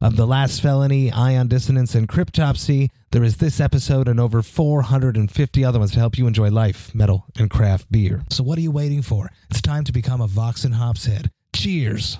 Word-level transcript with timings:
of 0.00 0.16
The 0.16 0.26
Last 0.26 0.60
Felony, 0.60 1.10
Ion 1.10 1.48
Dissonance, 1.48 1.94
and 1.94 2.08
Cryptopsy. 2.08 2.90
There 3.12 3.24
is 3.24 3.38
this 3.38 3.60
episode 3.60 4.08
and 4.08 4.20
over 4.20 4.42
450 4.42 5.64
other 5.64 5.78
ones 5.78 5.92
to 5.92 5.98
help 5.98 6.18
you 6.18 6.26
enjoy 6.26 6.50
life, 6.50 6.94
metal, 6.94 7.26
and 7.38 7.50
craft 7.50 7.90
beer. 7.90 8.22
So 8.30 8.42
what 8.42 8.58
are 8.58 8.62
you 8.62 8.70
waiting 8.70 9.02
for? 9.02 9.30
It's 9.50 9.62
time 9.62 9.84
to 9.84 9.92
become 9.92 10.20
a 10.20 10.26
Vox 10.26 10.64
and 10.64 10.74
Hops 10.74 11.06
head. 11.06 11.30
Cheers! 11.54 12.18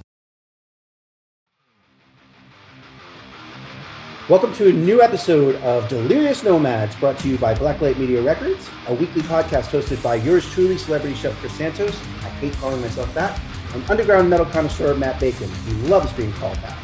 Welcome 4.28 4.52
to 4.54 4.68
a 4.68 4.72
new 4.72 5.02
episode 5.02 5.54
of 5.56 5.88
Delirious 5.88 6.42
Nomads, 6.42 6.96
brought 6.96 7.16
to 7.20 7.28
you 7.28 7.38
by 7.38 7.54
Blacklight 7.54 7.96
Media 7.96 8.20
Records, 8.20 8.68
a 8.88 8.94
weekly 8.94 9.22
podcast 9.22 9.68
hosted 9.68 10.02
by 10.02 10.16
yours 10.16 10.44
truly, 10.50 10.76
celebrity 10.78 11.14
chef 11.14 11.32
Chris 11.36 11.52
Santos. 11.52 12.00
I 12.00 12.28
hate 12.40 12.52
calling 12.54 12.80
myself 12.80 13.12
that. 13.14 13.40
And 13.72 13.88
underground 13.88 14.28
metal 14.28 14.46
connoisseur 14.46 14.96
Matt 14.96 15.20
Bacon, 15.20 15.48
who 15.48 15.74
loves 15.86 16.12
being 16.14 16.32
called 16.32 16.56
that. 16.56 16.76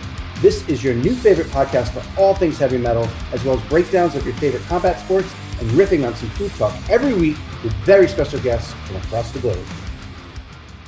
This 0.43 0.69
is 0.69 0.83
your 0.83 0.95
new 0.95 1.15
favorite 1.15 1.47
podcast 1.51 1.91
for 1.91 2.21
all 2.21 2.35
things 2.35 2.59
heavy 2.59 2.77
metal, 2.77 3.09
as 3.31 3.45
well 3.45 3.57
as 3.57 3.65
breakdowns 3.69 4.17
of 4.17 4.25
your 4.27 4.35
favorite 4.35 4.65
combat 4.65 4.99
sports 4.99 5.33
and 5.61 5.71
riffing 5.71 6.05
on 6.05 6.17
some 6.17 6.29
food 6.31 6.51
talk 6.55 6.75
every 6.91 7.15
week 7.15 7.37
with 7.63 7.73
very 7.85 8.09
special 8.09 8.41
guests 8.41 8.75
from 8.85 8.97
across 8.97 9.31
the 9.31 9.39
globe. 9.39 9.65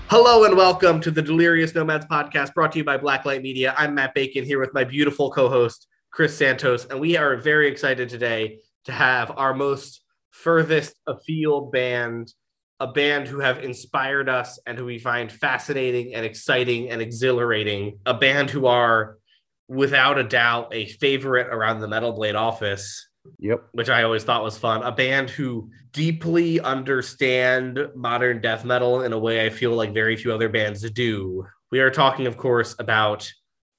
Hello 0.09 0.43
and 0.43 0.57
welcome 0.57 1.01
to 1.01 1.13
the 1.13 1.23
Delirious 1.23 1.73
Nomads 1.73 2.05
podcast 2.07 2.53
brought 2.53 2.73
to 2.73 2.79
you 2.79 2.85
by 2.85 2.99
Blacklight 2.99 3.43
Media. 3.43 3.77
I'm 3.79 3.95
Matt 3.95 4.13
Bacon 4.13 4.45
here 4.45 4.59
with 4.59 4.75
my 4.75 4.83
beautiful 4.83 5.31
co 5.31 5.49
host, 5.49 5.87
Chris 6.11 6.37
Santos, 6.37 6.87
and 6.87 6.99
we 6.99 7.17
are 7.17 7.37
very 7.37 7.69
excited 7.69 8.09
today 8.09 8.59
to 8.87 8.91
have 8.91 9.31
our 9.37 9.55
most 9.55 10.01
furthest 10.33 10.97
afield 11.07 11.71
band, 11.71 12.35
a 12.81 12.89
band 12.89 13.29
who 13.29 13.39
have 13.39 13.63
inspired 13.63 14.29
us 14.29 14.59
and 14.67 14.77
who 14.77 14.85
we 14.85 14.99
find 14.99 15.31
fascinating 15.31 16.13
and 16.13 16.27
exciting 16.27 16.91
and 16.91 17.01
exhilarating, 17.01 18.01
a 18.05 18.15
band 18.15 18.51
who 18.51 18.67
are 18.67 19.19
without 19.69 20.19
a 20.19 20.25
doubt 20.25 20.75
a 20.75 20.87
favorite 20.87 21.49
around 21.49 21.81
the 21.81 21.89
Metal 21.89 22.13
Blade 22.13 22.35
office. 22.35 23.09
Yep. 23.39 23.69
Which 23.73 23.89
I 23.89 24.03
always 24.03 24.23
thought 24.23 24.45
was 24.45 24.59
fun. 24.59 24.83
A 24.83 24.93
band 24.93 25.31
who 25.31 25.71
deeply 25.93 26.61
understand 26.61 27.79
modern 27.95 28.43
death 28.43 28.67
metal 28.67 29.01
in 29.03 29.15
a 29.15 29.19
way 29.19 29.47
I 29.47 29.51
feel 29.51 29.71
like 29.71 29.95
very 29.95 30.17
few 30.17 30.33
other 30.33 30.51
bands 30.51 30.89
do. 30.91 31.47
We 31.71 31.81
are 31.81 31.91
talking, 31.91 32.27
of 32.27 32.37
course, 32.37 32.77
about 32.79 33.33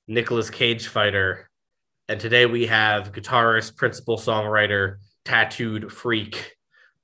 Nicolas 0.07 0.50
Cage 0.50 0.88
Fighter. 0.88 1.50
And 2.09 2.19
today 2.19 2.47
we 2.47 2.66
have 2.66 3.12
guitarist, 3.12 3.75
principal 3.75 4.17
songwriter, 4.17 4.97
tattooed 5.25 5.91
freak, 5.91 6.56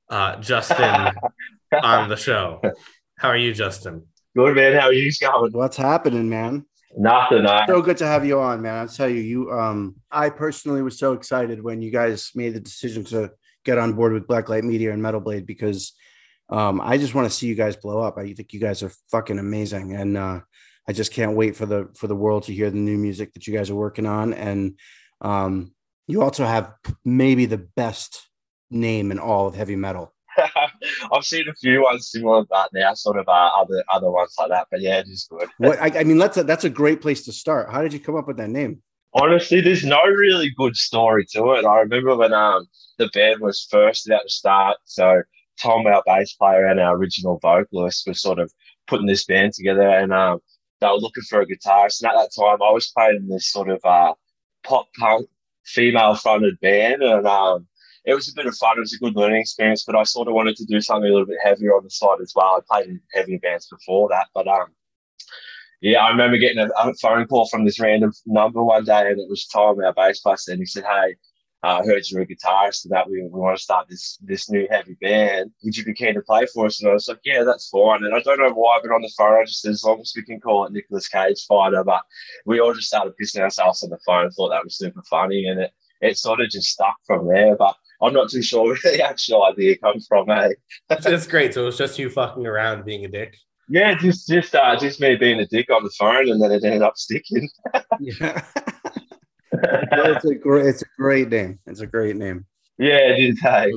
uh, 0.10 0.38
Justin 0.38 1.12
on 1.84 2.10
the 2.10 2.16
show. 2.16 2.62
How 3.18 3.30
are 3.30 3.38
you, 3.38 3.54
Justin? 3.54 4.08
Good, 4.36 4.56
man. 4.56 4.80
How 4.80 4.88
are 4.88 4.94
you 4.94 5.12
going? 5.20 5.52
What's 5.52 5.78
happening, 5.78 6.30
man? 6.30 6.66
Nothing. 6.98 7.46
I... 7.46 7.66
So 7.68 7.82
good 7.82 7.98
to 7.98 8.08
have 8.08 8.26
you 8.26 8.40
on, 8.40 8.62
man. 8.62 8.78
I'll 8.78 8.88
tell 8.88 9.10
you, 9.10 9.22
you 9.22 9.52
um 9.52 9.96
I 10.12 10.30
personally 10.30 10.82
was 10.82 11.00
so 11.00 11.14
excited 11.14 11.64
when 11.64 11.82
you 11.82 11.92
guys 11.92 12.32
made 12.36 12.54
the 12.54 12.60
decision 12.60 13.04
to 13.06 13.32
get 13.64 13.78
on 13.78 13.94
board 13.94 14.14
with 14.14 14.28
Blacklight 14.28 14.64
Media 14.64 14.92
and 14.92 15.02
Metal 15.02 15.22
Blade 15.22 15.46
because 15.46 15.94
um 16.50 16.82
I 16.82 16.98
just 16.98 17.16
want 17.16 17.30
to 17.30 17.36
see 17.36 17.48
you 17.48 17.56
guys 17.56 17.76
blow 17.76 18.02
up. 18.02 18.18
I 18.18 18.34
think 18.34 18.54
you 18.54 18.60
guys 18.60 18.84
are 18.84 18.92
fucking 19.10 19.40
amazing. 19.40 19.94
And 19.94 20.18
uh 20.18 20.42
I 20.88 20.94
just 20.94 21.14
can't 21.14 21.36
wait 21.36 21.56
for 21.56 21.66
the 21.66 21.90
for 21.96 22.08
the 22.08 22.16
world 22.16 22.44
to 22.44 22.54
hear 22.54 22.70
the 22.70 22.78
new 22.78 22.98
music 22.98 23.34
that 23.34 23.48
you 23.48 23.54
guys 23.54 23.70
are 23.70 23.76
working 23.76 24.06
on. 24.06 24.34
And 24.34 24.78
um 25.22 25.74
you 26.08 26.22
also 26.22 26.46
have 26.46 26.74
maybe 27.06 27.46
the 27.46 27.66
best 27.76 28.28
name 28.70 29.12
in 29.12 29.20
all 29.20 29.48
of 29.48 29.56
heavy 29.56 29.76
metal. 29.76 30.14
I've 31.12 31.24
seen 31.24 31.48
a 31.50 31.54
few 31.56 31.84
ones 31.84 32.10
similar 32.12 32.44
to 32.44 32.48
that 32.52 32.70
now, 32.74 32.94
sort 32.94 33.18
of 33.18 33.28
uh, 33.28 33.50
other 33.58 33.84
other 33.94 34.12
ones 34.12 34.34
like 34.40 34.50
that. 34.50 34.68
But 34.72 34.82
yeah, 34.82 35.00
it 35.00 35.08
is 35.08 35.28
good. 35.30 35.50
what 35.58 35.82
I, 35.82 36.00
I, 36.00 36.04
mean, 36.04 36.18
that's 36.18 36.38
a, 36.38 36.44
that's 36.44 36.64
a 36.64 36.70
great 36.70 37.02
place 37.02 37.24
to 37.26 37.32
start. 37.32 37.72
How 37.72 37.82
did 37.82 37.94
you 37.94 38.00
come 38.00 38.16
up 38.16 38.28
with 38.28 38.38
that 38.38 38.50
name? 38.50 38.82
Honestly, 39.14 39.60
there's 39.60 39.84
no 39.84 40.02
really 40.04 40.52
good 40.58 40.76
story 40.76 41.26
to 41.32 41.52
it. 41.54 41.66
I 41.66 41.80
remember 41.80 42.16
when 42.16 42.34
um 42.34 42.66
the 42.98 43.10
band 43.14 43.42
was 43.42 43.68
first 43.70 44.08
about 44.08 44.24
to 44.24 44.30
start. 44.30 44.78
So 44.86 45.22
Tom, 45.62 45.86
our 45.86 46.04
bass 46.06 46.34
player, 46.34 46.66
and 46.66 46.80
our 46.80 46.96
original 46.96 47.38
vocalist 47.42 48.08
were 48.08 48.14
sort 48.14 48.40
of 48.40 48.52
putting 48.88 49.08
this 49.08 49.26
band 49.26 49.54
together, 49.54 49.88
and 49.88 50.14
um 50.14 50.40
they 50.80 50.88
were 50.88 50.98
looking 50.98 51.24
for 51.24 51.42
a 51.42 51.46
guitarist. 51.46 52.02
And 52.02 52.12
at 52.12 52.16
that 52.16 52.32
time, 52.36 52.62
I 52.62 52.72
was 52.72 52.92
playing 52.96 53.28
this 53.28 53.52
sort 53.52 53.70
of 53.70 53.82
uh 53.84 54.14
pop 54.64 54.88
punk 54.98 55.28
female 55.66 56.16
fronted 56.16 56.60
band, 56.62 57.04
and 57.04 57.28
um 57.28 57.68
it 58.06 58.16
was 58.16 58.30
a 58.30 58.34
bit 58.36 58.48
of 58.48 58.56
fun. 58.56 58.78
It 58.78 58.82
was 58.82 58.94
a 58.94 59.00
good 59.00 59.16
learning 59.16 59.42
experience, 59.42 59.84
but 59.86 59.96
I 59.96 60.04
sort 60.04 60.28
of 60.28 60.34
wanted 60.34 60.56
to 60.58 60.66
do 60.66 60.82
something 60.82 61.10
a 61.10 61.14
little 61.14 61.28
bit 61.28 61.38
heavier 61.44 61.76
on 61.76 61.84
the 61.84 61.90
side 61.90 62.20
as 62.22 62.34
well. 62.36 62.58
I 62.58 62.60
played 62.70 62.90
in 62.90 63.02
heavier 63.14 63.40
bands 63.40 63.68
before 63.68 64.10
that, 64.10 64.28
but 64.34 64.48
um, 64.48 64.68
yeah, 65.82 66.00
I 66.00 66.10
remember 66.10 66.38
getting 66.38 66.60
a, 66.60 66.70
a, 66.78 66.94
phone 66.96 67.26
call 67.28 67.48
from 67.48 67.66
this 67.66 67.80
random 67.80 68.14
number 68.26 68.64
one 68.64 68.86
day, 68.86 69.10
and 69.10 69.20
it 69.20 69.30
was 69.30 69.48
Tom, 69.48 69.80
our 69.80 69.94
bass 69.94 70.20
player, 70.20 70.36
and 70.48 70.60
he 70.60 70.66
said, 70.66 70.84
"Hey, 70.84 71.16
uh, 71.64 71.80
I 71.80 71.86
heard 71.86 72.04
you're 72.08 72.22
a 72.22 72.28
guitarist, 72.28 72.86
and 72.86 72.92
that 72.92 73.10
we, 73.10 73.22
we 73.24 73.40
want 73.40 73.58
to 73.58 73.64
start 73.64 73.88
this 73.90 74.18
this 74.22 74.50
new 74.50 74.68
heavy 74.70 74.96
band. 75.02 75.52
Would 75.64 75.78
you 75.78 75.84
be 75.84 75.94
keen 75.94 76.14
to 76.16 76.22
play 76.22 76.46
for 76.54 76.68
us?" 76.68 76.82
And 76.82 76.90
I 76.90 76.94
was 76.94 77.08
like, 77.08 77.20
"Yeah, 77.24 77.44
that's 77.44 77.70
fine." 77.70 78.04
And 78.04 78.16
I 78.16 78.20
don't 78.22 78.40
know 78.40 78.54
why, 78.54 78.80
but 78.82 78.92
on 78.92 79.02
the 79.02 79.12
phone, 79.18 79.42
I 79.42 79.46
just 79.46 79.62
said, 79.62 79.72
as 79.72 79.84
long 79.84 80.00
as 80.02 80.14
we 80.16 80.24
can 80.24 80.40
call 80.40 80.66
it 80.66 80.72
Nicolas 80.72 81.08
Cage 81.08 81.46
Fighter, 81.48 81.84
but 81.84 82.02
we 82.46 82.60
all 82.60 82.74
just 82.74 82.88
started 82.88 83.14
pissing 83.22 83.42
ourselves 83.42 83.84
on 83.84 83.90
the 83.90 84.00
phone 84.06 84.30
thought 84.32 84.50
that 84.50 84.64
was 84.64 84.78
super 84.78 85.02
funny, 85.10 85.46
and 85.46 85.60
it 85.62 85.72
it 86.02 86.18
sort 86.18 86.42
of 86.42 86.50
just 86.50 86.70
stuck 86.70 86.98
from 87.06 87.28
there. 87.28 87.56
But 87.56 87.76
I'm 88.02 88.14
not 88.14 88.30
too 88.30 88.42
sure 88.42 88.64
where 88.66 88.78
the 88.84 89.04
actual 89.04 89.44
idea 89.44 89.78
comes 89.78 90.08
from, 90.08 90.30
eh? 90.30 90.50
That's 90.90 91.28
great. 91.28 91.54
So 91.54 91.64
it 91.64 91.66
was 91.66 91.78
just 91.78 92.00
you 92.00 92.10
fucking 92.10 92.46
around 92.46 92.86
being 92.86 93.06
a 93.06 93.08
dick. 93.08 93.36
Yeah, 93.70 93.96
just 93.96 94.28
just 94.28 94.54
uh, 94.54 94.76
just 94.76 95.00
me 95.00 95.16
being 95.16 95.40
a 95.40 95.48
dick 95.48 95.70
on 95.72 95.84
the 95.84 95.92
phone, 95.92 96.30
and 96.30 96.42
then 96.42 96.52
it 96.52 96.64
ended 96.64 96.82
up 96.82 96.98
sticking. 96.98 97.50
yeah, 98.02 98.42
it's 99.54 100.26
a 100.26 100.36
great 100.36 100.66
it's 100.66 100.82
a 100.82 100.86
great 100.98 101.30
name. 101.30 101.60
It's 101.66 101.80
a 101.80 101.88
great 101.88 102.18
name. 102.18 102.46
Yeah, 102.78 102.98
it 102.98 103.20
is. 103.20 103.40
Hey. 103.40 103.72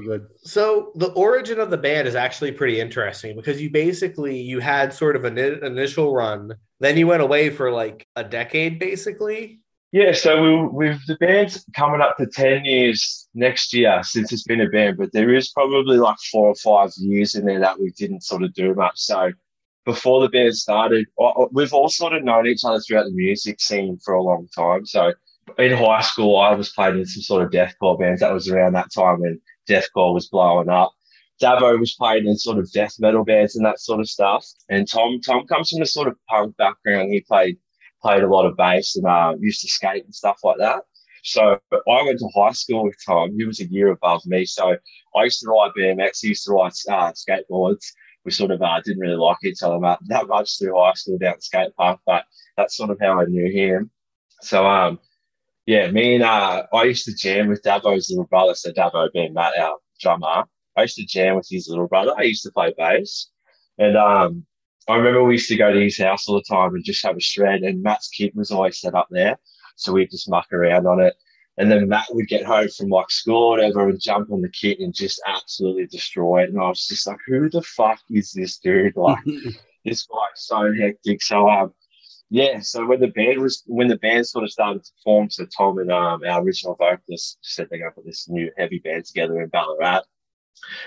So 0.45 0.93
the 0.95 1.13
origin 1.13 1.61
of 1.61 1.71
the 1.71 1.77
band 1.77 2.09
is 2.09 2.15
actually 2.15 2.53
pretty 2.53 2.81
interesting 2.81 3.37
because 3.37 3.61
you 3.61 3.71
basically 3.71 4.41
you 4.41 4.61
had 4.61 4.95
sort 4.95 5.15
of 5.15 5.25
an 5.25 5.37
initial 5.37 6.15
run, 6.15 6.55
then 6.81 6.97
you 6.97 7.07
went 7.07 7.23
away 7.23 7.51
for 7.51 7.71
like 7.71 8.07
a 8.17 8.25
decade, 8.25 8.79
basically. 8.79 9.61
Yeah, 9.95 10.11
so 10.11 10.43
we, 10.43 10.89
we've 10.89 11.07
the 11.07 11.15
band's 11.21 11.65
coming 11.73 12.01
up 12.01 12.17
to 12.17 12.27
ten 12.27 12.65
years 12.65 13.29
next 13.33 13.73
year 13.73 14.01
since 14.03 14.33
it's 14.33 14.43
been 14.43 14.61
a 14.61 14.69
band, 14.69 14.97
but 14.97 15.13
there 15.13 15.33
is 15.33 15.53
probably 15.53 15.99
like 15.99 16.17
four 16.33 16.49
or 16.49 16.57
five 16.57 16.91
years 16.97 17.37
in 17.37 17.47
there 17.47 17.61
that 17.61 17.79
we 17.79 17.91
didn't 17.91 18.25
sort 18.25 18.43
of 18.43 18.53
do 18.55 18.75
much. 18.75 18.99
So 18.99 19.31
before 19.85 20.21
the 20.21 20.29
band 20.29 20.57
started, 20.57 21.07
we've 21.53 21.73
all 21.73 21.89
sort 21.89 22.13
of 22.13 22.25
known 22.25 22.49
each 22.49 22.65
other 22.65 22.81
throughout 22.81 23.05
the 23.05 23.13
music 23.13 23.61
scene 23.61 23.97
for 24.05 24.15
a 24.15 24.23
long 24.23 24.49
time. 24.53 24.85
So 24.85 25.13
in 25.59 25.77
high 25.77 26.01
school, 26.01 26.41
I 26.41 26.57
was 26.57 26.73
playing 26.73 26.99
in 26.99 27.07
some 27.07 27.23
sort 27.23 27.45
of 27.45 27.53
deathcore 27.53 27.97
bands. 27.97 28.21
That 28.21 28.35
was 28.35 28.49
around 28.49 28.73
that 28.73 28.93
time 28.93 29.21
when 29.21 29.41
deathcore 29.71 30.13
was 30.13 30.27
blowing 30.27 30.71
up. 30.71 30.93
Davo 31.41 31.79
was 31.79 31.95
playing 31.95 32.27
in 32.27 32.37
sort 32.37 32.59
of 32.59 32.73
death 32.73 32.97
metal 32.99 33.25
bands 33.25 33.55
and 33.55 33.65
that 33.65 33.79
sort 33.79 34.01
of 34.01 34.09
stuff. 34.09 34.45
And 34.69 34.91
Tom, 34.91 35.21
Tom 35.21 35.47
comes 35.47 35.71
from 35.71 35.83
a 35.83 35.87
sort 35.87 36.09
of 36.09 36.17
punk 36.29 36.57
background. 36.57 37.13
He 37.13 37.21
played 37.21 37.59
played 38.05 38.23
a 38.23 38.29
lot 38.29 38.45
of 38.45 38.57
bass 38.57 38.97
and 38.97 39.07
uh, 39.07 39.35
used 39.41 39.63
to 39.63 39.69
skate 39.69 40.05
and 40.05 40.15
stuff 40.15 40.39
like 40.45 40.59
that. 40.59 40.83
So 41.23 41.59
I 41.73 42.03
went 42.03 42.19
to 42.19 42.29
high 42.35 42.53
school 42.53 42.85
with 42.85 42.97
Tom. 43.05 43.35
He 43.37 43.47
was 43.47 43.61
a 43.61 43.67
year 43.67 43.89
above 43.89 44.21
me. 44.27 44.45
So 44.45 44.77
I 45.17 45.25
used 45.25 45.41
to 45.41 45.49
ride 45.49 45.73
BMX. 45.77 46.19
He 46.21 46.29
used 46.29 46.45
to 46.45 46.53
ride 46.53 46.73
uh, 46.91 47.13
skateboards. 47.13 47.87
We 48.27 48.31
sort 48.31 48.51
of 48.51 48.61
uh, 48.61 48.81
didn't 48.85 49.01
really 49.01 49.17
like 49.17 49.39
each 49.43 49.63
other 49.63 49.79
that 50.09 50.29
much 50.29 50.59
through 50.59 50.79
high 50.79 50.93
school 50.95 51.19
down 51.19 51.35
the 51.37 51.43
skate 51.43 51.75
park, 51.77 52.01
but 52.07 52.25
that's 52.57 52.77
sort 52.77 52.91
of 52.91 52.99
how 53.01 53.21
I 53.21 53.25
knew 53.25 53.51
him. 53.51 53.91
So 54.43 54.67
um, 54.67 54.99
yeah, 55.67 55.91
me 55.91 56.17
and 56.17 56.25
uh, 56.25 56.65
I 56.73 56.83
used 56.85 57.07
to 57.07 57.15
jam 57.15 57.49
with 57.49 57.63
Davo's 57.63 58.11
little 58.11 58.27
brother. 58.27 58.55
So 58.55 58.71
Davo 58.73 59.11
being 59.13 59.33
Matt, 59.33 59.59
our 59.59 59.79
drummer, 60.01 60.45
I 60.77 60.83
used 60.83 60.97
to 60.97 61.07
jam 61.07 61.37
with 61.37 61.47
his 61.51 61.69
little 61.69 61.89
brother. 61.89 62.13
I 62.19 62.23
used 62.23 62.43
to 62.43 62.51
play 62.51 62.75
bass, 62.77 63.31
and 63.79 63.97
um, 63.97 64.47
I 64.89 64.97
remember 64.97 65.25
we 65.25 65.35
used 65.35 65.49
to 65.49 65.57
go 65.57 65.73
to 65.73 65.81
his 65.81 65.99
house 65.99 66.29
all 66.29 66.35
the 66.35 66.43
time 66.43 66.75
and 66.75 66.85
just 66.85 67.05
have 67.05 67.17
a 67.17 67.21
shred. 67.21 67.63
And 67.63 67.83
Matt's 67.83 68.09
kit 68.09 68.35
was 68.35 68.51
always 68.51 68.81
set 68.81 68.95
up 68.95 69.09
there, 69.11 69.39
so 69.77 69.93
we'd 69.93 70.11
just 70.11 70.29
muck 70.29 70.53
around 70.53 70.87
on 70.87 71.01
it. 71.01 71.15
And 71.57 71.71
then 71.71 71.89
Matt 71.89 72.07
would 72.11 72.27
get 72.27 72.45
home 72.45 72.69
from 72.69 72.89
like 72.89 73.11
school 73.11 73.45
or 73.45 73.51
whatever 73.51 73.89
and 73.89 74.01
jump 74.01 74.31
on 74.33 74.43
the 74.43 74.49
kit 74.49 74.81
and 74.81 74.93
just 74.93 75.23
absolutely 75.27 75.87
destroy 75.87 76.43
it. 76.43 76.51
And 76.51 76.61
I 76.61 76.69
was 76.69 76.87
just 76.87 77.07
like, 77.07 77.19
who 77.27 77.49
the 77.49 77.63
fuck 77.63 78.01
is 78.11 78.33
this 78.33 78.59
dude? 78.59 78.97
Like, 78.97 79.23
this 79.85 80.05
guy's 80.07 80.27
so 80.35 80.73
hectic. 80.77 81.23
So, 81.23 81.49
um, 81.49 81.73
yeah, 82.31 82.61
so 82.61 82.85
when 82.85 83.01
the 83.01 83.09
band 83.09 83.41
was 83.41 83.63
when 83.67 83.87
the 83.87 83.99
band 83.99 84.27
sort 84.27 84.45
of 84.45 84.51
started 84.51 84.83
to 84.83 84.91
form, 85.05 85.31
so 85.31 85.47
Tom 85.57 85.79
and 85.79 85.93
um, 85.93 86.23
our 86.25 86.43
original 86.43 86.75
vocalist 86.75 87.39
said 87.43 87.69
they're 87.71 87.79
going 87.79 87.91
to 87.93 87.95
put 87.95 88.07
this 88.07 88.29
new 88.29 88.51
heavy 88.59 88.81
band 88.81 89.05
together 89.05 89.41
in 89.41 89.49
Ballarat. 89.51 90.03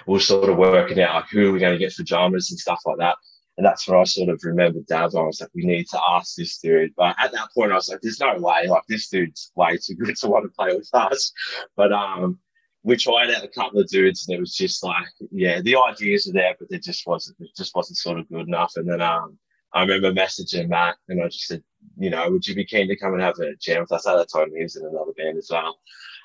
We 0.07 0.17
are 0.17 0.21
sort 0.21 0.49
of 0.49 0.57
working 0.57 0.99
out 0.99 1.15
like 1.15 1.29
who 1.29 1.53
we're 1.53 1.59
going 1.59 1.73
to 1.73 1.77
get 1.77 1.93
for 1.93 2.03
drummers 2.03 2.51
and 2.51 2.59
stuff 2.59 2.81
like 2.85 2.97
that. 2.97 3.15
And 3.57 3.65
that's 3.65 3.87
when 3.87 3.99
I 3.99 4.03
sort 4.03 4.29
of 4.29 4.39
remembered 4.43 4.85
Dad. 4.85 5.15
I 5.15 5.21
was 5.21 5.41
like, 5.41 5.49
we 5.55 5.65
need 5.65 5.87
to 5.89 5.99
ask 6.09 6.35
this 6.35 6.59
dude. 6.59 6.93
But 6.95 7.15
at 7.19 7.31
that 7.31 7.49
point, 7.55 7.71
I 7.71 7.75
was 7.75 7.89
like, 7.89 8.01
there's 8.01 8.19
no 8.19 8.37
way. 8.37 8.67
Like, 8.67 8.83
this 8.87 9.09
dude's 9.09 9.51
way 9.55 9.77
too 9.77 9.95
good 9.95 10.15
to 10.17 10.27
want 10.27 10.45
to 10.45 10.55
play 10.55 10.75
with 10.75 10.89
us. 10.93 11.33
But 11.75 11.91
um, 11.91 12.37
we 12.83 12.97
tried 12.97 13.31
out 13.31 13.43
a 13.43 13.47
couple 13.47 13.79
of 13.79 13.87
dudes, 13.87 14.27
and 14.27 14.37
it 14.37 14.39
was 14.39 14.55
just 14.55 14.83
like, 14.83 15.07
yeah, 15.31 15.59
the 15.61 15.75
ideas 15.75 16.29
are 16.29 16.33
there, 16.33 16.55
but 16.59 16.67
it 16.69 16.83
just 16.83 17.07
wasn't. 17.07 17.37
It 17.39 17.49
just 17.57 17.75
wasn't 17.75 17.97
sort 17.97 18.19
of 18.19 18.29
good 18.29 18.47
enough. 18.47 18.73
And 18.75 18.87
then 18.87 19.01
um, 19.01 19.39
I 19.73 19.81
remember 19.81 20.13
messaging 20.13 20.69
Matt, 20.69 20.97
and 21.09 21.21
I 21.21 21.25
just 21.25 21.47
said, 21.47 21.63
you 21.97 22.11
know, 22.11 22.29
would 22.29 22.47
you 22.47 22.53
be 22.53 22.65
keen 22.65 22.87
to 22.87 22.95
come 22.95 23.13
and 23.13 23.21
have 23.23 23.39
a 23.39 23.55
jam 23.59 23.81
with 23.81 23.91
us? 23.91 24.05
At 24.05 24.17
that 24.17 24.29
time, 24.29 24.51
he 24.55 24.61
was 24.61 24.75
in 24.75 24.85
another 24.85 25.13
band 25.17 25.37
as 25.37 25.49
well. 25.51 25.79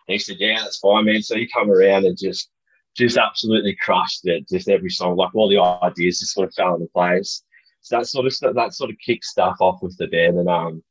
And 0.06 0.12
he 0.12 0.18
said, 0.18 0.36
yeah, 0.38 0.58
that's 0.60 0.78
fine, 0.78 1.06
man. 1.06 1.22
So 1.22 1.36
he 1.36 1.48
come 1.48 1.70
around 1.70 2.04
and 2.04 2.18
just 2.18 2.50
just 2.96 3.16
absolutely 3.16 3.76
crushed 3.80 4.26
it. 4.26 4.48
Just 4.48 4.68
every 4.68 4.90
song, 4.90 5.16
like 5.16 5.34
all 5.34 5.48
the 5.48 5.58
ideas 5.58 6.20
just 6.20 6.34
sort 6.34 6.48
of 6.48 6.54
fell 6.54 6.74
into 6.74 6.88
place. 6.88 7.42
So 7.80 7.96
that 7.96 8.06
sort 8.06 8.26
of 8.26 8.54
that 8.54 8.74
sort 8.74 8.90
of 8.90 8.96
kicked 9.04 9.24
stuff 9.24 9.56
off 9.60 9.82
with 9.82 9.96
the 9.98 10.06
band. 10.06 10.38
And 10.38 10.48
um, 10.48 10.82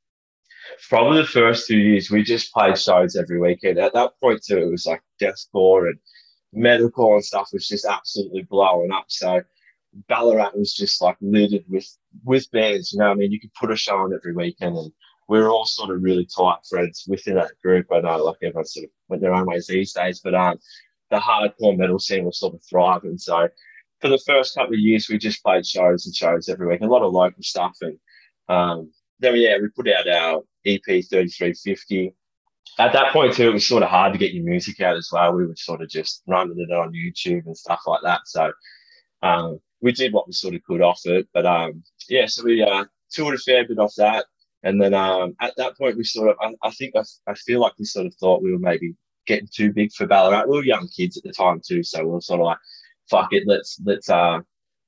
probably 0.89 1.21
the 1.21 1.27
first 1.27 1.67
two 1.67 1.77
years, 1.77 2.11
we 2.11 2.23
just 2.23 2.53
played 2.53 2.77
shows 2.77 3.15
every 3.15 3.39
weekend. 3.39 3.79
At 3.79 3.93
that 3.93 4.11
point 4.21 4.43
too, 4.43 4.57
it 4.57 4.71
was 4.71 4.85
like 4.85 5.01
deathcore 5.21 5.89
and 5.89 5.99
metalcore 6.55 7.15
and 7.15 7.25
stuff 7.25 7.49
was 7.53 7.67
just 7.67 7.85
absolutely 7.85 8.43
blowing 8.43 8.91
up. 8.91 9.05
So 9.07 9.41
Ballarat 10.09 10.55
was 10.55 10.73
just 10.73 11.01
like 11.01 11.17
littered 11.21 11.65
with 11.67 11.87
with 12.23 12.49
bands. 12.51 12.93
You 12.93 12.99
know, 12.99 13.11
I 13.11 13.13
mean, 13.13 13.31
you 13.31 13.39
could 13.39 13.53
put 13.53 13.71
a 13.71 13.75
show 13.75 13.97
on 13.97 14.13
every 14.13 14.33
weekend, 14.33 14.77
and 14.77 14.91
we 15.27 15.39
were 15.39 15.49
all 15.49 15.65
sort 15.65 15.91
of 15.91 16.03
really 16.03 16.25
tight 16.25 16.59
friends 16.69 17.05
within 17.07 17.35
that 17.35 17.51
group. 17.61 17.87
I 17.91 17.99
know, 17.99 18.23
like 18.23 18.37
everyone 18.41 18.65
sort 18.65 18.85
of 18.85 18.91
went 19.09 19.21
their 19.21 19.33
own 19.33 19.45
ways 19.45 19.67
these 19.67 19.93
days, 19.93 20.21
but 20.23 20.35
um, 20.35 20.59
the 21.11 21.17
hardcore 21.17 21.77
metal 21.77 21.99
scene 21.99 22.25
was 22.25 22.39
sort 22.39 22.55
of 22.55 22.63
thriving. 22.67 23.17
So 23.17 23.49
for 23.99 24.07
the 24.07 24.17
first 24.25 24.55
couple 24.55 24.73
of 24.73 24.79
years, 24.79 25.07
we 25.07 25.17
just 25.17 25.43
played 25.43 25.65
shows 25.65 26.05
and 26.05 26.15
shows 26.15 26.49
every 26.49 26.67
week, 26.67 26.81
a 26.81 26.85
lot 26.85 27.03
of 27.03 27.13
local 27.13 27.43
stuff. 27.43 27.77
And 27.81 27.99
um, 28.49 28.91
then, 29.19 29.35
yeah, 29.35 29.57
we 29.61 29.69
put 29.69 29.89
out 29.89 30.07
our 30.07 30.41
EP 30.65 30.81
3350. 30.85 32.15
At 32.79 32.93
that 32.93 33.11
point, 33.13 33.33
too, 33.33 33.49
it 33.49 33.53
was 33.53 33.67
sort 33.67 33.83
of 33.83 33.89
hard 33.89 34.13
to 34.13 34.19
get 34.19 34.33
your 34.33 34.45
music 34.45 34.79
out 34.79 34.95
as 34.95 35.09
well. 35.11 35.33
We 35.33 35.45
were 35.45 35.55
sort 35.55 35.81
of 35.81 35.89
just 35.89 36.23
running 36.25 36.57
it 36.57 36.73
on 36.73 36.93
YouTube 36.93 37.45
and 37.45 37.57
stuff 37.57 37.81
like 37.85 38.01
that. 38.03 38.21
So 38.25 38.51
um, 39.21 39.59
we 39.81 39.91
did 39.91 40.13
what 40.13 40.27
we 40.27 40.33
sort 40.33 40.55
of 40.55 40.63
could 40.63 40.81
off 40.81 41.01
it. 41.05 41.27
But 41.33 41.45
um, 41.45 41.83
yeah, 42.09 42.25
so 42.25 42.43
we 42.43 42.63
uh, 42.63 42.85
toured 43.11 43.35
a 43.35 43.37
fair 43.37 43.67
bit 43.67 43.77
off 43.77 43.93
that. 43.97 44.25
And 44.63 44.81
then 44.81 44.93
um, 44.93 45.35
at 45.41 45.55
that 45.57 45.77
point, 45.77 45.97
we 45.97 46.03
sort 46.03 46.29
of, 46.29 46.37
I, 46.39 46.67
I 46.67 46.71
think, 46.71 46.95
I, 46.95 47.03
I 47.27 47.33
feel 47.33 47.59
like 47.59 47.73
we 47.77 47.85
sort 47.85 48.05
of 48.05 48.15
thought 48.15 48.43
we 48.43 48.51
were 48.51 48.59
maybe 48.59 48.95
getting 49.27 49.49
too 49.51 49.71
big 49.73 49.91
for 49.93 50.07
Ballarat. 50.07 50.45
We 50.47 50.57
were 50.57 50.63
young 50.63 50.87
kids 50.87 51.17
at 51.17 51.23
the 51.23 51.33
time 51.33 51.61
too, 51.65 51.83
so 51.83 52.03
we 52.03 52.11
were 52.11 52.21
sort 52.21 52.41
of 52.41 52.45
like, 52.45 52.57
fuck 53.09 53.33
it, 53.33 53.43
let's 53.45 53.79
let's 53.85 54.09
uh 54.09 54.39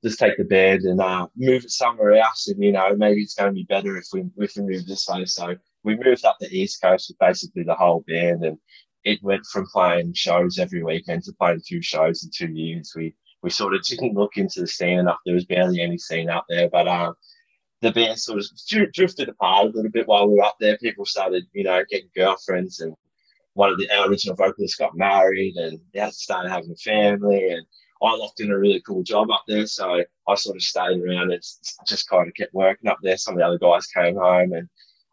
just 0.04 0.18
take 0.18 0.36
the 0.36 0.44
band 0.44 0.82
and 0.82 1.00
uh, 1.00 1.26
move 1.34 1.64
it 1.64 1.70
somewhere 1.70 2.14
else, 2.14 2.46
and 2.48 2.62
you 2.62 2.72
know 2.72 2.94
maybe 2.94 3.22
it's 3.22 3.34
going 3.34 3.50
to 3.50 3.54
be 3.54 3.64
better 3.64 3.96
if 3.96 4.06
we 4.12 4.24
if 4.36 4.54
we 4.56 4.62
move 4.62 4.86
this 4.86 5.08
way. 5.08 5.24
So 5.24 5.56
we 5.82 5.96
moved 5.96 6.24
up 6.24 6.36
the 6.40 6.54
east 6.54 6.82
coast 6.82 7.08
with 7.08 7.18
basically 7.18 7.62
the 7.62 7.74
whole 7.74 8.04
band, 8.06 8.44
and 8.44 8.58
it 9.04 9.22
went 9.22 9.46
from 9.46 9.66
playing 9.66 10.12
shows 10.12 10.58
every 10.58 10.82
weekend 10.82 11.24
to 11.24 11.32
playing 11.32 11.62
two 11.66 11.80
shows 11.80 12.22
in 12.22 12.30
two 12.30 12.52
years. 12.52 12.92
We 12.94 13.14
we 13.42 13.50
sort 13.50 13.74
of 13.74 13.82
didn't 13.82 14.14
look 14.14 14.36
into 14.36 14.60
the 14.60 14.66
scene 14.66 14.98
enough. 14.98 15.18
There 15.24 15.34
was 15.34 15.46
barely 15.46 15.80
any 15.80 15.98
scene 15.98 16.28
out 16.28 16.44
there, 16.48 16.68
but 16.68 16.86
um, 16.86 17.14
the 17.80 17.92
band 17.92 18.18
sort 18.18 18.40
of 18.40 18.46
drifted 18.92 19.28
apart 19.28 19.66
a 19.66 19.70
little 19.70 19.90
bit 19.90 20.06
while 20.08 20.28
we 20.28 20.36
were 20.36 20.44
up 20.44 20.56
there. 20.60 20.78
People 20.78 21.04
started, 21.06 21.44
you 21.52 21.64
know, 21.64 21.82
getting 21.90 22.08
girlfriends 22.14 22.80
and 22.80 22.94
one 23.54 23.70
of 23.70 23.78
the 23.78 23.88
original 24.06 24.36
vocalists 24.36 24.76
got 24.76 24.96
married 24.96 25.56
and 25.56 25.80
they 25.92 26.08
started 26.10 26.50
having 26.50 26.70
a 26.70 26.76
family 26.76 27.50
and 27.50 27.64
I 28.02 28.16
locked 28.16 28.40
in 28.40 28.50
a 28.50 28.58
really 28.58 28.82
cool 28.86 29.02
job 29.02 29.30
up 29.30 29.44
there. 29.48 29.66
So 29.66 30.02
I 30.28 30.34
sort 30.34 30.56
of 30.56 30.62
stayed 30.62 31.00
around 31.00 31.32
and 31.32 31.42
just 31.86 32.08
kind 32.08 32.28
of 32.28 32.34
kept 32.34 32.52
working 32.52 32.90
up 32.90 32.98
there. 33.02 33.16
Some 33.16 33.34
of 33.34 33.38
the 33.38 33.46
other 33.46 33.58
guys 33.58 33.86
came 33.86 34.16
home 34.16 34.52
and 34.52 34.68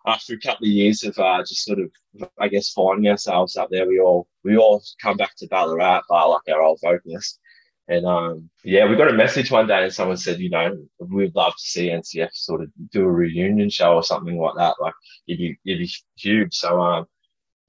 after 0.05 0.33
a 0.33 0.39
couple 0.39 0.65
of 0.65 0.73
years 0.73 1.03
of 1.03 1.17
uh, 1.19 1.39
just 1.39 1.63
sort 1.63 1.79
of, 1.79 2.29
I 2.39 2.47
guess, 2.47 2.71
finding 2.71 3.09
ourselves 3.09 3.55
up 3.55 3.69
there, 3.69 3.88
we 3.88 3.99
all 3.99 4.27
we 4.43 4.57
all 4.57 4.81
come 5.01 5.17
back 5.17 5.35
to 5.38 5.47
Ballarat, 5.47 6.01
uh, 6.09 6.29
like 6.29 6.53
our 6.53 6.61
old 6.61 6.79
vocalist. 6.83 7.39
And 7.88 8.05
um, 8.05 8.49
yeah, 8.63 8.88
we 8.88 8.95
got 8.95 9.09
a 9.09 9.13
message 9.13 9.51
one 9.51 9.67
day 9.67 9.83
and 9.83 9.93
someone 9.93 10.17
said, 10.17 10.39
you 10.39 10.49
know, 10.49 10.75
we'd 10.99 11.35
love 11.35 11.53
to 11.53 11.63
see 11.63 11.89
NCF 11.89 12.29
sort 12.33 12.61
of 12.61 12.69
do 12.91 13.03
a 13.03 13.11
reunion 13.11 13.69
show 13.69 13.93
or 13.95 14.03
something 14.03 14.39
like 14.39 14.55
that. 14.55 14.75
Like 14.79 14.93
it'd 15.27 15.39
be, 15.39 15.59
it'd 15.65 15.79
be 15.79 15.91
huge. 16.15 16.55
So 16.55 16.79
um, 16.79 17.05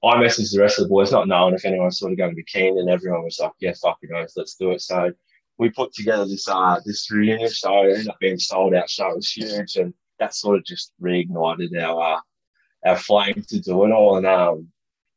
I 0.03 0.15
messaged 0.15 0.51
the 0.53 0.59
rest 0.59 0.79
of 0.79 0.85
the 0.85 0.89
boys, 0.89 1.11
not 1.11 1.27
knowing 1.27 1.53
if 1.53 1.63
anyone 1.63 1.85
was 1.85 1.99
sort 1.99 2.11
of 2.11 2.17
going 2.17 2.31
to 2.31 2.35
be 2.35 2.43
keen, 2.43 2.77
and 2.77 2.89
everyone 2.89 3.23
was 3.23 3.39
like, 3.39 3.53
"Yeah, 3.59 3.73
fuck 3.81 3.99
it, 4.01 4.09
let's 4.35 4.55
do 4.55 4.71
it." 4.71 4.81
So 4.81 5.13
we 5.57 5.69
put 5.69 5.93
together 5.93 6.25
this 6.25 6.47
uh 6.47 6.79
this 6.85 7.09
reunion 7.09 7.49
show. 7.49 7.83
It 7.83 7.93
ended 7.93 8.09
up 8.09 8.19
being 8.19 8.39
sold 8.39 8.73
out 8.73 8.89
show. 8.89 9.11
It 9.11 9.15
was 9.17 9.31
huge, 9.31 9.77
and 9.77 9.93
that 10.19 10.35
sort 10.35 10.57
of 10.57 10.65
just 10.65 10.93
reignited 11.01 11.81
our 11.81 12.15
uh, 12.15 12.19
our 12.85 12.97
flame 12.97 13.43
to 13.47 13.59
do 13.61 13.85
it 13.85 13.91
all. 13.91 14.17
And 14.17 14.25
um, 14.25 14.67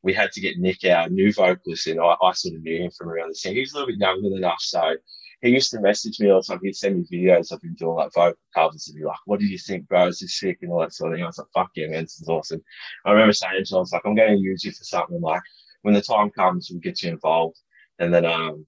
we 0.02 0.12
had 0.12 0.30
to 0.32 0.40
get 0.40 0.58
Nick, 0.58 0.84
our 0.84 1.08
new 1.08 1.32
vocalist, 1.32 1.88
in. 1.88 1.98
I, 1.98 2.14
I 2.22 2.32
sort 2.32 2.54
of 2.54 2.62
knew 2.62 2.84
him 2.84 2.90
from 2.92 3.08
around 3.08 3.30
the 3.30 3.34
scene. 3.34 3.56
He's 3.56 3.72
a 3.72 3.76
little 3.76 3.88
bit 3.88 3.98
younger 3.98 4.30
than 4.30 4.44
us, 4.44 4.68
so 4.68 4.94
he 5.42 5.50
used 5.50 5.70
to 5.70 5.80
message 5.80 6.18
me 6.18 6.30
all 6.30 6.40
the 6.40 6.46
time. 6.46 6.60
He'd 6.62 6.76
send 6.76 6.96
me 6.96 7.04
videos 7.12 7.52
of 7.52 7.62
him 7.62 7.76
doing 7.78 7.96
like 7.96 8.14
vocal 8.14 8.38
covers 8.54 8.88
and 8.88 8.96
be 8.96 9.04
like, 9.04 9.18
What 9.26 9.40
do 9.40 9.46
you 9.46 9.58
think, 9.58 9.86
bro? 9.88 10.08
Is 10.08 10.20
this 10.20 10.38
sick? 10.38 10.58
And 10.62 10.72
all 10.72 10.80
that 10.80 10.94
sort 10.94 11.12
of 11.12 11.16
thing. 11.16 11.24
I 11.24 11.26
was 11.26 11.38
like, 11.38 11.48
Fuck 11.54 11.70
yeah, 11.74 11.88
man, 11.88 12.04
this 12.04 12.20
is 12.20 12.28
awesome. 12.28 12.62
I 13.04 13.12
remember 13.12 13.32
saying 13.32 13.52
to 13.64 13.74
him, 13.74 13.76
I 13.76 13.80
was 13.80 13.92
like, 13.92 14.02
I'm 14.04 14.14
going 14.14 14.36
to 14.36 14.42
use 14.42 14.64
you 14.64 14.72
for 14.72 14.84
something. 14.84 15.20
Like, 15.20 15.42
when 15.82 15.94
the 15.94 16.00
time 16.00 16.30
comes, 16.30 16.68
we'll 16.70 16.80
get 16.80 17.02
you 17.02 17.10
involved. 17.10 17.58
And 17.98 18.12
then, 18.12 18.24
um, 18.24 18.66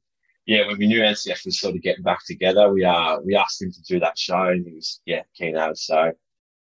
yeah, 0.49 0.67
when 0.67 0.79
we 0.79 0.87
knew 0.87 1.01
NCF 1.01 1.45
was 1.45 1.61
sort 1.61 1.77
of 1.77 1.83
getting 1.83 2.03
back 2.03 2.25
together, 2.27 2.73
we 2.73 2.83
uh 2.83 3.19
we 3.23 3.37
asked 3.37 3.61
him 3.61 3.71
to 3.71 3.83
do 3.83 4.01
that 4.01 4.17
show, 4.17 4.47
and 4.49 4.67
he 4.67 4.75
was 4.75 5.03
yeah 5.05 5.23
keen 5.37 5.57
as. 5.57 5.85
So 5.85 6.13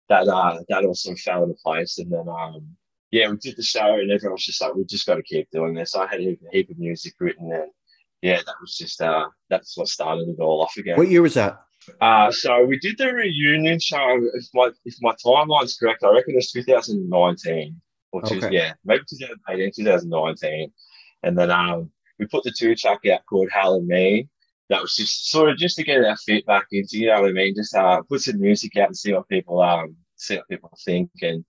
that 0.08 0.26
uh 0.26 0.60
that 0.70 0.84
of 0.84 1.18
fell 1.20 1.42
into 1.42 1.54
place, 1.62 1.98
and 1.98 2.10
then 2.10 2.26
um 2.26 2.66
yeah 3.10 3.28
we 3.28 3.36
did 3.36 3.58
the 3.58 3.62
show, 3.62 3.94
and 3.96 4.10
everyone 4.10 4.36
was 4.36 4.44
just 4.46 4.62
like, 4.62 4.74
we've 4.74 4.88
just 4.88 5.06
got 5.06 5.16
to 5.16 5.22
keep 5.22 5.50
doing 5.50 5.74
this. 5.74 5.94
I 5.94 6.06
had 6.06 6.20
a 6.20 6.38
heap 6.50 6.70
of 6.70 6.78
music 6.78 7.12
written, 7.20 7.52
and 7.52 7.70
yeah, 8.24 8.40
that 8.46 8.54
was 8.58 8.74
just 8.74 9.02
uh, 9.02 9.28
that's 9.50 9.76
what 9.76 9.86
started 9.86 10.26
it 10.30 10.40
all 10.40 10.62
off 10.62 10.74
again. 10.78 10.96
What 10.96 11.08
year 11.10 11.20
was 11.20 11.34
that? 11.34 11.60
Uh, 12.00 12.32
so 12.32 12.64
we 12.64 12.78
did 12.78 12.96
the 12.96 13.12
reunion 13.12 13.78
show. 13.78 14.18
If 14.32 14.46
my 14.54 14.70
if 14.86 14.94
my 15.02 15.14
timeline's 15.22 15.76
correct, 15.76 16.02
I 16.02 16.10
reckon 16.10 16.34
it's 16.34 16.50
2019, 16.52 17.78
which 18.12 18.24
okay. 18.24 18.36
is 18.36 18.48
yeah, 18.50 18.72
maybe 18.82 19.02
2018, 19.10 19.72
2019, 19.76 20.72
and 21.22 21.36
then 21.38 21.50
um, 21.50 21.90
we 22.18 22.24
put 22.24 22.44
the 22.44 22.54
two 22.58 22.74
track 22.74 23.00
out 23.12 23.26
called 23.28 23.50
Hell 23.52 23.74
and 23.74 23.86
Me. 23.86 24.26
That 24.70 24.80
was 24.80 24.96
just 24.96 25.28
sort 25.28 25.50
of 25.50 25.58
just 25.58 25.76
to 25.76 25.84
get 25.84 26.02
our 26.02 26.16
feet 26.16 26.46
back 26.46 26.64
into, 26.72 26.96
you 26.96 27.08
know 27.08 27.20
what 27.20 27.28
I 27.28 27.32
mean? 27.34 27.54
Just 27.54 27.74
uh, 27.74 28.00
put 28.08 28.22
some 28.22 28.40
music 28.40 28.74
out 28.78 28.86
and 28.86 28.96
see 28.96 29.12
what 29.12 29.28
people 29.28 29.60
um 29.60 29.96
see 30.16 30.36
what 30.36 30.48
people 30.48 30.72
think, 30.82 31.10
and 31.20 31.44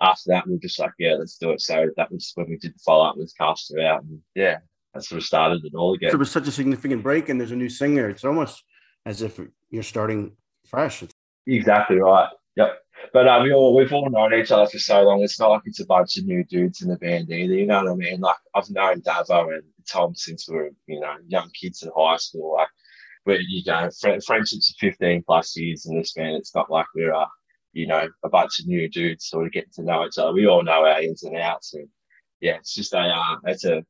after 0.00 0.28
that 0.28 0.46
we 0.46 0.54
are 0.54 0.58
just 0.58 0.78
like, 0.78 0.92
yeah, 0.96 1.14
let's 1.14 1.38
do 1.38 1.50
it. 1.50 1.60
So 1.60 1.88
that 1.96 2.12
was 2.12 2.30
when 2.36 2.48
we 2.48 2.56
did 2.56 2.74
the 2.74 2.78
follow 2.86 3.06
up 3.06 3.16
with 3.16 3.34
Caster 3.36 3.80
out, 3.80 4.04
and 4.04 4.20
yeah, 4.36 4.58
that 4.94 5.04
sort 5.04 5.20
of 5.20 5.26
started 5.26 5.64
it 5.64 5.74
all 5.74 5.94
again. 5.94 6.10
So 6.10 6.16
it 6.16 6.18
was 6.18 6.30
such 6.30 6.48
a 6.48 6.52
significant 6.52 7.02
break, 7.02 7.28
and 7.28 7.40
there's 7.40 7.52
a 7.52 7.56
new 7.56 7.68
singer. 7.68 8.08
It's 8.08 8.24
almost 8.24 8.62
as 9.06 9.22
if 9.22 9.40
you're 9.70 9.82
starting 9.82 10.36
fresh. 10.66 11.02
Exactly 11.46 11.96
right. 11.96 12.28
Yep. 12.56 12.78
But 13.12 13.26
uh, 13.26 13.40
we 13.42 13.52
all 13.52 13.74
we've 13.74 13.92
all 13.92 14.10
known 14.10 14.34
each 14.34 14.50
other 14.50 14.68
for 14.68 14.78
so 14.78 15.02
long. 15.02 15.22
It's 15.22 15.40
not 15.40 15.50
like 15.50 15.62
it's 15.64 15.80
a 15.80 15.86
bunch 15.86 16.18
of 16.18 16.26
new 16.26 16.44
dudes 16.44 16.82
in 16.82 16.88
the 16.88 16.96
band 16.96 17.30
either. 17.30 17.54
You 17.54 17.66
know 17.66 17.82
what 17.82 17.92
I 17.92 17.94
mean? 17.94 18.20
Like 18.20 18.36
I've 18.54 18.70
known 18.70 19.00
Davo 19.00 19.54
and 19.54 19.62
Tom 19.90 20.14
since 20.14 20.48
we 20.48 20.56
were 20.56 20.70
you 20.86 21.00
know 21.00 21.14
young 21.26 21.50
kids 21.58 21.82
in 21.82 21.90
high 21.96 22.18
school. 22.18 22.54
Like 22.54 22.68
where 23.24 23.40
you 23.40 23.64
go 23.64 23.90
fr- 24.00 24.20
friendships 24.26 24.70
of 24.70 24.76
fifteen 24.78 25.22
plus 25.26 25.56
years 25.56 25.86
in 25.86 25.96
this 25.96 26.12
band. 26.12 26.36
It's 26.36 26.54
not 26.54 26.70
like 26.70 26.86
we're 26.94 27.14
uh, 27.14 27.26
you 27.72 27.86
know 27.86 28.08
a 28.22 28.28
bunch 28.28 28.60
of 28.60 28.66
new 28.66 28.88
dudes 28.88 29.26
sort 29.26 29.46
of 29.46 29.52
getting 29.52 29.72
to 29.76 29.82
know 29.82 30.04
each 30.04 30.18
other. 30.18 30.32
We 30.32 30.46
all 30.46 30.62
know 30.62 30.84
our 30.84 31.00
ins 31.00 31.22
and 31.22 31.36
outs, 31.36 31.74
and 31.74 31.88
yeah, 32.40 32.56
it's 32.56 32.74
just 32.74 32.92
a 32.92 32.98
uh, 32.98 33.36
it's 33.46 33.64
a 33.64 33.84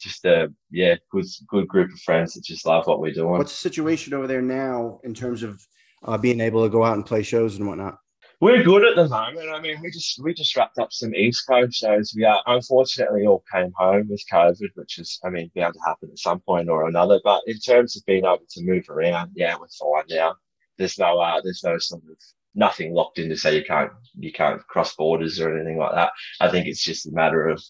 just 0.00 0.24
a 0.24 0.52
yeah 0.70 0.96
good 1.10 1.26
good 1.48 1.68
group 1.68 1.92
of 1.92 1.98
friends 2.00 2.34
that 2.34 2.44
just 2.44 2.66
love 2.66 2.86
what 2.86 3.00
we're 3.00 3.12
doing. 3.12 3.30
What's 3.30 3.52
the 3.52 3.68
situation 3.68 4.14
over 4.14 4.26
there 4.26 4.42
now 4.42 5.00
in 5.04 5.14
terms 5.14 5.42
of 5.42 5.64
uh, 6.04 6.18
being 6.18 6.40
able 6.40 6.62
to 6.62 6.70
go 6.70 6.84
out 6.84 6.96
and 6.96 7.06
play 7.06 7.22
shows 7.22 7.56
and 7.56 7.68
whatnot? 7.68 7.98
We're 8.40 8.62
good 8.62 8.86
at 8.86 8.96
the 8.96 9.06
moment. 9.06 9.50
I 9.50 9.60
mean, 9.60 9.82
we 9.82 9.90
just 9.90 10.18
we 10.22 10.32
just 10.32 10.56
wrapped 10.56 10.78
up 10.78 10.92
some 10.92 11.14
East 11.14 11.46
Coast 11.46 11.74
shows. 11.74 12.14
We 12.16 12.24
are 12.24 12.42
unfortunately 12.46 13.26
all 13.26 13.44
came 13.52 13.70
home 13.76 14.08
with 14.08 14.24
COVID, 14.32 14.70
which 14.76 14.98
is, 14.98 15.20
I 15.22 15.28
mean, 15.28 15.50
bound 15.54 15.74
to 15.74 15.80
happen 15.86 16.08
at 16.10 16.18
some 16.18 16.40
point 16.40 16.70
or 16.70 16.88
another. 16.88 17.20
But 17.22 17.42
in 17.46 17.58
terms 17.58 17.96
of 17.96 18.06
being 18.06 18.24
able 18.24 18.38
to 18.48 18.64
move 18.64 18.88
around, 18.88 19.32
yeah, 19.34 19.56
we're 19.60 19.68
fine 19.78 20.04
now. 20.08 20.36
There's 20.78 20.98
no 20.98 21.20
uh, 21.20 21.42
there's 21.44 21.62
no 21.62 21.76
sort 21.76 22.02
of 22.10 22.16
nothing 22.54 22.94
locked 22.94 23.18
in 23.18 23.28
to 23.28 23.36
say 23.36 23.56
you 23.56 23.64
can't 23.64 23.92
you 24.18 24.32
can't 24.32 24.66
cross 24.68 24.94
borders 24.96 25.38
or 25.38 25.54
anything 25.54 25.76
like 25.76 25.94
that. 25.94 26.12
I 26.40 26.48
think 26.48 26.66
it's 26.66 26.82
just 26.82 27.06
a 27.06 27.12
matter 27.12 27.46
of 27.46 27.62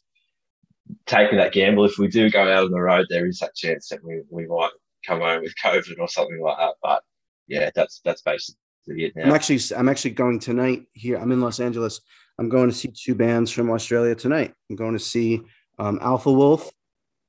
taking 1.06 1.38
that 1.38 1.52
gamble. 1.52 1.84
If 1.84 1.98
we 1.98 2.08
do 2.08 2.30
go 2.30 2.42
out 2.42 2.64
on 2.64 2.70
the 2.70 2.80
road, 2.80 3.06
there 3.08 3.26
is 3.26 3.38
that 3.38 3.54
chance 3.54 3.88
that 3.88 4.04
we, 4.04 4.22
we 4.30 4.46
might 4.46 4.70
come 5.06 5.20
home 5.20 5.42
with 5.42 5.54
COVID 5.62 5.98
or 5.98 6.08
something 6.08 6.40
like 6.40 6.58
that. 6.58 6.74
But 6.82 7.02
yeah, 7.46 7.70
that's 7.74 8.00
that's 8.04 8.22
basically 8.22 8.56
it 8.88 9.16
now. 9.16 9.24
I'm 9.24 9.32
actually 9.32 9.60
I'm 9.76 9.88
actually 9.88 10.12
going 10.12 10.38
tonight 10.38 10.86
here. 10.92 11.18
I'm 11.18 11.32
in 11.32 11.40
Los 11.40 11.60
Angeles. 11.60 12.00
I'm 12.38 12.48
going 12.48 12.70
to 12.70 12.74
see 12.74 12.88
two 12.88 13.14
bands 13.14 13.50
from 13.50 13.70
Australia 13.70 14.14
tonight. 14.14 14.54
I'm 14.70 14.76
going 14.76 14.94
to 14.94 14.98
see 14.98 15.42
um, 15.78 15.98
Alpha 16.00 16.32
Wolf, 16.32 16.70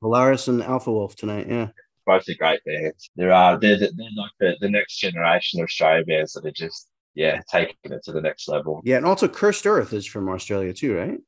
Polaris, 0.01 0.47
and 0.47 0.63
Alpha 0.63 0.91
Wolf 0.91 1.15
tonight. 1.15 1.47
Yeah. 1.49 1.69
Both 2.05 2.29
are 2.29 2.33
great 2.35 2.63
bands. 2.65 3.09
There 3.15 3.31
are 3.31 3.59
they're, 3.59 3.77
they're 3.77 3.89
like 4.15 4.31
the, 4.39 4.57
the 4.59 4.69
next 4.69 4.97
generation 4.97 5.59
of 5.59 5.65
Australian 5.65 6.05
bands 6.05 6.33
that 6.33 6.45
are 6.45 6.51
just 6.51 6.87
yeah 7.13 7.41
taking 7.51 7.75
it 7.83 8.03
to 8.05 8.11
the 8.11 8.21
next 8.21 8.47
level. 8.47 8.81
Yeah, 8.83 8.97
and 8.97 9.05
also 9.05 9.27
Cursed 9.27 9.67
Earth 9.67 9.93
is 9.93 10.05
from 10.05 10.29
Australia 10.29 10.73
too, 10.73 10.95
right? 10.95 11.19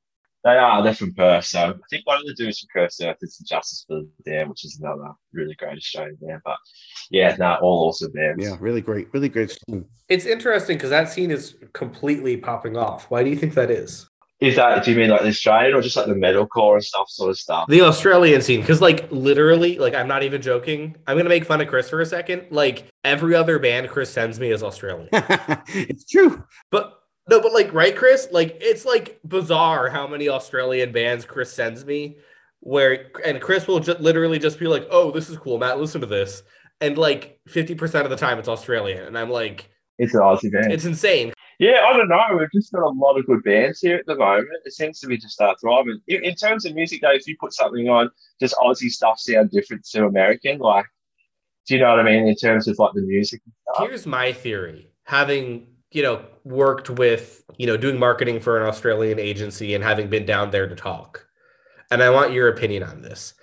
They 0.43 0.57
are. 0.57 0.83
They're 0.83 0.93
from 0.93 1.13
Perth. 1.13 1.45
So 1.45 1.59
I 1.59 1.73
think 1.89 2.05
one 2.05 2.17
of 2.17 2.25
the 2.25 2.33
dudes 2.33 2.59
from 2.59 2.67
Cursed 2.73 3.01
Earth 3.01 3.17
is 3.21 3.38
Justice 3.38 3.85
for 3.88 4.01
the 4.01 4.09
Damned, 4.25 4.50
which 4.50 4.65
is 4.65 4.77
another 4.81 5.13
really 5.31 5.55
great 5.55 5.77
Australian 5.77 6.17
band. 6.21 6.41
But 6.43 6.57
yeah, 7.09 7.35
no, 7.39 7.55
all 7.62 7.88
awesome 7.88 8.12
bands. 8.12 8.43
Yeah, 8.43 8.57
really 8.59 8.81
great, 8.81 9.07
really 9.13 9.29
great. 9.29 9.51
Scene. 9.51 9.85
It's 10.09 10.25
interesting 10.25 10.77
because 10.77 10.89
that 10.89 11.09
scene 11.09 11.31
is 11.31 11.55
completely 11.71 12.35
popping 12.35 12.75
off. 12.75 13.09
Why 13.09 13.23
do 13.23 13.29
you 13.29 13.38
think 13.38 13.53
that 13.53 13.71
is? 13.71 14.07
Is 14.41 14.57
that 14.57 14.83
do 14.83 14.91
you 14.91 14.97
mean 14.97 15.09
like 15.09 15.21
the 15.21 15.29
Australian 15.29 15.73
or 15.73 15.81
just 15.81 15.95
like 15.95 16.07
the 16.07 16.13
metalcore 16.13 16.73
and 16.73 16.83
stuff 16.83 17.07
sort 17.07 17.29
of 17.29 17.38
stuff? 17.38 17.65
The 17.69 17.79
Australian 17.79 18.41
scene, 18.41 18.59
because 18.59 18.81
like 18.81 19.09
literally, 19.09 19.77
like 19.77 19.93
I'm 19.93 20.09
not 20.09 20.23
even 20.23 20.41
joking. 20.41 20.97
I'm 21.07 21.15
gonna 21.15 21.29
make 21.29 21.45
fun 21.45 21.62
of 21.62 21.69
Chris 21.69 21.89
for 21.89 22.01
a 22.01 22.05
second. 22.05 22.47
Like 22.50 22.83
every 23.05 23.35
other 23.35 23.57
band 23.57 23.88
Chris 23.88 24.09
sends 24.09 24.41
me 24.41 24.51
is 24.51 24.62
Australian, 24.62 25.07
it's 25.13 26.03
true. 26.03 26.43
but 26.71 27.02
no, 27.30 27.42
but 27.42 27.53
like 27.53 27.74
right, 27.74 27.96
Chris, 27.96 28.27
like 28.32 28.58
it's 28.62 28.86
like 28.86 29.20
bizarre 29.25 29.89
how 29.89 30.08
many 30.08 30.30
Australian 30.30 30.92
bands 30.92 31.25
Chris 31.25 31.51
sends 31.51 31.86
me. 31.86 32.18
Where 32.60 33.08
and 33.25 33.42
Chris 33.42 33.68
will 33.68 33.80
just 33.82 34.00
literally 34.00 34.39
just 34.39 34.58
be 34.60 34.68
like, 34.68 34.88
"Oh, 34.89 35.12
this 35.12 35.30
is 35.30 35.38
cool, 35.38 35.58
Matt. 35.58 35.80
Listen 35.80 36.00
to 36.01 36.08
this," 36.08 36.44
and 36.80 36.98
like 36.98 37.39
50 37.48 37.75
percent 37.75 38.06
of 38.06 38.10
the 38.10 38.15
time 38.15 38.39
it's 38.39 38.48
Australian, 38.48 39.03
and 39.06 39.18
I'm 39.18 39.30
like, 39.30 39.70
It's 40.00 40.13
an 40.13 40.22
Aussie 40.22 40.51
band. 40.51 40.72
it's 40.72 40.86
insane. 40.86 41.34
Yeah, 41.60 41.82
I 41.88 41.96
don't 41.96 42.08
know. 42.10 42.22
We've 42.39 42.51
just 42.53 42.72
got 42.72 42.84
a 42.84 42.89
lot 42.89 43.18
of 43.18 43.25
good 43.25 43.44
bands 43.44 43.80
here 43.80 43.96
at 43.98 44.06
the 44.06 44.15
moment. 44.15 44.48
It 44.65 44.74
seems 44.74 45.00
to 45.01 45.08
be 45.08 45.18
just 45.18 45.34
start 45.34 45.58
thriving. 45.62 46.00
In, 46.08 46.24
in 46.24 46.36
terms 46.36 46.65
of 46.65 46.74
music, 46.74 47.01
though, 47.01 47.12
if 47.12 47.27
you 47.27 47.36
put 47.39 47.53
something 47.53 47.88
on, 47.89 48.10
does 48.39 48.53
Aussie 48.56 48.89
stuff 48.89 49.20
sound 49.20 49.51
different 49.51 49.86
to 49.92 50.06
American? 50.06 50.58
Like, 50.60 50.86
do 51.68 51.75
you 51.75 51.82
know 51.82 51.92
what 51.92 52.00
I 52.00 52.03
mean? 52.03 52.27
In 52.27 52.36
terms 52.36 52.68
of 52.68 52.80
like 52.80 52.92
the 52.96 53.01
music 53.01 53.42
stuff. 53.75 53.88
Here's 53.88 54.06
my 54.08 54.34
theory. 54.34 54.89
Having, 55.03 55.68
you 55.93 56.03
know, 56.03 56.25
worked 56.43 56.89
with, 56.89 57.43
you 57.57 57.67
know, 57.67 57.77
doing 57.77 58.00
marketing 58.00 58.39
for 58.39 58.59
an 58.59 58.67
Australian 58.67 59.19
agency 59.19 59.75
and 59.75 59.83
having 59.83 60.09
been 60.09 60.25
down 60.25 60.51
there 60.51 60.67
to 60.67 60.75
talk. 60.75 61.25
And 61.91 62.01
I 62.01 62.09
want 62.09 62.33
your 62.33 62.47
opinion 62.47 62.83
on 62.83 63.01
this. 63.01 63.35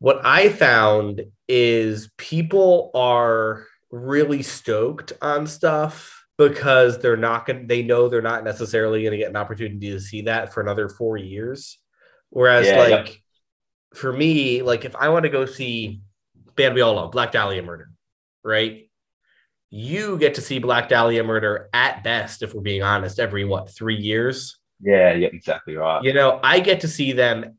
What 0.00 0.20
I 0.24 0.48
found 0.48 1.22
is 1.48 2.10
people 2.18 2.90
are 2.94 3.64
really 3.90 4.42
stoked 4.42 5.12
on 5.22 5.46
stuff 5.46 6.26
because 6.36 6.98
they're 6.98 7.16
not 7.16 7.46
going 7.46 7.60
to 7.60 7.66
they 7.66 7.82
know 7.82 8.08
they're 8.08 8.22
not 8.22 8.44
necessarily 8.44 9.02
going 9.02 9.12
to 9.12 9.18
get 9.18 9.30
an 9.30 9.36
opportunity 9.36 9.90
to 9.90 10.00
see 10.00 10.22
that 10.22 10.52
for 10.52 10.60
another 10.60 10.88
4 10.88 11.16
years. 11.16 11.78
Whereas 12.30 12.66
Yeah, 12.66 12.88
yeah. 12.88 12.96
like 12.96 13.22
for 13.94 14.12
me, 14.12 14.62
like 14.62 14.84
if 14.84 14.94
I 14.94 15.08
want 15.08 15.24
to 15.24 15.30
go 15.30 15.46
see 15.46 16.00
band 16.54 16.74
we 16.74 16.80
all 16.80 16.94
love, 16.94 17.12
Black 17.12 17.32
Dahlia 17.32 17.62
Murder, 17.62 17.90
right? 18.44 18.87
You 19.70 20.16
get 20.18 20.34
to 20.36 20.40
see 20.40 20.58
Black 20.58 20.88
Dahlia 20.88 21.22
Murder 21.22 21.68
at 21.72 22.02
best, 22.02 22.42
if 22.42 22.54
we're 22.54 22.62
being 22.62 22.82
honest, 22.82 23.18
every 23.18 23.44
what 23.44 23.70
three 23.70 23.96
years. 23.96 24.58
Yeah, 24.80 25.12
yeah, 25.12 25.28
exactly 25.32 25.76
right. 25.76 26.02
You 26.02 26.12
know, 26.14 26.40
I 26.42 26.60
get 26.60 26.80
to 26.80 26.88
see 26.88 27.12
them 27.12 27.58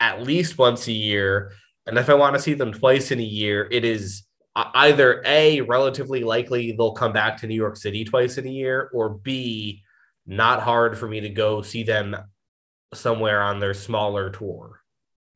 at 0.00 0.22
least 0.22 0.56
once 0.56 0.86
a 0.88 0.92
year, 0.92 1.52
and 1.86 1.98
if 1.98 2.08
I 2.08 2.14
want 2.14 2.34
to 2.34 2.40
see 2.40 2.54
them 2.54 2.72
twice 2.72 3.10
in 3.10 3.20
a 3.20 3.24
year, 3.24 3.68
it 3.70 3.84
is 3.84 4.22
either 4.56 5.22
a 5.26 5.60
relatively 5.62 6.22
likely 6.24 6.72
they'll 6.72 6.92
come 6.92 7.12
back 7.12 7.38
to 7.38 7.46
New 7.46 7.56
York 7.56 7.76
City 7.76 8.04
twice 8.04 8.38
in 8.38 8.46
a 8.46 8.50
year, 8.50 8.88
or 8.94 9.10
b 9.10 9.82
not 10.26 10.62
hard 10.62 10.96
for 10.96 11.06
me 11.06 11.20
to 11.20 11.28
go 11.28 11.60
see 11.60 11.82
them 11.82 12.16
somewhere 12.94 13.42
on 13.42 13.58
their 13.58 13.74
smaller 13.74 14.30
tour. 14.30 14.80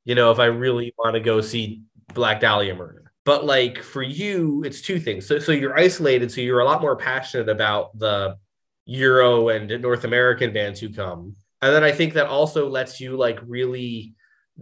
You 0.05 0.15
know, 0.15 0.31
if 0.31 0.39
I 0.39 0.47
really 0.47 0.95
want 0.97 1.15
to 1.15 1.21
go 1.21 1.41
see 1.43 1.83
Black 2.15 2.41
Dahlia 2.41 2.75
Murder. 2.75 3.08
But 3.29 3.45
like 3.45 3.83
for 3.83 4.03
you, 4.03 4.63
it's 4.65 4.81
two 4.81 4.99
things. 4.99 5.27
So 5.27 5.39
so 5.39 5.53
you're 5.53 5.79
isolated, 5.79 6.33
so 6.33 6.41
you're 6.41 6.61
a 6.61 6.65
lot 6.65 6.81
more 6.81 6.97
passionate 6.97 7.51
about 7.51 7.91
the 7.99 8.39
Euro 8.87 9.51
and 9.51 9.83
North 9.83 10.05
American 10.05 10.51
bands 10.55 10.81
who 10.81 10.89
come. 10.89 11.37
And 11.61 11.75
then 11.75 11.85
I 11.85 11.93
think 11.93 12.15
that 12.15 12.29
also 12.29 12.71
lets 12.71 13.03
you 13.03 13.19
like 13.19 13.39
really 13.47 14.15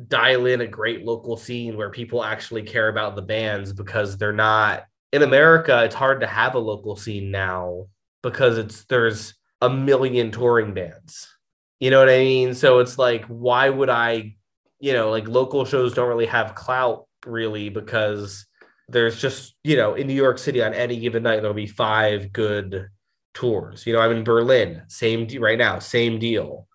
dial 0.08 0.46
in 0.46 0.62
a 0.62 0.66
great 0.66 1.04
local 1.04 1.36
scene 1.36 1.76
where 1.76 1.90
people 1.90 2.24
actually 2.24 2.64
care 2.64 2.88
about 2.88 3.14
the 3.14 3.22
bands 3.22 3.72
because 3.72 4.18
they're 4.18 4.32
not 4.32 4.82
in 5.12 5.22
America, 5.22 5.84
it's 5.84 5.94
hard 5.94 6.22
to 6.22 6.26
have 6.26 6.56
a 6.56 6.58
local 6.58 6.96
scene 6.96 7.30
now 7.30 7.86
because 8.20 8.58
it's 8.58 8.82
there's 8.86 9.34
a 9.60 9.70
million 9.70 10.32
touring 10.32 10.74
bands. 10.74 11.32
You 11.78 11.92
know 11.92 12.00
what 12.00 12.08
I 12.08 12.18
mean? 12.18 12.52
So 12.52 12.80
it's 12.80 12.98
like, 12.98 13.26
why 13.26 13.70
would 13.70 13.90
I, 13.90 14.34
you 14.80 14.92
know, 14.92 15.10
like 15.10 15.28
local 15.28 15.64
shows 15.64 15.94
don't 15.94 16.08
really 16.08 16.26
have 16.26 16.56
clout 16.56 17.06
really 17.24 17.68
because 17.68 18.44
there's 18.88 19.20
just, 19.20 19.54
you 19.64 19.76
know, 19.76 19.94
in 19.94 20.06
New 20.06 20.14
York 20.14 20.38
City 20.38 20.62
on 20.62 20.74
any 20.74 20.98
given 20.98 21.22
night, 21.22 21.40
there'll 21.40 21.54
be 21.54 21.66
five 21.66 22.32
good 22.32 22.88
tours. 23.34 23.86
You 23.86 23.92
know, 23.92 24.00
I'm 24.00 24.12
in 24.12 24.24
Berlin, 24.24 24.82
same 24.88 25.26
de- 25.26 25.38
right 25.38 25.58
now, 25.58 25.78
same 25.78 26.18
deal. 26.18 26.68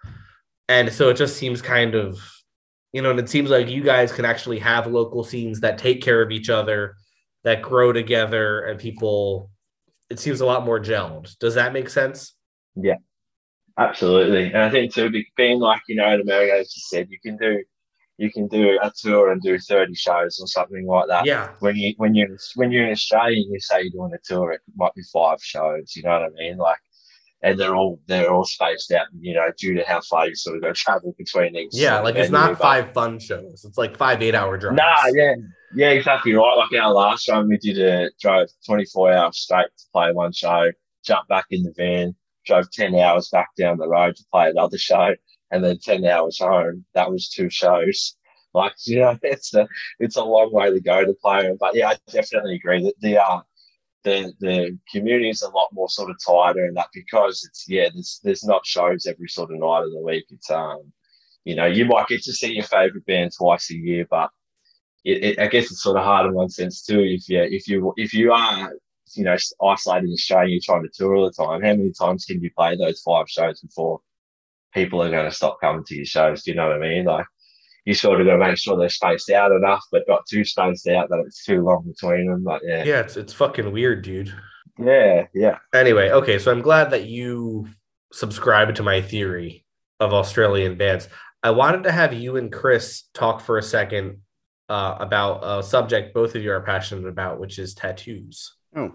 And 0.67 0.91
so 0.91 1.09
it 1.09 1.17
just 1.17 1.37
seems 1.37 1.61
kind 1.61 1.95
of, 1.95 2.19
you 2.93 3.01
know, 3.01 3.11
and 3.11 3.19
it 3.19 3.29
seems 3.29 3.49
like 3.49 3.69
you 3.69 3.83
guys 3.83 4.11
can 4.11 4.25
actually 4.25 4.59
have 4.59 4.87
local 4.87 5.23
scenes 5.23 5.61
that 5.61 5.77
take 5.77 6.01
care 6.01 6.21
of 6.21 6.31
each 6.31 6.49
other, 6.49 6.95
that 7.43 7.61
grow 7.61 7.93
together, 7.93 8.65
and 8.65 8.79
people, 8.79 9.49
it 10.09 10.19
seems 10.19 10.41
a 10.41 10.45
lot 10.45 10.65
more 10.65 10.79
gelled. 10.79 11.37
Does 11.39 11.55
that 11.55 11.73
make 11.73 11.89
sense? 11.89 12.33
Yeah. 12.75 12.95
Absolutely, 13.77 14.47
and 14.47 14.57
I 14.57 14.69
think 14.69 14.93
too, 14.93 15.09
be- 15.09 15.31
being 15.37 15.59
like 15.59 15.81
you 15.87 15.95
know 15.95 16.13
in 16.13 16.19
America, 16.19 16.53
as 16.59 16.75
you 16.75 16.81
said, 16.85 17.07
you 17.09 17.17
can 17.19 17.37
do 17.37 17.63
you 18.21 18.31
can 18.31 18.47
do 18.47 18.77
a 18.83 18.91
tour 18.95 19.31
and 19.31 19.41
do 19.41 19.57
thirty 19.57 19.95
shows 19.95 20.39
or 20.39 20.45
something 20.45 20.85
like 20.85 21.07
that. 21.07 21.25
Yeah. 21.25 21.49
When 21.59 21.75
you 21.75 21.95
when 21.97 22.13
you 22.13 22.37
when 22.53 22.71
you're 22.71 22.85
in 22.85 22.91
Australia, 22.91 23.41
and 23.41 23.51
you 23.51 23.59
say 23.59 23.81
you're 23.81 23.91
doing 23.91 24.13
a 24.13 24.19
tour, 24.23 24.51
it 24.51 24.61
might 24.75 24.93
be 24.93 25.01
five 25.11 25.39
shows. 25.41 25.95
You 25.95 26.03
know 26.03 26.11
what 26.11 26.21
I 26.21 26.29
mean? 26.37 26.57
Like, 26.57 26.77
and 27.41 27.59
they're 27.59 27.75
all 27.75 27.99
they're 28.05 28.31
all 28.31 28.45
spaced 28.45 28.91
out. 28.91 29.07
You 29.19 29.33
know, 29.33 29.47
due 29.57 29.73
to 29.73 29.83
how 29.87 30.01
far 30.01 30.27
you 30.27 30.35
sort 30.35 30.57
of 30.57 30.61
go 30.61 30.71
travel 30.75 31.15
between 31.17 31.55
each. 31.55 31.71
Yeah. 31.73 31.99
Like 32.01 32.15
it's 32.15 32.29
not 32.29 32.59
five 32.59 32.93
fun 32.93 33.17
shows, 33.17 33.65
it's 33.65 33.79
like 33.79 33.97
five 33.97 34.21
eight 34.21 34.35
hour 34.35 34.55
drives. 34.55 34.77
Nah, 34.77 35.07
yeah, 35.15 35.33
yeah, 35.73 35.89
exactly 35.89 36.33
right. 36.33 36.55
Like 36.55 36.79
our 36.79 36.93
last 36.93 37.25
time, 37.25 37.47
we 37.47 37.57
did 37.57 37.79
a 37.79 38.11
drove 38.21 38.49
24 38.67 39.13
hours 39.13 39.39
straight 39.39 39.65
to 39.79 39.85
play 39.91 40.13
one 40.13 40.31
show, 40.31 40.69
jumped 41.03 41.27
back 41.27 41.45
in 41.49 41.63
the 41.63 41.73
van, 41.75 42.15
drove 42.45 42.69
10 42.71 42.93
hours 42.93 43.29
back 43.29 43.49
down 43.57 43.79
the 43.79 43.87
road 43.87 44.15
to 44.15 44.23
play 44.31 44.47
another 44.47 44.77
show, 44.89 45.15
and 45.51 45.63
then 45.63 45.77
10 45.79 46.05
hours 46.05 46.39
home. 46.39 46.85
That 46.93 47.11
was 47.11 47.29
two 47.29 47.49
shows. 47.49 48.15
Like, 48.53 48.73
you 48.85 48.99
know, 48.99 49.17
it's 49.23 49.53
a 49.53 49.65
it's 49.99 50.17
a 50.17 50.23
long 50.25 50.51
way 50.51 50.69
to 50.71 50.81
go 50.81 51.05
to 51.05 51.13
play. 51.21 51.49
But 51.57 51.73
yeah, 51.73 51.87
I 51.87 51.97
definitely 52.11 52.55
agree 52.55 52.83
that 52.83 52.95
the 52.99 53.17
uh 53.17 53.39
the 54.03 54.33
the 54.41 54.77
community 54.91 55.29
is 55.29 55.41
a 55.41 55.49
lot 55.49 55.69
more 55.71 55.87
sort 55.87 56.09
of 56.09 56.17
tighter 56.25 56.65
and 56.65 56.75
that 56.75 56.89
because 56.93 57.47
it's 57.47 57.65
yeah, 57.69 57.87
there's 57.93 58.19
there's 58.25 58.43
not 58.43 58.65
shows 58.65 59.05
every 59.05 59.29
sort 59.29 59.51
of 59.53 59.57
night 59.57 59.83
of 59.83 59.91
the 59.93 60.01
week. 60.01 60.25
It's 60.31 60.51
um 60.51 60.91
you 61.45 61.55
know, 61.55 61.65
you 61.65 61.85
might 61.85 62.07
get 62.07 62.21
to 62.23 62.33
see 62.33 62.53
your 62.53 62.65
favorite 62.65 63.05
band 63.05 63.31
twice 63.35 63.71
a 63.71 63.75
year, 63.75 64.05
but 64.09 64.29
it, 65.03 65.23
it, 65.23 65.39
I 65.39 65.47
guess 65.47 65.71
it's 65.71 65.81
sort 65.81 65.97
of 65.97 66.03
hard 66.03 66.27
in 66.27 66.33
one 66.33 66.49
sense 66.49 66.83
too. 66.83 66.99
If 66.99 67.27
you 67.29 67.41
if 67.41 67.67
you 67.67 67.93
if 67.97 68.13
you 68.13 68.31
are 68.33 68.73
you 69.15 69.23
know 69.23 69.35
isolated 69.63 70.07
in 70.07 70.13
Australia, 70.13 70.49
you're 70.49 70.61
trying 70.63 70.83
to 70.83 70.89
tour 70.93 71.15
all 71.15 71.25
the 71.25 71.31
time. 71.31 71.61
How 71.61 71.75
many 71.75 71.91
times 71.91 72.25
can 72.25 72.41
you 72.41 72.51
play 72.55 72.75
those 72.75 73.01
five 73.01 73.29
shows 73.29 73.61
before 73.61 74.01
people 74.73 75.01
are 75.01 75.09
going 75.11 75.29
to 75.29 75.35
stop 75.35 75.59
coming 75.61 75.83
to 75.85 75.95
your 75.95 76.05
shows? 76.05 76.43
Do 76.43 76.51
you 76.51 76.57
know 76.57 76.67
what 76.67 76.77
I 76.77 76.79
mean? 76.79 77.05
Like 77.05 77.25
you 77.85 77.93
sort 77.93 78.21
of 78.21 78.27
got 78.27 78.33
to 78.33 78.39
make 78.39 78.57
sure 78.57 78.77
they're 78.77 78.89
spaced 78.89 79.29
out 79.31 79.51
enough, 79.51 79.83
but 79.91 80.03
not 80.07 80.25
too 80.29 80.43
spaced 80.45 80.87
out 80.87 81.09
that 81.09 81.23
it's 81.25 81.43
too 81.45 81.61
long 81.63 81.83
between 81.87 82.27
them. 82.29 82.43
But 82.43 82.61
yeah, 82.63 82.83
Yeah, 82.83 82.99
it's 83.01 83.17
it's 83.17 83.33
fucking 83.33 83.71
weird, 83.71 84.03
dude. 84.03 84.33
yeah, 84.77 85.25
yeah. 85.33 85.57
Anyway, 85.73 86.09
okay, 86.11 86.37
so 86.39 86.51
I'm 86.51 86.61
glad 86.61 86.91
that 86.91 87.05
you 87.05 87.67
subscribe 88.13 88.75
to 88.75 88.83
my 88.83 89.01
theory 89.01 89.65
of 89.99 90.13
Australian 90.13 90.77
bands. 90.77 91.07
I 91.43 91.51
wanted 91.51 91.83
to 91.83 91.91
have 91.91 92.13
you 92.13 92.37
and 92.37 92.51
Chris 92.51 93.03
talk 93.13 93.41
for 93.41 93.57
a 93.57 93.63
second 93.63 94.19
uh, 94.69 94.95
about 94.99 95.41
a 95.43 95.63
subject 95.63 96.13
both 96.13 96.35
of 96.35 96.43
you 96.43 96.51
are 96.51 96.61
passionate 96.61 97.07
about, 97.07 97.39
which 97.39 97.57
is 97.59 97.73
tattoos. 97.73 98.55
Oh, 98.75 98.93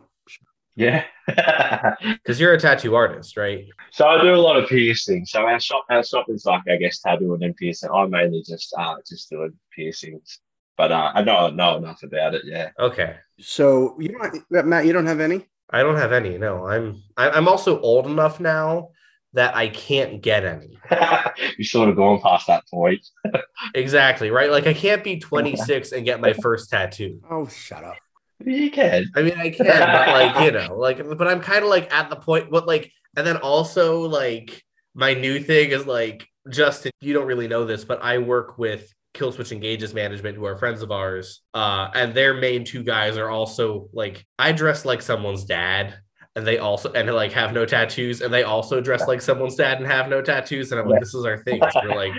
Yeah. 0.77 1.05
Because 2.23 2.39
you're 2.39 2.53
a 2.53 2.61
tattoo 2.61 2.95
artist, 2.95 3.37
right? 3.37 3.65
so 3.91 4.07
I 4.07 4.21
do 4.23 4.35
a 4.35 4.37
lot 4.37 4.57
of 4.57 4.69
piercing. 4.69 5.25
So 5.27 5.41
our 5.41 5.59
shop, 5.59 5.85
our 5.91 6.05
shop 6.05 6.27
is 6.29 6.45
like 6.45 6.63
I 6.71 6.77
guess 6.77 7.01
tattoo 7.01 7.33
and 7.35 7.43
then 7.43 7.55
piercing. 7.55 7.91
I 7.93 8.07
mainly 8.07 8.43
just 8.47 8.73
uh 8.79 8.97
just 9.09 9.29
doing 9.31 9.53
piercings, 9.75 10.41
but 10.77 10.93
uh, 10.93 11.11
I 11.15 11.23
know 11.23 11.51
know 11.51 11.77
enough 11.79 12.03
about 12.05 12.35
it. 12.35 12.43
Yeah. 12.45 12.71
Okay. 12.79 13.17
So 13.41 13.97
you 13.99 14.11
don't, 14.11 14.67
Matt. 14.69 14.87
You 14.87 14.93
don't 14.93 15.07
have 15.07 15.21
any. 15.21 15.47
I 15.71 15.83
don't 15.83 15.97
have 15.97 16.13
any. 16.13 16.39
No, 16.39 16.67
I'm 16.67 17.03
I, 17.17 17.31
I'm 17.31 17.49
also 17.49 17.81
old 17.81 18.07
enough 18.07 18.39
now 18.39 18.91
that 19.33 19.57
I 19.57 19.69
can't 19.69 20.23
get 20.23 20.45
any. 20.45 20.79
You're 21.59 21.65
sort 21.65 21.89
of 21.89 21.97
going 21.97 22.21
past 22.21 22.47
that 22.47 22.65
point. 22.73 23.07
Exactly, 23.75 24.31
right? 24.31 24.51
Like 24.51 24.67
I 24.67 24.75
can't 24.75 25.03
be 25.03 25.19
26 25.19 25.93
and 25.93 26.05
get 26.05 26.21
my 26.21 26.33
first 26.35 26.71
tattoo. 26.71 27.21
Oh, 27.29 27.47
shut 27.49 27.83
up. 27.83 27.97
You 28.45 28.71
can. 28.71 29.07
I 29.15 29.23
mean, 29.23 29.39
I 29.39 29.51
can, 29.51 29.67
but 29.67 30.09
like, 30.09 30.45
you 30.45 30.51
know, 30.53 30.77
like, 30.77 30.99
but 31.17 31.27
I'm 31.27 31.41
kind 31.41 31.65
of 31.65 31.71
like 31.71 31.93
at 31.93 32.11
the 32.11 32.17
point, 32.17 32.51
but 32.51 32.67
like, 32.67 32.93
and 33.17 33.27
then 33.27 33.39
also 33.39 34.01
like 34.01 34.63
my 34.95 35.15
new 35.15 35.41
thing 35.41 35.71
is 35.71 35.87
like, 35.87 36.29
Justin, 36.51 36.93
you 37.01 37.13
don't 37.13 37.27
really 37.27 37.49
know 37.49 37.65
this, 37.65 37.85
but 37.85 38.03
I 38.03 38.19
work 38.19 38.59
with 38.59 38.93
Killswitch 39.15 39.53
Engage's 39.53 39.95
Management, 39.95 40.37
who 40.37 40.45
are 40.45 40.57
friends 40.57 40.83
of 40.83 40.93
ours. 40.93 41.41
Uh, 41.55 41.89
and 41.95 42.15
their 42.15 42.35
main 42.35 42.65
two 42.65 42.83
guys 42.83 43.17
are 43.17 43.31
also 43.31 43.89
like, 43.93 44.25
I 44.39 44.53
dress 44.53 44.85
like 44.85 45.03
someone's 45.03 45.45
dad. 45.45 45.95
And 46.37 46.47
they 46.47 46.59
also 46.59 46.93
and 46.93 47.11
like 47.15 47.33
have 47.33 47.55
no 47.55 47.65
tattoos, 47.65 48.21
and 48.21 48.31
they 48.33 48.43
also 48.43 48.83
dress 48.83 49.09
like 49.09 49.23
someone's 49.23 49.57
dad 49.57 49.79
and 49.79 49.87
have 49.87 50.11
no 50.11 50.21
tattoos. 50.21 50.71
And 50.71 50.79
I'm 50.79 50.87
like, 50.87 51.01
this 51.01 51.15
is 51.15 51.25
our 51.25 51.39
thing. 51.39 51.63
We're 51.83 51.97
like, 51.97 52.13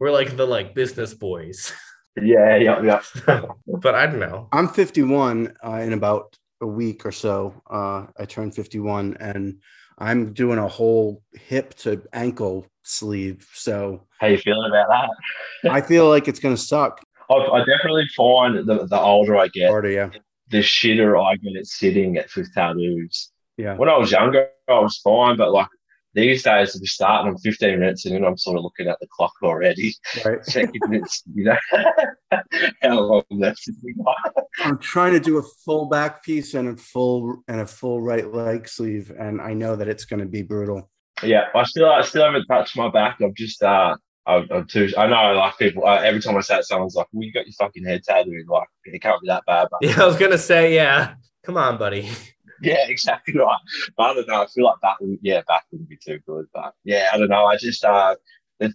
we're 0.00 0.10
like 0.10 0.38
the 0.38 0.46
like 0.46 0.74
business 0.74 1.12
boys. 1.12 1.70
Yeah, 2.22 2.56
yeah, 2.56 2.82
yeah. 2.82 3.00
but 3.66 3.94
I 3.94 4.06
don't 4.06 4.20
know. 4.20 4.48
I'm 4.52 4.68
51 4.68 5.54
uh, 5.64 5.72
in 5.74 5.92
about 5.92 6.36
a 6.60 6.66
week 6.66 7.06
or 7.06 7.12
so. 7.12 7.60
Uh, 7.70 8.06
I 8.18 8.24
turned 8.24 8.54
51 8.54 9.16
and 9.20 9.60
I'm 9.98 10.32
doing 10.32 10.58
a 10.58 10.68
whole 10.68 11.22
hip 11.32 11.74
to 11.74 12.02
ankle 12.12 12.66
sleeve. 12.82 13.48
So 13.52 14.06
How 14.20 14.28
you 14.28 14.38
feeling 14.38 14.70
about 14.70 14.88
that? 14.88 15.70
I 15.70 15.80
feel 15.80 16.08
like 16.08 16.28
it's 16.28 16.40
going 16.40 16.54
to 16.54 16.60
suck 16.60 17.02
I, 17.30 17.34
I 17.34 17.58
definitely 17.60 18.06
find 18.16 18.56
the, 18.56 18.86
the 18.86 18.98
older 18.98 19.36
I 19.36 19.48
get, 19.48 19.68
harder. 19.68 19.90
Yeah. 19.90 20.10
the 20.48 20.58
shitter 20.58 21.22
I 21.22 21.36
get 21.36 21.56
at 21.56 21.66
sitting 21.66 22.16
at 22.16 22.34
with 22.34 22.52
tattoos. 22.54 23.30
Yeah. 23.56 23.76
When 23.76 23.88
I 23.88 23.96
was 23.98 24.12
younger, 24.12 24.48
I 24.68 24.78
was 24.78 24.98
fine, 24.98 25.36
but 25.36 25.52
like 25.52 25.68
these 26.14 26.42
days, 26.42 26.76
we 26.80 26.86
start 26.86 27.26
and 27.26 27.34
I'm 27.34 27.38
15 27.38 27.78
minutes 27.78 28.06
in, 28.06 28.16
and 28.16 28.24
I'm 28.24 28.36
sort 28.36 28.56
of 28.56 28.64
looking 28.64 28.88
at 28.88 28.98
the 29.00 29.06
clock 29.10 29.32
already, 29.42 29.94
Right. 30.24 30.38
checking 30.48 30.80
it's 30.92 31.22
you 31.34 31.44
know 31.44 31.56
how 32.82 33.00
long 33.00 33.22
left 33.30 33.62
have 33.66 33.74
we 33.82 33.94
got. 33.94 34.44
I'm 34.64 34.78
trying 34.78 35.12
to 35.12 35.20
do 35.20 35.38
a 35.38 35.42
full 35.64 35.86
back 35.86 36.22
piece 36.22 36.54
and 36.54 36.68
a 36.68 36.76
full 36.76 37.42
and 37.48 37.60
a 37.60 37.66
full 37.66 38.00
right 38.00 38.32
leg 38.32 38.68
sleeve, 38.68 39.12
and 39.18 39.40
I 39.40 39.52
know 39.54 39.76
that 39.76 39.88
it's 39.88 40.04
going 40.04 40.20
to 40.20 40.26
be 40.26 40.42
brutal. 40.42 40.90
Yeah, 41.22 41.44
I 41.54 41.64
still 41.64 41.90
I 41.90 42.02
still 42.02 42.24
haven't 42.24 42.46
touched 42.46 42.76
my 42.76 42.88
back. 42.90 43.18
I'm 43.20 43.34
just 43.34 43.62
uh. 43.62 43.96
I'm, 44.26 44.46
I'm 44.50 44.66
too. 44.66 44.92
I 44.98 45.06
know, 45.06 45.32
like 45.38 45.56
people. 45.56 45.86
Uh, 45.86 46.00
every 46.02 46.20
time 46.20 46.36
I 46.36 46.42
say 46.42 46.58
it, 46.58 46.64
someone's 46.66 46.94
like, 46.94 47.06
"Well, 47.14 47.24
you 47.24 47.32
got 47.32 47.46
your 47.46 47.54
fucking 47.58 47.82
head 47.86 48.02
tattooed." 48.02 48.46
Like, 48.46 48.68
it 48.84 49.00
can't 49.00 49.18
be 49.22 49.28
that 49.28 49.42
bad. 49.46 49.68
But 49.70 49.78
Yeah, 49.88 50.02
I 50.02 50.06
was 50.06 50.18
gonna 50.18 50.36
say, 50.36 50.74
yeah. 50.74 51.14
Come 51.44 51.56
on, 51.56 51.78
buddy. 51.78 52.10
Yeah, 52.62 52.88
exactly 52.88 53.34
right. 53.34 53.58
But 53.96 54.02
I 54.02 54.14
don't 54.14 54.28
know. 54.28 54.42
I 54.42 54.46
feel 54.46 54.64
like 54.64 54.78
that 54.82 54.96
would, 55.00 55.18
yeah, 55.22 55.42
back 55.46 55.64
wouldn't 55.70 55.88
be 55.88 55.96
too 55.96 56.18
good. 56.26 56.46
But 56.52 56.74
yeah, 56.84 57.08
I 57.12 57.18
don't 57.18 57.28
know. 57.28 57.46
I 57.46 57.56
just, 57.56 57.84
uh, 57.84 58.16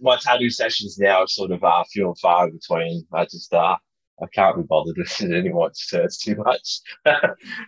my 0.00 0.16
tattoo 0.16 0.50
sessions 0.50 0.98
now 0.98 1.20
are 1.20 1.26
sort 1.26 1.50
of 1.50 1.62
uh, 1.62 1.84
few 1.92 2.06
and 2.06 2.18
far 2.18 2.48
in 2.48 2.54
between. 2.54 3.06
I 3.12 3.24
just, 3.24 3.52
uh, 3.52 3.76
I 4.22 4.26
can't 4.32 4.56
be 4.56 4.62
bothered 4.62 4.96
with 4.98 5.20
it 5.20 5.32
anymore. 5.32 5.68
It 5.68 5.76
just 5.76 5.90
hurts 5.90 6.18
too 6.18 6.36
much. 6.36 6.80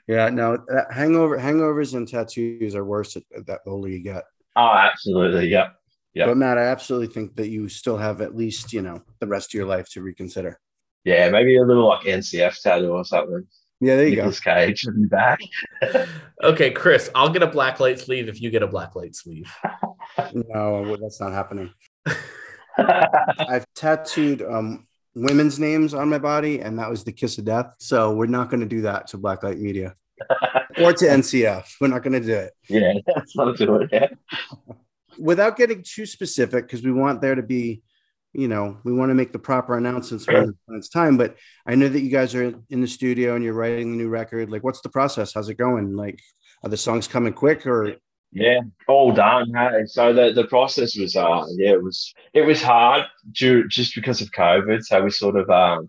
Yeah. 0.09 0.31
No, 0.31 0.55
uh, 0.55 0.93
hangover 0.93 1.37
hangovers 1.39 1.95
and 1.95 2.07
tattoos 2.09 2.75
are 2.75 2.85
worse 2.85 3.17
at, 3.17 3.25
at 3.37 3.47
that 3.47 3.61
older 3.67 3.89
you 3.89 4.01
get. 4.03 4.25
oh, 4.55 4.73
absolutely. 4.73 5.49
Yeah. 5.49 5.71
Yeah. 6.15 6.27
But 6.27 6.39
Matt, 6.39 6.57
I 6.57 6.63
absolutely 6.63 7.09
think 7.13 7.37
that 7.37 7.49
you 7.49 7.69
still 7.69 7.99
have 7.99 8.23
at 8.23 8.35
least 8.35 8.73
you 8.73 8.81
know 8.81 9.03
the 9.21 9.27
rest 9.27 9.51
of 9.51 9.55
your 9.55 9.67
life 9.67 9.91
to 9.91 10.01
reconsider. 10.03 10.59
Yeah. 11.05 11.29
Maybe 11.29 11.57
a 11.57 11.63
little 11.63 11.89
like 11.89 12.07
NCF 12.07 12.63
tattoo 12.63 12.93
or 12.93 13.05
something. 13.05 13.47
Yeah, 13.81 13.97
there 13.97 14.09
you 14.09 14.17
go. 14.17 14.23
Nicolas 14.23 14.41
Cage 14.41 14.87
would 14.87 15.03
be 15.03 15.09
back. 15.09 15.41
Okay, 16.45 16.71
Chris, 16.71 17.09
I'll 17.15 17.31
get 17.31 17.43
a 17.43 17.47
black 17.47 17.81
light 17.81 17.99
sleeve 17.99 18.29
if 18.29 18.43
you 18.43 18.51
get 18.51 18.63
a 18.63 18.67
black 18.67 18.95
light 18.95 19.17
sleeve. 19.17 19.51
No, 20.35 20.97
that's 20.97 21.19
not 21.19 21.33
happening. 21.33 21.73
I've 22.79 23.65
tattooed 23.75 24.43
um, 24.43 24.87
women's 25.15 25.59
names 25.59 25.95
on 25.95 26.11
my 26.11 26.19
body, 26.19 26.61
and 26.61 26.79
that 26.79 26.91
was 26.91 27.05
the 27.05 27.13
kiss 27.13 27.39
of 27.39 27.47
death. 27.47 27.75
So 27.79 28.13
we're 28.13 28.27
not 28.27 28.51
going 28.51 28.61
to 28.61 28.67
do 28.67 28.83
that 28.83 29.07
to 29.09 29.19
Blacklight 29.19 29.59
Media 29.59 29.95
or 30.79 30.93
to 30.93 31.07
NCF. 31.07 31.65
We're 31.81 31.89
not 31.89 32.03
going 32.03 32.21
to 32.21 32.27
do 32.27 32.35
it 32.35 32.53
yeah. 32.69 32.93
That's 33.07 33.35
not 33.35 33.57
do 33.57 33.77
it. 33.77 33.91
Yeah. 33.91 34.09
without 35.19 35.57
getting 35.57 35.83
too 35.83 36.05
specific 36.05 36.67
because 36.67 36.85
we 36.85 36.93
want 36.93 37.23
there 37.23 37.35
to 37.35 37.43
be, 37.43 37.83
you 38.37 38.49
know, 38.49 38.77
we 38.85 38.93
want 38.93 39.09
to 39.09 39.15
make 39.15 39.33
the 39.33 39.39
proper 39.39 39.79
announcements 39.79 40.27
when, 40.29 40.55
it's 40.71 40.91
time. 40.91 41.17
But 41.17 41.37
I 41.67 41.75
know 41.75 41.89
that 41.89 42.01
you 42.01 42.11
guys 42.11 42.35
are 42.35 42.55
in 42.69 42.81
the 42.81 42.87
studio 42.87 43.35
and 43.35 43.43
you're 43.43 43.55
writing 43.55 43.93
the 43.93 43.97
new 43.97 44.09
record. 44.09 44.51
Like, 44.51 44.63
what's 44.63 44.83
the 44.83 44.91
process? 44.91 45.33
How's 45.33 45.49
it 45.49 45.55
going? 45.55 45.97
Like, 45.97 46.21
are 46.63 46.69
the 46.69 46.77
songs 46.77 47.09
coming 47.09 47.33
quick 47.33 47.67
or? 47.67 47.97
Yeah, 48.33 48.61
all 48.87 49.13
done. 49.13 49.53
Hey, 49.55 49.87
so 49.87 50.13
the, 50.13 50.33
the 50.33 50.47
process 50.49 50.97
was 50.97 51.17
uh 51.17 51.45
yeah 51.57 51.71
it 51.71 51.83
was 51.83 52.13
it 52.35 52.43
was 52.43 52.61
hard 52.61 53.05
due 53.33 53.67
just 53.69 53.95
because 53.95 54.21
of 54.21 54.31
COVID. 54.33 54.83
So 54.83 55.03
we 55.03 55.11
sort 55.11 55.37
of 55.37 55.49
um 55.49 55.89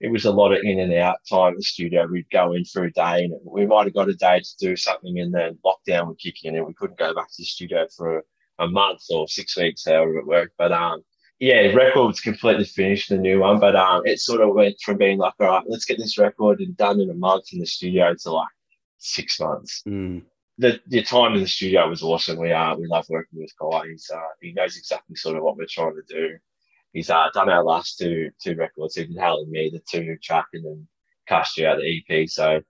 it 0.00 0.10
was 0.10 0.26
a 0.26 0.30
lot 0.30 0.52
of 0.52 0.58
in 0.62 0.80
and 0.80 0.92
out 0.94 1.18
time 1.30 1.52
in 1.52 1.58
the 1.58 1.62
studio. 1.62 2.06
We'd 2.06 2.28
go 2.30 2.52
in 2.52 2.64
for 2.66 2.84
a 2.84 2.92
day 2.92 3.24
and 3.24 3.32
we 3.42 3.64
might 3.64 3.86
have 3.86 3.94
got 3.94 4.10
a 4.10 4.14
day 4.14 4.40
to 4.40 4.56
do 4.58 4.76
something 4.76 5.18
and 5.18 5.32
then 5.32 5.58
lockdown 5.64 6.08
would 6.08 6.18
kick 6.18 6.44
in 6.44 6.56
and 6.56 6.66
we 6.66 6.74
couldn't 6.74 6.98
go 6.98 7.14
back 7.14 7.28
to 7.28 7.34
the 7.38 7.44
studio 7.44 7.86
for 7.96 8.22
a 8.58 8.66
month 8.66 9.00
or 9.08 9.28
six 9.28 9.56
weeks, 9.56 9.86
however 9.86 10.18
it 10.18 10.26
worked. 10.26 10.54
But 10.58 10.72
um 10.72 11.02
yeah, 11.40 11.72
record's 11.72 12.20
completely 12.20 12.64
finished, 12.64 13.08
the 13.10 13.16
new 13.18 13.40
one. 13.40 13.60
But 13.60 13.76
um 13.76 14.02
it 14.06 14.18
sort 14.20 14.40
of 14.40 14.54
went 14.54 14.76
from 14.80 14.98
being 14.98 15.18
like, 15.18 15.34
all 15.40 15.46
right, 15.46 15.64
let's 15.66 15.84
get 15.84 15.98
this 15.98 16.18
record 16.18 16.60
and 16.60 16.76
done 16.76 17.00
in 17.00 17.10
a 17.10 17.14
month 17.14 17.52
in 17.52 17.60
the 17.60 17.66
studio 17.66 18.14
to 18.22 18.30
like 18.32 18.48
six 18.98 19.38
months 19.38 19.82
Hmm. 19.84 20.18
the, 20.58 20.80
the 20.88 21.02
time 21.02 21.34
in 21.34 21.40
the 21.40 21.46
studio 21.46 21.88
was 21.88 22.02
awesome. 22.02 22.38
We 22.38 22.50
uh 22.52 22.74
we 22.76 22.86
love 22.88 23.06
working 23.08 23.38
with 23.40 23.52
Guy. 23.60 23.88
He's 23.90 24.10
uh 24.12 24.20
he 24.40 24.52
knows 24.52 24.76
exactly 24.76 25.16
sort 25.16 25.36
of 25.36 25.42
what 25.44 25.56
we're 25.56 25.66
trying 25.70 25.94
to 25.94 26.02
do. 26.14 26.36
He's 26.92 27.10
uh 27.10 27.28
done 27.32 27.48
our 27.48 27.62
last 27.64 27.98
two 27.98 28.30
two 28.42 28.56
records. 28.56 28.94
Did 28.94 29.16
Hell 29.16 29.38
and 29.42 29.50
Me, 29.50 29.70
the 29.72 29.80
two 29.88 30.16
track, 30.22 30.46
and 30.54 30.64
then 30.64 30.88
cast 31.28 31.56
you 31.58 31.66
out 31.68 31.78
the 31.78 32.02
EP. 32.10 32.28
So 32.28 32.60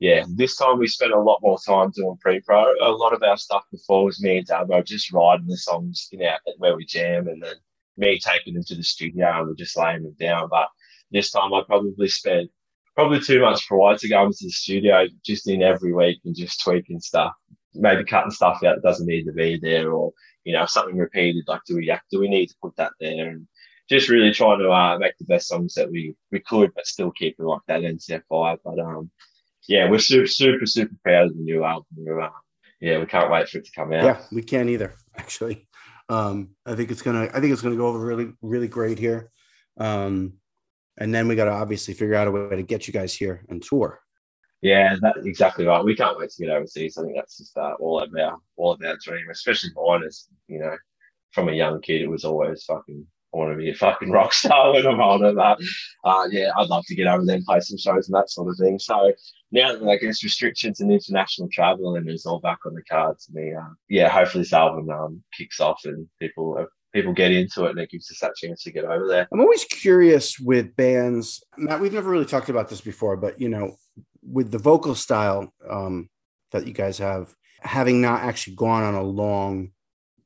yeah, 0.00 0.24
this 0.34 0.56
time 0.56 0.78
we 0.78 0.88
spent 0.88 1.12
a 1.12 1.20
lot 1.20 1.38
more 1.42 1.58
time 1.64 1.90
doing 1.92 2.16
pre-pro. 2.20 2.74
A 2.82 2.90
lot 2.90 3.12
of 3.14 3.22
our 3.22 3.36
stuff 3.36 3.64
before 3.70 4.04
was 4.04 4.20
me 4.20 4.38
and 4.38 4.46
Davo 4.46 4.84
just 4.84 5.12
writing 5.12 5.46
the 5.46 5.56
songs 5.56 6.08
in 6.12 6.22
our 6.22 6.38
where 6.58 6.76
we 6.76 6.84
jam, 6.84 7.28
and 7.28 7.40
then 7.42 7.54
me 7.96 8.18
taking 8.18 8.54
them 8.54 8.64
to 8.64 8.74
the 8.74 8.82
studio 8.82 9.38
and 9.38 9.48
we're 9.48 9.54
just 9.54 9.76
laying 9.76 10.02
them 10.02 10.16
down. 10.18 10.48
But 10.48 10.68
this 11.10 11.30
time 11.30 11.52
I 11.52 11.62
probably 11.66 12.08
spent 12.08 12.50
probably 12.94 13.20
two 13.20 13.40
months 13.40 13.64
prior 13.66 13.96
to 13.96 14.08
going 14.08 14.32
to 14.32 14.44
the 14.44 14.50
studio, 14.50 15.06
just 15.24 15.48
in 15.48 15.62
every 15.62 15.92
week 15.92 16.20
and 16.24 16.36
just 16.36 16.62
tweaking 16.62 17.00
stuff, 17.00 17.32
maybe 17.74 18.04
cutting 18.04 18.30
stuff 18.30 18.62
out 18.64 18.76
that 18.76 18.82
doesn't 18.82 19.06
need 19.06 19.24
to 19.24 19.32
be 19.32 19.58
there, 19.60 19.92
or 19.92 20.12
you 20.44 20.52
know 20.52 20.66
something 20.66 20.96
repeated. 20.96 21.44
Like, 21.46 21.62
do 21.66 21.76
we 21.76 21.94
do 22.10 22.20
we 22.20 22.28
need 22.28 22.46
to 22.46 22.56
put 22.62 22.76
that 22.76 22.92
there? 23.00 23.28
And 23.30 23.46
just 23.88 24.08
really 24.08 24.32
trying 24.32 24.60
to 24.60 24.70
uh, 24.70 24.98
make 24.98 25.16
the 25.18 25.24
best 25.24 25.48
songs 25.48 25.74
that 25.74 25.90
we 25.90 26.14
we 26.30 26.40
could, 26.40 26.72
but 26.74 26.86
still 26.86 27.10
keeping 27.10 27.46
like 27.46 27.60
that 27.68 27.82
NCF 27.82 28.22
vibe. 28.30 28.58
But 28.64 28.78
um, 28.78 29.10
yeah, 29.68 29.88
we're 29.88 29.98
super 29.98 30.26
super 30.26 30.66
super 30.66 30.94
proud 31.02 31.28
of 31.28 31.36
the 31.36 31.42
new 31.42 31.64
album. 31.64 31.86
Uh, 32.20 32.28
yeah, 32.80 32.98
we 32.98 33.06
can't 33.06 33.30
wait 33.30 33.48
for 33.48 33.58
it 33.58 33.64
to 33.66 33.72
come 33.72 33.92
out. 33.92 34.04
Yeah, 34.04 34.20
we 34.32 34.42
can't 34.42 34.68
either. 34.68 34.94
Actually, 35.16 35.68
um, 36.12 36.50
I 36.66 36.74
think 36.74 36.90
it's 36.90 37.02
gonna. 37.02 37.28
I 37.32 37.40
think 37.40 37.52
it's 37.52 37.62
gonna 37.62 37.76
go 37.76 37.86
over 37.86 37.98
really, 37.98 38.32
really 38.42 38.68
great 38.68 38.98
here. 38.98 39.30
Um, 39.78 40.34
and 40.98 41.14
then 41.14 41.26
we 41.26 41.36
got 41.36 41.46
to 41.46 41.52
obviously 41.52 41.94
figure 41.94 42.14
out 42.14 42.28
a 42.28 42.30
way 42.30 42.54
to 42.54 42.62
get 42.62 42.86
you 42.86 42.92
guys 42.92 43.14
here 43.14 43.44
and 43.48 43.62
tour. 43.62 43.98
Yeah, 44.60 44.96
that's 45.00 45.24
exactly 45.24 45.64
right. 45.64 45.82
We 45.82 45.96
can't 45.96 46.18
wait 46.18 46.30
to 46.30 46.44
get 46.44 46.54
overseas. 46.54 46.98
I 46.98 47.02
think 47.02 47.16
that's 47.16 47.38
just 47.38 47.56
uh, 47.56 47.74
all 47.80 48.00
of 48.00 48.14
our 48.14 48.36
all 48.56 48.72
of 48.72 48.82
our 48.82 48.96
dream, 49.02 49.26
especially 49.30 49.70
mine. 49.74 50.02
Is 50.04 50.28
you 50.48 50.58
know, 50.58 50.76
from 51.30 51.48
a 51.48 51.52
young 51.52 51.80
kid, 51.80 52.02
it 52.02 52.10
was 52.10 52.24
always 52.24 52.64
fucking. 52.64 53.06
I 53.34 53.38
want 53.38 53.52
to 53.52 53.56
be 53.56 53.70
a 53.70 53.74
fucking 53.74 54.10
rock 54.10 54.32
star 54.32 54.72
when 54.72 54.86
I'm 54.86 55.00
older. 55.00 55.32
But 55.32 55.58
uh, 56.04 56.28
yeah, 56.30 56.50
I'd 56.56 56.68
love 56.68 56.84
to 56.86 56.94
get 56.94 57.06
over 57.06 57.24
there 57.24 57.36
and 57.36 57.44
play 57.44 57.60
some 57.60 57.78
shows 57.78 58.08
and 58.08 58.14
that 58.14 58.30
sort 58.30 58.50
of 58.50 58.56
thing. 58.58 58.78
So 58.78 59.12
now 59.50 59.72
that 59.72 59.88
I 59.88 59.96
guess 59.96 60.24
restrictions 60.24 60.80
and 60.80 60.92
international 60.92 61.48
travel 61.50 61.96
and 61.96 62.08
it's 62.08 62.26
all 62.26 62.40
back 62.40 62.58
on 62.66 62.74
the 62.74 62.82
cards, 62.82 63.28
me, 63.32 63.52
uh, 63.54 63.68
yeah, 63.88 64.08
hopefully 64.08 64.42
this 64.42 64.52
album 64.52 64.90
um, 64.90 65.22
kicks 65.36 65.60
off 65.60 65.80
and 65.84 66.06
people 66.20 66.58
uh, 66.60 66.64
people 66.92 67.12
get 67.12 67.32
into 67.32 67.64
it 67.64 67.70
and 67.70 67.78
it 67.78 67.90
gives 67.90 68.10
us 68.10 68.18
that 68.20 68.36
chance 68.36 68.62
to 68.62 68.72
get 68.72 68.84
over 68.84 69.08
there. 69.08 69.28
I'm 69.32 69.40
always 69.40 69.64
curious 69.64 70.38
with 70.38 70.76
bands. 70.76 71.42
Matt, 71.56 71.80
we've 71.80 71.92
never 71.92 72.10
really 72.10 72.26
talked 72.26 72.50
about 72.50 72.68
this 72.68 72.80
before, 72.80 73.16
but 73.16 73.40
you 73.40 73.48
know, 73.48 73.76
with 74.22 74.50
the 74.50 74.58
vocal 74.58 74.94
style 74.94 75.52
um, 75.68 76.08
that 76.52 76.66
you 76.66 76.72
guys 76.72 76.98
have, 76.98 77.34
having 77.60 78.00
not 78.00 78.22
actually 78.22 78.56
gone 78.56 78.82
on 78.82 78.94
a 78.94 79.02
long 79.02 79.70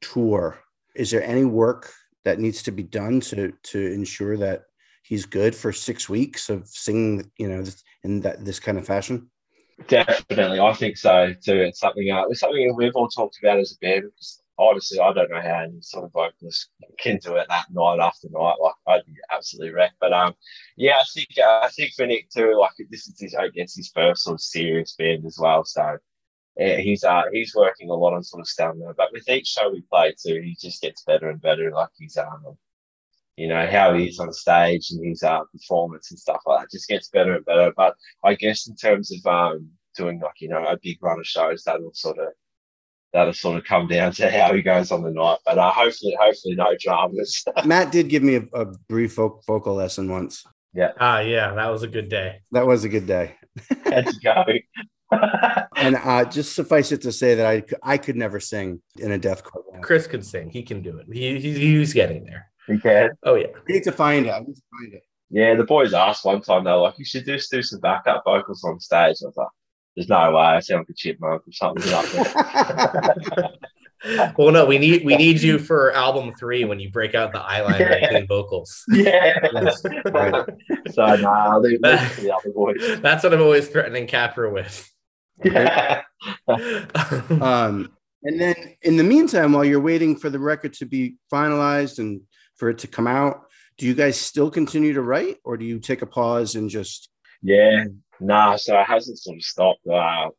tour, 0.01 0.59
is 0.95 1.11
there 1.11 1.23
any 1.23 1.45
work 1.45 1.93
that 2.27 2.41
needs 2.41 2.61
to 2.65 2.73
be 2.73 2.83
done 2.83 3.21
to 3.21 3.53
to 3.63 3.93
ensure 3.93 4.37
that 4.37 4.65
he's 5.05 5.25
good 5.25 5.55
for 5.55 5.73
six 5.73 6.09
weeks 6.09 6.51
of 6.51 6.67
singing, 6.67 7.31
you 7.39 7.49
know, 7.49 7.63
in 8.03 8.21
that 8.21 8.45
this 8.45 8.59
kind 8.59 8.77
of 8.77 8.85
fashion? 8.85 9.31
Definitely, 9.87 10.59
I 10.59 10.73
think 10.73 10.97
so 10.97 11.33
too. 11.35 11.61
It's 11.61 11.79
something 11.79 12.11
uh, 12.11 12.25
it's 12.29 12.41
something 12.41 12.75
we've 12.75 12.97
all 12.97 13.09
talked 13.09 13.39
about 13.41 13.61
as 13.61 13.73
a 13.73 13.79
band. 13.79 14.03
Because 14.07 14.43
honestly, 14.59 14.99
I 14.99 15.13
don't 15.13 15.31
know 15.31 15.41
how 15.41 15.61
any 15.61 15.81
sort 15.83 16.07
of 16.07 16.13
vocalist 16.13 16.71
can 16.99 17.19
do 17.19 17.37
it 17.37 17.47
that 17.49 17.67
night 17.71 18.01
after 18.01 18.27
night. 18.33 18.57
Like 18.61 18.75
I'd 18.89 19.07
be 19.07 19.13
absolutely 19.33 19.73
wrecked. 19.73 20.01
But 20.01 20.13
um, 20.13 20.35
yeah, 20.77 20.97
I 20.97 21.05
think 21.15 21.29
uh, 21.39 21.61
I 21.63 21.69
think 21.69 21.93
for 21.95 22.07
Nick 22.07 22.29
too. 22.31 22.59
Like 22.59 22.73
this 22.91 23.07
is 23.07 23.21
his, 23.21 23.37
I 23.37 23.51
guess 23.51 23.77
his 23.77 23.93
first 23.95 24.25
sort 24.25 24.35
of 24.35 24.41
serious 24.41 24.97
band 24.99 25.25
as 25.27 25.39
well. 25.41 25.65
So 25.65 25.99
yeah, 26.57 26.79
he's 26.79 27.05
uh 27.05 27.23
he's 27.33 27.55
working 27.55 27.91
a 27.91 27.95
lot 27.95 28.15
on 28.15 28.23
sort 28.23 28.41
of 28.41 28.49
stamina. 28.49 28.95
But 28.97 29.13
with 29.13 29.29
each 29.29 29.49
show 29.49 29.71
we 29.71 29.83
play 29.91 30.15
too, 30.15 30.41
he 30.43 30.57
just 30.61 30.83
gets 30.83 31.03
better 31.05 31.31
and 31.31 31.41
better. 31.41 31.71
Like 31.71 31.91
he's 31.99 32.17
um 32.17 32.57
you 33.37 33.49
know, 33.49 33.67
how 33.67 33.95
he 33.95 34.07
is 34.07 34.19
on 34.19 34.33
stage 34.33 34.91
and 34.91 35.07
his 35.07 35.23
uh, 35.23 35.41
performance 35.53 36.11
and 36.11 36.19
stuff 36.19 36.41
like 36.47 36.61
that 36.61 36.71
just 36.71 36.89
gets 36.89 37.09
better 37.09 37.37
and 37.37 37.45
better. 37.45 37.73
But 37.77 37.95
I 38.25 38.35
guess 38.35 38.67
in 38.67 38.77
terms 38.77 39.13
of 39.13 39.27
um, 39.27 39.69
doing 39.97 40.21
like, 40.21 40.41
you 40.41 40.49
know, 40.49 40.65
a 40.65 40.79
big 40.83 41.03
run 41.03 41.21
of 41.21 41.27
shows, 41.27 41.63
that'll 41.65 41.93
sort 41.93 42.19
of 42.19 42.29
that'll 43.13 43.35
sort 43.35 43.59
of 43.59 43.65
come 43.65 43.89
down 43.89 44.13
to 44.13 44.31
how 44.31 44.55
he 44.55 44.63
goes 44.63 44.91
on 44.91 45.03
the 45.03 45.11
night. 45.11 45.39
But 45.45 45.59
uh, 45.59 45.71
hopefully, 45.71 46.17
hopefully 46.19 46.55
no 46.55 46.75
dramas. 46.81 47.45
Matt 47.65 47.93
did 47.93 48.09
give 48.09 48.23
me 48.23 48.37
a, 48.37 48.43
a 48.55 48.65
brief 48.89 49.17
vocal 49.17 49.75
lesson 49.75 50.11
once. 50.11 50.43
Yeah. 50.73 50.93
Ah, 50.99 51.21
yeah, 51.21 51.55
that 51.55 51.69
was 51.69 51.83
a 51.83 51.89
good 51.89 52.09
day. 52.09 52.41
That 52.53 52.67
was 52.67 52.85
a 52.85 52.89
good 52.89 53.07
day. 53.07 53.37
How'd 53.85 54.07
you 54.07 54.21
go? 54.23 54.45
And 55.77 55.97
uh, 55.97 56.25
just 56.25 56.55
suffice 56.55 56.93
it 56.93 57.03
to 57.03 57.13
say 57.13 57.35
that 57.35 57.47
I 57.47 57.63
I 57.83 57.99
could 57.99 58.17
never 58.17 58.41
sing 58.41 58.83
in 58.99 59.13
a 59.13 59.19
deathcore 59.19 59.71
band. 59.71 59.83
Chris 59.83 60.07
could 60.07 60.25
sing. 60.25 60.51
He 60.51 60.63
can 60.63 60.83
do 60.83 60.99
it. 60.99 61.07
He, 61.13 61.39
he, 61.39 61.53
he's 61.55 61.93
getting 61.93 62.25
there. 62.25 62.51
You 62.69 62.79
can. 62.79 63.11
Oh, 63.23 63.35
yeah. 63.35 63.49
I 63.55 63.73
need 63.73 63.85
to 63.85 63.93
find 63.93 64.27
it. 64.27 64.31
I 64.31 64.41
need 64.41 64.55
to 64.55 64.63
find 64.79 64.95
it. 64.95 65.03
Yeah, 65.31 65.55
the 65.55 65.65
boys 65.65 65.93
asked 65.93 66.25
one 66.25 66.41
time, 66.41 66.65
they're 66.65 66.77
like, 66.77 66.99
you 66.99 67.05
should 67.05 67.25
just 67.25 67.51
do 67.51 67.63
some 67.63 67.81
backup 67.81 68.23
vocals 68.25 68.63
on 68.65 68.79
stage. 68.79 69.17
I 69.23 69.27
was 69.27 69.35
like, 69.37 69.49
there's 69.97 70.09
no 70.09 70.33
way. 70.33 70.43
I 70.43 70.61
sound 70.61 70.81
like 70.81 70.91
a 70.91 70.95
chipmunk 70.95 71.43
or 71.47 71.53
something 71.53 71.93
like 71.93 72.13
that. 72.13 73.53
Well, 74.37 74.53
no, 74.53 74.67
we 74.67 74.79
need 74.79 75.05
we 75.05 75.17
need 75.17 75.41
you 75.41 75.59
for 75.59 75.93
album 75.93 76.35
three 76.35 76.65
when 76.65 76.79
you 76.79 76.91
break 76.91 77.15
out 77.15 77.33
the 77.33 77.39
eyeliner 77.39 78.15
and 78.15 78.29
vocals. 78.29 78.85
yeah. 78.91 79.39
So, 80.93 81.17
nah, 81.17 81.53
I'll 81.53 81.61
leave 81.61 81.81
leave 81.83 82.01
it 82.01 82.15
to 82.15 82.21
the 82.21 82.35
other 82.35 82.51
boys. 82.51 82.77
That's 83.01 83.25
what 83.25 83.35
I'm 83.35 83.41
always 83.41 83.69
threatening 83.69 84.07
Capra 84.07 84.53
with. 84.53 84.89
Yeah. 85.45 86.03
Um, 86.49 87.93
and 88.23 88.41
then 88.41 88.77
in 88.83 88.97
the 88.97 89.05
meantime, 89.05 89.53
while 89.53 89.65
you're 89.65 89.81
waiting 89.81 90.17
for 90.17 90.31
the 90.31 90.39
record 90.39 90.73
to 90.75 90.87
be 90.87 91.17
finalized 91.33 91.99
and 91.99 92.23
for 92.57 92.71
it 92.71 92.79
to 92.79 92.89
come 92.89 93.07
out, 93.07 93.43
do 93.79 93.87
you 93.87 93.95
guys 93.95 94.19
still 94.19 94.51
continue 94.51 94.95
to 94.95 95.03
write 95.03 95.37
or 95.45 95.57
do 95.57 95.65
you 95.65 95.79
take 95.79 96.03
a 96.03 96.07
pause 96.07 96.55
and 96.55 96.71
just 96.71 97.11
Yeah, 97.43 97.85
nah. 98.21 98.57
So 98.57 98.81
it 98.81 98.85
hasn't 98.85 99.19
sort 99.19 99.37
of 99.37 99.43
stopped. 99.43 99.87
Uh, 99.87 100.31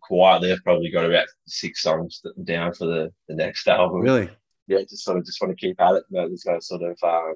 quietly, 0.00 0.52
I've 0.52 0.64
probably 0.64 0.90
got 0.90 1.04
about 1.04 1.26
six 1.46 1.82
songs 1.82 2.22
down 2.42 2.72
for 2.72 2.86
the, 2.86 3.12
the 3.28 3.34
next 3.34 3.68
album. 3.68 4.00
really? 4.00 4.30
Yeah, 4.66 4.80
just 4.80 5.04
sort 5.04 5.18
of 5.18 5.26
just 5.26 5.40
want 5.40 5.56
to 5.56 5.66
keep 5.66 5.80
at 5.80 5.96
it. 5.96 6.04
No, 6.10 6.26
there's 6.26 6.46
no 6.46 6.58
sort 6.60 6.82
of, 6.82 6.98
uh, 7.02 7.34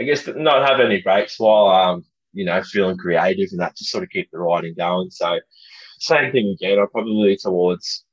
I 0.00 0.04
guess, 0.04 0.26
not 0.26 0.68
have 0.68 0.80
any 0.80 1.02
breaks 1.02 1.38
while 1.38 1.68
um, 1.68 2.04
you 2.32 2.46
know, 2.46 2.62
feeling 2.62 2.96
creative 2.96 3.48
and 3.52 3.60
that. 3.60 3.76
Just 3.76 3.90
sort 3.90 4.04
of 4.04 4.10
keep 4.10 4.30
the 4.30 4.38
writing 4.38 4.74
going. 4.76 5.10
So 5.10 5.38
same 6.02 6.32
thing 6.32 6.54
again. 6.60 6.78
I'll 6.78 6.86
probably 6.88 7.36
towards 7.36 8.04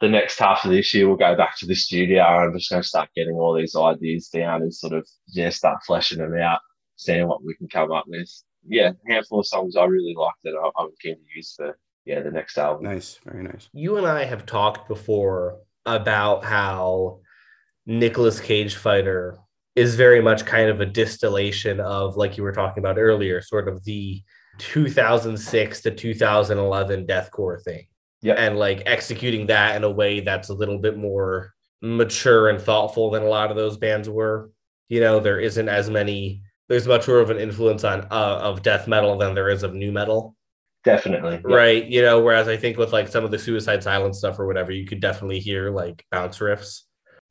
the 0.00 0.08
next 0.08 0.38
half 0.38 0.64
of 0.64 0.70
this 0.70 0.94
year, 0.94 1.08
we'll 1.08 1.16
go 1.16 1.34
back 1.36 1.56
to 1.58 1.66
the 1.66 1.74
studio. 1.74 2.22
and 2.22 2.44
I'm 2.50 2.58
just 2.58 2.70
going 2.70 2.82
to 2.82 2.88
start 2.88 3.08
getting 3.16 3.34
all 3.34 3.54
these 3.54 3.74
ideas 3.74 4.28
down 4.28 4.62
and 4.62 4.72
sort 4.72 4.92
of 4.92 5.08
yeah, 5.28 5.50
start 5.50 5.78
fleshing 5.86 6.18
them 6.18 6.36
out, 6.36 6.60
seeing 6.96 7.26
what 7.26 7.42
we 7.42 7.56
can 7.56 7.68
come 7.68 7.90
up 7.90 8.04
with. 8.06 8.30
Yeah, 8.68 8.90
a 9.08 9.12
handful 9.12 9.40
of 9.40 9.46
songs 9.46 9.76
I 9.76 9.84
really 9.84 10.14
like 10.16 10.34
that 10.44 10.54
I- 10.54 10.82
I'm 10.82 10.90
keen 11.00 11.14
to 11.16 11.20
use 11.34 11.54
for 11.56 11.78
yeah 12.04 12.20
the 12.20 12.30
next 12.30 12.58
album. 12.58 12.84
Nice, 12.84 13.18
very 13.24 13.42
nice. 13.42 13.68
you 13.72 13.96
and 13.96 14.06
I 14.06 14.24
have 14.24 14.46
talked 14.46 14.86
before 14.88 15.58
about 15.86 16.44
how 16.44 17.20
Nicolas 17.86 18.40
Cage 18.40 18.74
Fighter 18.76 19.38
is 19.74 19.94
very 19.94 20.20
much 20.20 20.44
kind 20.44 20.68
of 20.68 20.80
a 20.80 20.86
distillation 20.86 21.80
of, 21.80 22.16
like 22.16 22.36
you 22.36 22.42
were 22.42 22.52
talking 22.52 22.82
about 22.82 22.98
earlier, 22.98 23.40
sort 23.40 23.68
of 23.68 23.84
the 23.84 24.22
2006 24.58 25.80
to 25.82 25.90
2011 25.90 27.06
deathcore 27.06 27.62
thing. 27.62 27.86
Yeah. 28.20 28.34
And 28.34 28.58
like 28.58 28.82
executing 28.86 29.46
that 29.46 29.76
in 29.76 29.84
a 29.84 29.90
way 29.90 30.20
that's 30.20 30.48
a 30.48 30.54
little 30.54 30.78
bit 30.78 30.96
more 30.96 31.54
mature 31.80 32.48
and 32.48 32.60
thoughtful 32.60 33.10
than 33.10 33.22
a 33.22 33.28
lot 33.28 33.50
of 33.50 33.56
those 33.56 33.76
bands 33.76 34.08
were. 34.08 34.50
You 34.88 35.00
know, 35.00 35.20
there 35.20 35.38
isn't 35.38 35.68
as 35.68 35.88
many, 35.90 36.42
there's 36.68 36.88
much 36.88 37.06
more 37.06 37.18
of 37.18 37.30
an 37.30 37.38
influence 37.38 37.84
on 37.84 38.00
uh, 38.10 38.40
of 38.42 38.62
death 38.62 38.88
metal 38.88 39.16
than 39.18 39.34
there 39.34 39.48
is 39.50 39.62
of 39.62 39.74
nu 39.74 39.92
metal 39.92 40.34
Definitely. 40.84 41.40
Yeah. 41.46 41.54
right 41.54 41.84
you 41.84 42.00
know 42.02 42.22
whereas 42.22 42.46
i 42.48 42.56
think 42.56 42.78
with 42.78 42.92
like 42.92 43.08
some 43.08 43.24
of 43.24 43.30
the 43.30 43.38
suicide 43.38 43.82
silence 43.82 44.18
stuff 44.18 44.38
or 44.38 44.46
whatever 44.46 44.70
you 44.70 44.86
could 44.86 45.00
definitely 45.00 45.40
hear 45.40 45.70
like 45.70 46.04
bounce 46.10 46.38
riffs 46.38 46.82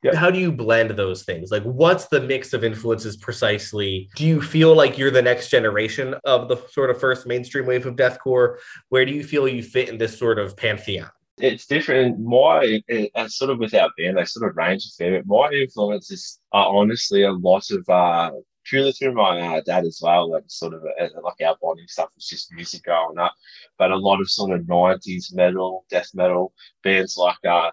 Yeah. 0.04 0.16
how 0.16 0.30
do 0.30 0.38
you 0.38 0.52
blend 0.52 0.92
those 0.92 1.24
things 1.24 1.50
like 1.50 1.64
what's 1.64 2.08
the 2.08 2.22
mix 2.22 2.54
of 2.54 2.64
influences 2.64 3.18
precisely 3.18 4.10
do 4.16 4.28
you 4.28 4.44
feel 4.44 4.76
like 4.76 4.96
you're 4.96 5.10
the 5.10 5.24
next 5.24 5.50
generation 5.50 6.14
of 6.24 6.50
the 6.50 6.58
sort 6.70 6.92
of 6.92 7.00
first 7.00 7.26
mainstream 7.26 7.66
wave 7.66 7.88
of 7.88 7.96
deathcore 7.96 8.58
where 8.90 9.06
do 9.06 9.12
you 9.12 9.24
feel 9.24 9.48
you 9.48 9.64
fit 9.64 9.90
in 9.90 9.98
this 9.98 10.18
sort 10.18 10.38
of 10.38 10.56
pantheon 10.56 11.10
it's 11.40 11.68
different. 11.68 12.20
My 12.20 12.82
uh, 13.14 13.28
sort 13.28 13.52
of 13.52 13.60
with 13.60 13.74
our 13.76 13.92
band, 13.98 14.18
they 14.18 14.26
sort 14.26 14.50
of 14.50 14.58
range 14.58 14.86
a 14.86 14.90
fair 14.98 15.12
bit. 15.12 15.28
My 15.28 15.50
influences 15.52 16.40
are 16.52 16.76
honestly 16.76 17.24
a 17.24 17.32
lot 17.32 17.70
of 17.70 17.88
uh, 17.88 18.32
purely 18.66 18.92
through 18.92 19.14
my 19.14 19.40
uh, 19.40 19.62
dad 19.62 19.86
as 19.86 20.00
well. 20.02 20.32
Like 20.32 20.44
sort 20.48 20.74
of 20.74 20.84
uh, 20.84 21.08
like 21.22 21.40
our 21.46 21.56
bonding 21.62 21.88
stuff 21.88 22.10
was 22.16 22.26
just 22.26 22.52
music 22.54 22.84
growing 22.84 23.20
up, 23.20 23.34
but 23.78 23.92
a 23.92 23.96
lot 23.96 24.20
of 24.20 24.32
sort 24.32 24.52
of 24.52 24.68
nineties 24.68 25.32
metal, 25.34 25.86
death 25.90 26.10
metal 26.14 26.54
bands 26.84 27.18
like 27.18 27.38
uh. 27.48 27.72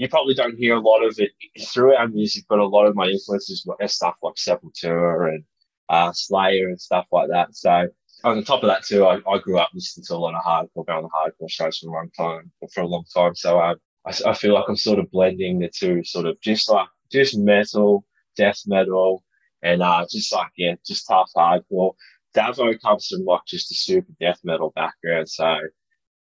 You 0.00 0.08
probably 0.08 0.32
don't 0.32 0.56
hear 0.56 0.76
a 0.76 0.80
lot 0.80 1.04
of 1.04 1.18
it 1.18 1.32
through 1.60 1.94
our 1.94 2.08
music, 2.08 2.46
but 2.48 2.58
a 2.58 2.66
lot 2.66 2.86
of 2.86 2.96
my 2.96 3.04
influences 3.04 3.66
were 3.66 3.76
stuff 3.86 4.14
like 4.22 4.36
Sepultura 4.36 5.34
and 5.34 5.44
uh, 5.90 6.10
Slayer 6.14 6.68
and 6.68 6.80
stuff 6.80 7.04
like 7.12 7.28
that. 7.28 7.54
So 7.54 7.86
on 8.24 8.38
the 8.38 8.42
top 8.42 8.62
of 8.62 8.68
that 8.68 8.82
too, 8.82 9.04
I, 9.04 9.20
I 9.30 9.38
grew 9.40 9.58
up 9.58 9.68
listening 9.74 10.06
to 10.06 10.14
a 10.14 10.16
lot 10.16 10.34
of 10.34 10.42
hardcore, 10.42 10.86
going 10.86 11.04
to 11.04 11.08
hardcore 11.08 11.50
shows 11.50 11.76
for 11.76 11.90
a 11.90 11.92
long 11.92 12.10
time, 12.16 12.50
for 12.72 12.80
a 12.80 12.86
long 12.86 13.04
time. 13.14 13.34
So 13.34 13.58
uh, 13.60 13.74
I, 14.06 14.30
I 14.30 14.32
feel 14.32 14.54
like 14.54 14.64
I'm 14.68 14.76
sort 14.76 15.00
of 15.00 15.10
blending 15.10 15.58
the 15.58 15.68
two, 15.68 16.02
sort 16.04 16.24
of 16.24 16.40
just 16.40 16.70
like 16.70 16.88
just 17.12 17.36
metal, 17.36 18.06
death 18.38 18.62
metal, 18.66 19.22
and 19.62 19.82
uh, 19.82 20.06
just 20.10 20.32
like 20.32 20.48
yeah, 20.56 20.76
just 20.86 21.08
tough 21.08 21.30
hardcore. 21.36 21.92
Davo 22.34 22.80
comes 22.80 23.08
from 23.08 23.26
like 23.26 23.42
just 23.46 23.70
a 23.70 23.74
super 23.74 24.12
death 24.18 24.40
metal 24.44 24.72
background, 24.74 25.28
so 25.28 25.58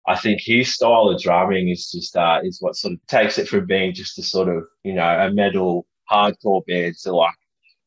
I 0.07 0.15
think 0.15 0.41
his 0.41 0.73
style 0.73 1.09
of 1.09 1.21
drumming 1.21 1.69
is 1.69 1.91
just 1.91 2.15
uh, 2.15 2.39
is 2.43 2.61
what 2.61 2.75
sort 2.75 2.93
of 2.93 3.07
takes 3.07 3.37
it 3.37 3.47
from 3.47 3.65
being 3.65 3.93
just 3.93 4.19
a 4.19 4.23
sort 4.23 4.49
of 4.49 4.63
you 4.83 4.93
know 4.93 5.07
a 5.07 5.31
metal 5.31 5.87
hardcore 6.11 6.65
band 6.65 6.95
to 7.03 7.15
like 7.15 7.33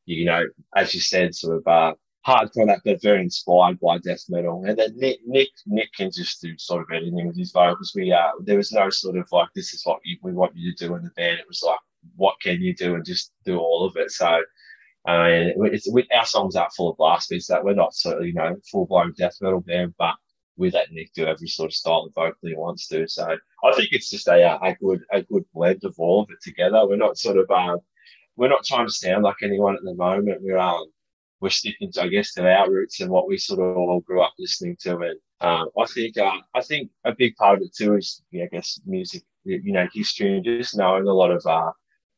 you 0.07 0.25
know 0.25 0.45
as 0.75 0.95
you 0.95 1.01
said 1.01 1.35
sort 1.35 1.59
of 1.59 1.67
uh, 1.67 1.95
hardcore 2.27 2.67
that 2.67 2.81
but 2.85 3.01
very 3.01 3.23
inspired 3.23 3.79
by 3.81 3.99
death 3.99 4.25
metal. 4.29 4.65
And 4.67 4.79
then 4.79 4.97
Nick 4.97 5.21
Nick 5.27 5.49
Nick 5.67 5.93
can 5.95 6.11
just 6.11 6.41
do 6.43 6.57
sort 6.59 6.83
of 6.83 6.89
anything 6.95 7.27
with 7.27 7.39
his 7.39 7.53
vocals. 7.53 7.93
We 7.95 8.13
uh 8.13 8.31
there 8.45 8.57
was 8.57 8.73
no 8.73 8.91
sort 8.91 9.17
of 9.17 9.29
like 9.33 9.49
this 9.55 9.73
is 9.73 9.83
what 9.85 10.01
you, 10.05 10.19
we 10.23 10.33
want 10.33 10.57
you 10.57 10.75
to 10.75 10.87
do 10.87 10.95
in 10.97 11.05
the 11.05 11.11
band. 11.11 11.39
It 11.39 11.49
was 11.49 11.63
like 11.65 11.79
what 12.17 12.41
can 12.41 12.61
you 12.61 12.75
do 12.75 12.95
and 12.95 13.05
just 13.05 13.33
do 13.45 13.59
all 13.59 13.87
of 13.87 13.97
it. 13.97 14.11
So 14.11 14.43
I 15.07 15.29
mean, 15.29 15.55
it's 15.73 15.89
our 16.15 16.27
songs 16.27 16.55
aren't 16.55 16.73
full 16.73 16.91
of 16.91 16.99
blast 16.99 17.31
beats. 17.31 17.47
That 17.47 17.65
we're 17.65 17.75
not 17.75 17.95
sort 17.95 18.19
of 18.19 18.27
you 18.27 18.35
know 18.35 18.57
full 18.71 18.87
blown 18.87 19.15
death 19.17 19.37
metal 19.41 19.61
band, 19.61 19.95
but 19.99 20.15
we 20.59 20.71
let 20.71 20.93
Nick 20.93 21.13
do 21.15 21.27
every 21.27 21.49
sort 21.49 21.71
of 21.71 21.75
style 21.75 22.05
of 22.07 22.15
vocal 22.15 22.49
he 22.49 22.55
wants 22.55 22.89
to. 22.89 23.09
So 23.09 23.25
I 23.65 23.73
think 23.75 23.89
it's 23.93 24.11
just 24.11 24.29
a 24.29 24.59
a 24.63 24.75
good 24.75 25.01
a 25.13 25.23
good 25.23 25.45
blend 25.55 25.85
of 25.85 25.95
all 25.99 26.23
of 26.23 26.31
it 26.31 26.43
together. 26.43 26.87
We're 26.87 26.97
not 26.97 27.19
sort 27.19 27.39
of 27.39 27.51
um 27.51 27.79
we're 28.37 28.49
not 28.49 28.65
trying 28.65 28.87
to 28.87 28.93
sound 28.93 29.25
like 29.25 29.37
anyone 29.43 29.77
at 29.77 29.83
the 29.83 29.95
moment. 29.95 30.43
We're 30.43 30.59
um 30.59 30.87
we're 31.41 31.51
sticking, 31.51 31.93
to, 31.93 32.03
I 32.03 32.09
guess, 32.09 32.33
to 32.35 32.49
our 32.49 32.71
roots 32.71 33.01
and 33.01 33.11
what 33.11 33.29
we 33.29 33.39
sort 33.39 33.61
of 33.61 33.77
all 33.77 34.01
grew 34.01 34.23
up 34.23 34.33
listening 34.39 34.77
to. 34.81 34.97
And 34.99 35.19
um, 35.41 35.69
I 35.79 35.87
think, 35.87 36.17
uh, 36.19 36.39
I 36.55 36.63
think 36.63 36.91
a 37.05 37.15
big 37.17 37.37
part 37.37 37.59
of 37.59 37.63
it 37.63 37.75
too 37.75 37.97
is, 37.97 38.23
yeah, 38.31 38.45
I 38.45 38.49
guess, 38.49 38.81
music, 38.87 39.23
you 39.45 39.73
know, 39.73 39.87
history 39.93 40.37
and 40.37 40.45
just 40.45 40.77
knowing 40.77 41.07
a 41.07 41.13
lot 41.13 41.31
of, 41.31 41.45
uh, 41.47 41.71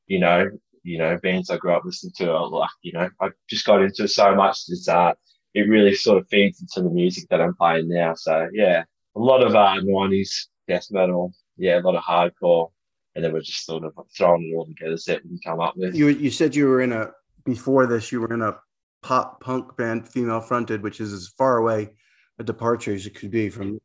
you 0.07 0.21
know, 0.21 0.49
you 0.83 0.99
know, 0.99 1.19
bands 1.23 1.51
I 1.51 1.59
grew 1.59 1.75
up 1.75 1.85
listening 1.85 2.15
to. 2.17 2.47
Like, 2.47 2.71
you 2.83 2.93
know, 2.93 3.11
I 3.21 3.29
just 3.49 3.67
got 3.67 3.83
into 3.83 4.09
so 4.09 4.35
much 4.35 4.65
that 4.67 4.89
uh, 4.95 5.15
it 5.55 5.69
really 5.69 5.95
sort 5.95 6.19
of 6.19 6.29
feeds 6.29 6.61
into 6.61 6.83
the 6.83 6.95
music 6.95 7.29
that 7.31 7.41
I'm 7.41 7.55
playing 7.55 7.89
now. 7.89 8.15
So 8.15 8.49
yeah, 8.53 8.85
a 9.17 9.21
lot 9.21 9.43
of 9.43 9.55
uh, 9.55 9.81
90s 9.83 10.47
death 10.69 10.87
metal, 10.91 11.33
yeah, 11.57 11.79
a 11.79 11.83
lot 11.83 11.97
of 11.97 12.03
hardcore. 12.03 12.71
And 13.15 13.25
then 13.25 13.33
we're 13.33 13.41
just 13.41 13.67
sort 13.67 13.85
of 13.85 13.93
throwing 14.17 14.51
it 14.51 14.57
all 14.57 14.67
together, 14.67 14.97
see 14.97 15.15
what 15.15 15.25
we 15.25 15.31
can 15.31 15.39
come 15.45 15.61
up 15.61 15.77
with. 15.77 15.95
You 15.97 16.09
you 16.09 16.31
said 16.31 16.55
you 16.55 16.67
were 16.67 16.81
in 16.81 16.93
a 16.93 17.11
before 17.45 17.87
this 17.87 18.13
you 18.13 18.21
were 18.21 18.33
in 18.33 18.43
a 18.43 18.57
pop 19.03 19.41
punk 19.43 19.77
band, 19.77 20.09
female 20.09 20.41
fronted, 20.41 20.83
which 20.83 21.01
is 21.01 21.13
as 21.13 21.29
far 21.37 21.57
away 21.57 21.91
a 22.39 22.45
departure 22.45 22.95
as 22.95 23.07
it 23.07 23.15
could 23.15 23.31
be 23.31 23.51
from 23.51 23.81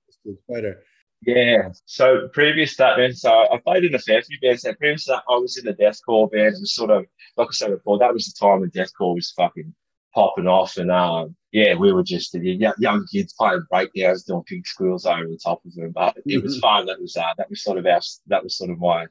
Fighter. 0.47 0.83
Yeah. 1.21 1.69
So 1.85 2.27
previous 2.33 2.75
to 2.75 2.83
that, 2.83 2.97
man, 2.97 3.13
so 3.13 3.31
I 3.31 3.57
played 3.63 3.83
in 3.83 3.95
a 3.95 3.99
fair 3.99 4.21
few 4.21 4.39
bands. 4.41 4.63
And 4.63 4.77
previous 4.77 5.05
to 5.05 5.13
that, 5.13 5.23
I 5.27 5.37
was 5.37 5.57
in 5.57 5.67
a 5.67 5.73
deathcore 5.73 6.31
band. 6.31 6.55
It 6.55 6.59
was 6.59 6.75
sort 6.75 6.91
of, 6.91 7.05
like 7.37 7.47
I 7.47 7.51
said 7.51 7.71
before, 7.71 7.97
that 7.99 8.13
was 8.13 8.25
the 8.25 8.45
time 8.45 8.61
when 8.61 8.69
deathcore 8.71 9.15
was 9.15 9.31
fucking 9.31 9.73
popping 10.15 10.47
off, 10.47 10.77
and 10.77 10.89
um, 10.89 11.35
yeah, 11.51 11.75
we 11.75 11.91
were 11.91 12.03
just 12.03 12.33
young 12.33 13.05
kids 13.11 13.33
playing 13.37 13.65
breakdowns, 13.69 14.23
doing 14.23 14.43
pig 14.47 14.65
squeals 14.65 15.05
over 15.05 15.27
the 15.27 15.39
top 15.43 15.61
of 15.65 15.73
them. 15.75 15.91
But 15.91 16.17
it 16.25 16.41
was 16.41 16.57
fun. 16.67 16.87
That 16.87 16.99
was 16.99 17.15
uh, 17.15 17.33
that 17.37 17.49
was 17.49 17.63
sort 17.63 17.77
of 17.77 17.85
our 17.85 18.01
that 18.27 18.43
was 18.43 18.57
sort 18.57 18.71
of 18.71 18.79
my 18.79 19.05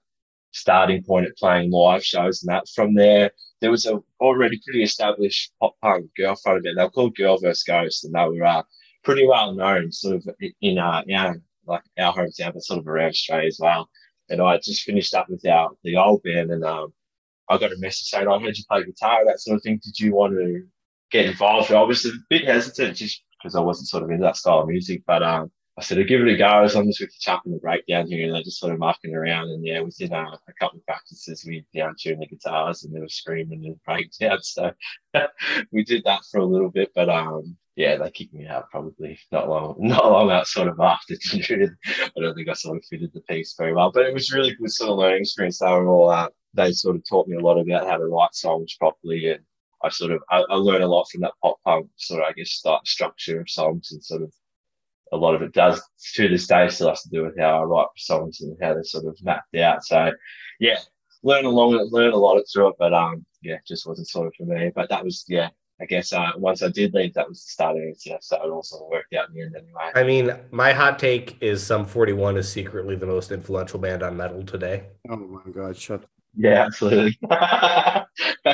starting 0.53 1.03
point 1.03 1.27
at 1.27 1.37
playing 1.37 1.71
live 1.71 2.05
shows 2.05 2.43
and 2.43 2.53
that. 2.53 2.69
From 2.75 2.95
there, 2.95 3.31
there 3.61 3.71
was 3.71 3.87
a 3.87 4.01
already 4.21 4.61
pretty 4.64 4.83
established 4.83 5.53
pop 5.61 5.75
punk 5.83 6.11
girl 6.17 6.37
front 6.37 6.64
band. 6.64 6.79
They 6.79 6.83
were 6.83 6.90
called 6.90 7.17
Girl 7.17 7.38
vs 7.38 7.62
Ghost, 7.62 8.05
and 8.05 8.14
they 8.14 8.25
were 8.27 8.45
uh, 8.45 8.62
pretty 9.05 9.27
well 9.27 9.55
known, 9.55 9.93
sort 9.93 10.17
of 10.17 10.29
in 10.61 10.79
uh, 10.79 11.03
our 11.14 11.37
like 11.67 11.83
our 11.99 12.14
hometown, 12.14 12.55
but 12.55 12.62
sort 12.62 12.81
of 12.81 12.88
around 12.88 13.11
Australia 13.11 13.47
as 13.47 13.59
well. 13.61 13.88
And 14.31 14.40
I 14.40 14.57
just 14.57 14.83
finished 14.83 15.14
up 15.14 15.29
with 15.29 15.47
our 15.47 15.71
the 15.85 15.97
old 15.97 16.23
band, 16.23 16.51
and 16.51 16.64
um, 16.64 16.93
I 17.49 17.59
got 17.59 17.73
a 17.73 17.79
message 17.79 18.09
saying, 18.09 18.29
"I 18.29 18.38
heard 18.38 18.57
you 18.57 18.64
play 18.69 18.85
guitar, 18.85 19.25
that 19.27 19.40
sort 19.40 19.57
of 19.57 19.62
thing. 19.62 19.81
Did 19.83 19.99
you 19.99 20.14
want 20.14 20.35
to 20.35 20.67
get 21.14 21.27
involved?" 21.27 21.72
I 21.72 21.83
was 21.83 22.05
a 22.07 22.11
bit 22.29 22.46
hesitant 22.46 22.96
just 22.96 23.22
because 23.38 23.55
I 23.55 23.61
wasn't 23.61 23.88
sort 23.88 24.03
of 24.03 24.11
into 24.11 24.24
that 24.24 24.37
style 24.37 24.61
of 24.61 24.68
music, 24.68 25.03
but 25.07 25.22
um, 25.22 25.50
I 25.77 25.83
said, 25.83 25.98
I'll 25.98 26.05
give 26.05 26.20
it 26.20 26.33
a 26.33 26.37
go 26.37 26.62
as 26.62 26.77
long 26.77 26.88
as 26.88 27.00
we 27.00 27.07
can 27.07 27.16
chucking 27.18 27.53
the 27.53 27.59
breakdown 27.59 28.07
here. 28.07 28.24
And 28.24 28.35
they're 28.35 28.44
just 28.44 28.61
sort 28.61 28.72
of 28.72 28.79
mucking 28.79 29.14
around. 29.14 29.50
And 29.50 29.64
yeah, 29.64 29.81
within 29.81 30.12
a, 30.12 30.22
a 30.22 30.53
couple 30.61 30.79
of 30.79 30.87
practices, 30.87 31.44
we 31.44 31.64
down 31.74 31.96
tuned 31.98 32.22
the 32.22 32.27
guitars 32.27 32.85
and 32.85 32.94
they 32.94 33.00
were 33.00 33.09
screaming 33.09 33.64
and 33.66 33.83
breakdown. 33.85 34.38
So 34.42 34.70
we 35.72 35.83
did 35.83 36.05
that 36.05 36.20
for 36.31 36.38
a 36.38 36.44
little 36.44 36.70
bit. 36.70 36.92
But 36.94 37.09
um, 37.09 37.57
yeah, 37.74 37.96
they 37.96 38.11
kicked 38.12 38.35
me 38.35 38.46
out 38.46 38.70
probably 38.70 39.18
not 39.33 39.48
long, 39.48 39.77
not 39.81 40.11
long 40.11 40.31
out 40.31 40.46
sort 40.46 40.68
of 40.68 40.79
after. 40.79 41.14
I 41.35 42.20
don't 42.20 42.35
think 42.37 42.48
I 42.48 42.53
sort 42.53 42.77
of 42.77 42.85
fitted 42.88 43.12
the 43.12 43.20
piece 43.22 43.57
very 43.59 43.74
well. 43.74 43.90
But 43.90 44.07
it 44.07 44.14
was 44.14 44.33
really 44.33 44.55
good 44.55 44.70
sort 44.70 44.90
of 44.90 44.98
learning 44.98 45.22
experience. 45.22 45.59
They 45.59 45.66
were 45.66 45.88
all 45.88 46.09
uh, 46.09 46.29
they 46.55 46.70
sort 46.70 46.94
of 46.94 47.03
taught 47.09 47.27
me 47.27 47.37
a 47.37 47.40
lot 47.40 47.59
about 47.59 47.88
how 47.88 47.96
to 47.96 48.05
write 48.05 48.35
songs 48.35 48.77
properly 48.79 49.29
and 49.31 49.40
I 49.85 49.90
sort 49.90 50.12
of 50.12 50.23
I, 50.31 50.40
I 50.49 50.55
learned 50.55 50.85
a 50.85 50.88
lot 50.88 51.09
from 51.11 51.20
that 51.23 51.35
pop 51.42 51.57
punk 51.64 51.88
sort 51.97 52.23
of 52.23 52.29
I 52.29 52.33
guess 52.33 52.51
start 52.51 52.87
structure 52.87 53.40
of 53.40 53.51
songs 53.51 53.92
and 53.92 54.03
sort 54.03 54.23
of 54.23 54.33
a 55.12 55.16
lot 55.16 55.35
of 55.35 55.42
it 55.42 55.53
does 55.53 55.81
to 56.14 56.29
this 56.29 56.47
day 56.47 56.68
still 56.68 56.88
has 56.88 57.03
to 57.03 57.11
do 57.11 57.25
with 57.25 57.38
how 57.38 57.61
I 57.61 57.62
write 57.62 57.87
songs 57.97 58.40
and 58.40 58.57
how 58.61 58.75
they're 58.75 58.85
sort 58.85 59.07
of 59.07 59.16
mapped 59.23 59.55
out. 59.57 59.85
So 59.85 60.11
yeah, 60.59 60.79
learn 61.23 61.44
along 61.44 61.75
it, 61.75 61.92
learn 61.92 62.12
a 62.12 62.16
lot 62.16 62.42
through 62.53 62.68
it, 62.68 62.77
but 62.79 62.92
um 62.94 63.25
yeah, 63.42 63.59
just 63.66 63.87
wasn't 63.87 64.09
sort 64.09 64.29
of 64.29 64.35
for 64.37 64.47
me. 64.47 64.73
But 64.75 64.88
that 64.88 65.05
was 65.05 65.25
yeah, 65.29 65.51
I 65.81 65.87
guess 65.87 66.12
uh, 66.12 66.31
once 66.37 66.62
I 66.62 66.68
did 66.68 66.94
leave, 66.94 67.14
that 67.14 67.29
was 67.29 67.44
the 67.44 67.51
start 67.51 67.77
of 67.77 67.83
ATF, 67.83 68.23
so 68.23 68.37
it 68.42 68.51
also 68.51 68.88
worked 68.90 69.12
out 69.14 69.29
in 69.29 69.35
the 69.35 69.42
end 69.42 69.57
anyway. 69.57 69.90
I 69.94 70.05
mean, 70.05 70.35
my 70.51 70.73
hot 70.73 70.99
take 70.99 71.37
is 71.42 71.64
Sum 71.64 71.85
41 71.85 72.37
is 72.37 72.49
secretly 72.49 72.97
the 72.97 73.07
most 73.07 73.33
influential 73.33 73.79
band 73.79 74.03
on 74.03 74.16
metal 74.16 74.44
today. 74.44 74.85
Oh 75.09 75.16
my 75.16 75.51
god, 75.53 75.77
shut 75.77 76.05
Yeah, 76.37 76.64
absolutely. 76.66 77.18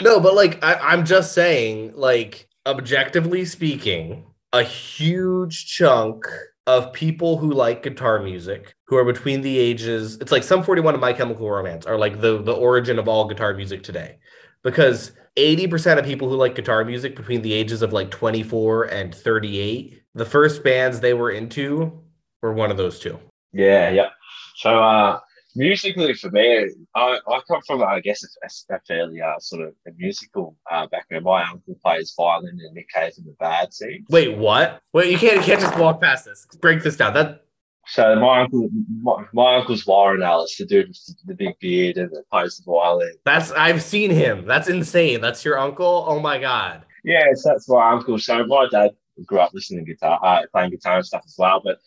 no, 0.03 0.21
but 0.21 0.35
like 0.35 0.63
I, 0.63 0.75
I'm 0.75 1.05
just 1.05 1.33
saying, 1.33 1.93
like 1.95 2.49
objectively 2.67 3.45
speaking, 3.45 4.25
a 4.53 4.63
huge 4.63 5.67
chunk 5.67 6.27
of 6.67 6.93
people 6.93 7.39
who 7.39 7.53
like 7.53 7.83
guitar 7.83 8.21
music 8.23 8.75
who 8.87 8.97
are 8.97 9.05
between 9.05 9.41
the 9.41 9.59
ages 9.59 10.17
it's 10.21 10.31
like 10.31 10.43
Sum 10.43 10.63
41 10.63 10.95
of 10.95 11.01
my 11.01 11.13
chemical 11.13 11.51
romance 11.51 11.87
are 11.87 11.99
like 11.99 12.21
the 12.21 12.43
the 12.43 12.53
origin 12.53 12.99
of 12.99 13.09
all 13.09 13.27
guitar 13.27 13.55
music 13.55 13.83
today. 13.83 14.19
Because 14.63 15.13
80% 15.37 15.99
of 15.99 16.05
people 16.05 16.29
who 16.29 16.37
like 16.37 16.55
guitar 16.55 16.85
music 16.85 17.17
between 17.17 17.41
the 17.41 17.53
ages 17.55 17.81
of 17.83 17.93
like 17.93 18.11
24 18.11 18.85
and 18.85 19.15
38 19.15 20.03
the 20.15 20.25
first 20.25 20.63
bands 20.63 21.01
they 21.01 21.15
were 21.15 21.31
into 21.31 21.99
were 22.43 22.53
one 22.53 22.71
of 22.71 22.77
those 22.77 22.99
two. 22.99 23.19
Yeah 23.53 23.91
yeah 23.91 24.11
so 24.57 24.83
uh 24.83 25.19
musically 25.55 26.15
for 26.15 26.31
me, 26.31 26.71
I, 26.95 27.19
I 27.29 27.41
come 27.49 27.61
from, 27.67 27.83
I 27.83 28.01
guess, 28.01 28.25
a, 28.25 28.75
a 28.75 28.81
fairly 28.87 29.21
uh, 29.21 29.39
sort 29.39 29.63
of 29.63 29.75
a 29.87 29.91
musical 29.97 30.57
uh, 30.71 30.87
background. 30.87 31.25
My 31.25 31.43
uncle 31.43 31.77
plays 31.83 32.15
violin 32.17 32.59
in 32.67 32.75
Nick 32.75 32.89
Cave 32.95 33.13
in 33.19 33.25
the 33.25 33.35
Bad 33.39 33.73
Seeds. 33.73 34.07
Wait, 34.11 34.37
what? 34.37 34.81
Wait, 34.93 35.11
you 35.11 35.19
can't 35.19 35.37
you 35.37 35.43
can't 35.43 35.61
just 35.61 35.79
walk 35.79 36.01
past 36.01 36.25
this. 36.25 36.47
Break 36.61 36.83
this 36.83 36.97
down. 36.97 37.15
That. 37.15 37.45
So 37.87 38.15
my 38.17 38.43
uncle, 38.43 38.69
my, 39.03 39.25
my 39.33 39.57
uncle's 39.57 39.87
Warren 39.87 40.23
Ellis, 40.23 40.57
the 40.57 40.67
dude 40.67 40.89
with 40.89 41.17
the 41.27 41.35
big 41.35 41.59
beard 41.59 41.97
and 41.97 42.11
the 42.11 42.23
plays 42.31 42.59
the 42.59 42.65
violin. 42.71 43.15
That's 43.25 43.51
I've 43.51 43.83
seen 43.83 44.11
him. 44.11 44.47
That's 44.47 44.69
insane. 44.69 45.21
That's 45.21 45.45
your 45.45 45.59
uncle. 45.59 46.05
Oh 46.07 46.21
my 46.21 46.39
god. 46.39 46.85
Yes, 47.03 47.43
that's 47.45 47.69
my 47.69 47.93
uncle. 47.93 48.19
So 48.19 48.47
my 48.47 48.69
dad 48.71 48.91
grew 49.27 49.41
up 49.41 49.53
listening 49.53 49.85
to 49.85 49.93
guitar, 49.93 50.21
uh, 50.23 50.43
playing 50.53 50.71
guitar 50.71 50.97
and 50.97 51.07
stuff 51.07 51.23
as 51.27 51.35
well. 51.39 51.61
But 51.65 51.79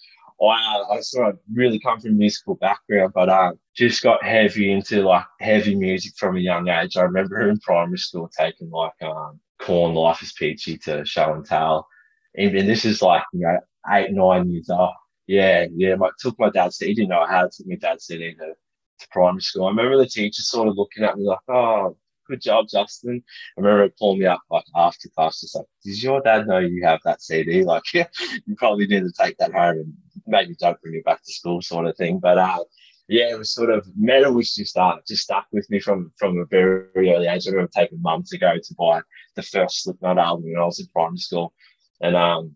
I, 0.48 0.84
I 0.96 1.00
sort 1.02 1.30
of 1.30 1.40
really 1.54 1.80
come 1.80 2.00
from 2.00 2.12
a 2.12 2.14
musical 2.14 2.56
background, 2.56 3.14
but 3.14 3.30
um, 3.30 3.60
just 3.76 4.04
got 4.04 4.24
heavy 4.24 4.72
into 4.72 5.02
like 5.04 5.26
heavy 5.40 5.76
music 5.76 6.14
from 6.18 6.38
a 6.38 6.40
young 6.40 6.68
age. 6.68 6.98
I 6.98 7.02
remember 7.02 7.50
in 7.50 7.60
primary 7.60 7.98
school 7.98 8.30
taking 8.38 8.70
like 8.70 8.94
um, 9.02 9.40
Korn 9.60 9.94
Life 9.94 10.22
is 10.22 10.34
Peachy 10.34 10.78
to 10.80 11.06
show 11.06 11.34
and 11.34 11.46
tell. 11.46 11.88
And, 12.36 12.56
and 12.58 12.68
this 12.68 12.86
is 12.86 13.02
like, 13.02 13.24
you 13.32 13.42
know, 13.42 13.60
eight, 13.92 14.12
nine 14.12 14.50
years 14.50 14.70
old. 14.70 14.94
Yeah, 15.28 15.68
yeah. 15.76 15.96
I 16.02 16.10
took 16.20 16.38
my 16.40 16.50
dad's 16.50 16.78
CD. 16.78 16.92
He 16.92 16.96
didn't 16.96 17.10
know 17.10 17.26
how 17.26 17.44
to 17.44 17.50
took 17.50 17.68
my 17.68 17.76
dad's 17.76 18.06
CD 18.06 18.34
to, 18.34 18.54
to 19.00 19.08
primary 19.12 19.42
school. 19.42 19.66
I 19.66 19.70
remember 19.70 19.98
the 19.98 20.08
teacher 20.08 20.42
sort 20.42 20.68
of 20.68 20.78
looking 20.78 21.04
at 21.04 21.18
me 21.18 21.26
like, 21.26 21.40
oh, 21.48 21.96
good 22.28 22.42
job, 22.42 22.68
Justin. 22.70 23.24
I 23.58 23.62
remember 23.62 23.84
it 23.86 23.98
pulling 23.98 24.20
me 24.20 24.26
up 24.26 24.42
like 24.50 24.66
after 24.76 25.10
class, 25.10 25.42
just 25.42 25.56
like, 25.56 25.66
does 25.84 26.04
your 26.04 26.22
dad 26.22 26.48
know 26.48 26.60
you 26.60 26.86
have 26.86 27.00
that 27.06 27.22
CD? 27.22 27.64
Like, 27.74 27.84
yeah, 27.94 28.08
you 28.46 28.56
probably 28.56 28.88
need 28.88 29.04
to 29.04 29.12
take 29.12 29.38
that 29.38 29.54
home 29.54 29.78
and 29.78 29.94
maybe 30.28 30.56
don't 30.60 30.80
bring 30.82 30.96
it 30.96 31.06
back 31.06 31.24
to 31.24 31.34
school, 31.34 31.62
sort 31.62 31.86
of 31.86 31.98
thing. 31.98 32.20
But 32.20 32.38
uh, 32.38 32.64
yeah, 33.08 33.32
it 33.32 33.38
was 33.38 33.54
sort 33.54 33.70
of 33.70 33.88
metal 33.98 34.34
was 34.34 34.54
just 34.54 34.78
uh, 34.78 34.98
just 35.08 35.24
stuck 35.24 35.46
with 35.52 35.70
me 35.70 35.80
from 35.80 36.12
from 36.18 36.38
a 36.40 36.46
very 36.46 36.88
early 36.96 37.28
age. 37.28 37.48
I 37.48 37.52
remember 37.52 37.72
taking 37.76 38.02
mum 38.02 38.24
to 38.28 38.38
go 38.38 38.56
to 38.56 38.76
buy 38.78 39.02
the 39.36 39.44
first 39.44 39.84
Slipknot 39.84 40.18
album 40.18 40.46
when 40.46 40.62
I 40.62 40.66
was 40.66 40.80
in 40.80 40.88
primary 40.88 41.18
school, 41.18 41.54
and 42.02 42.16
um, 42.16 42.56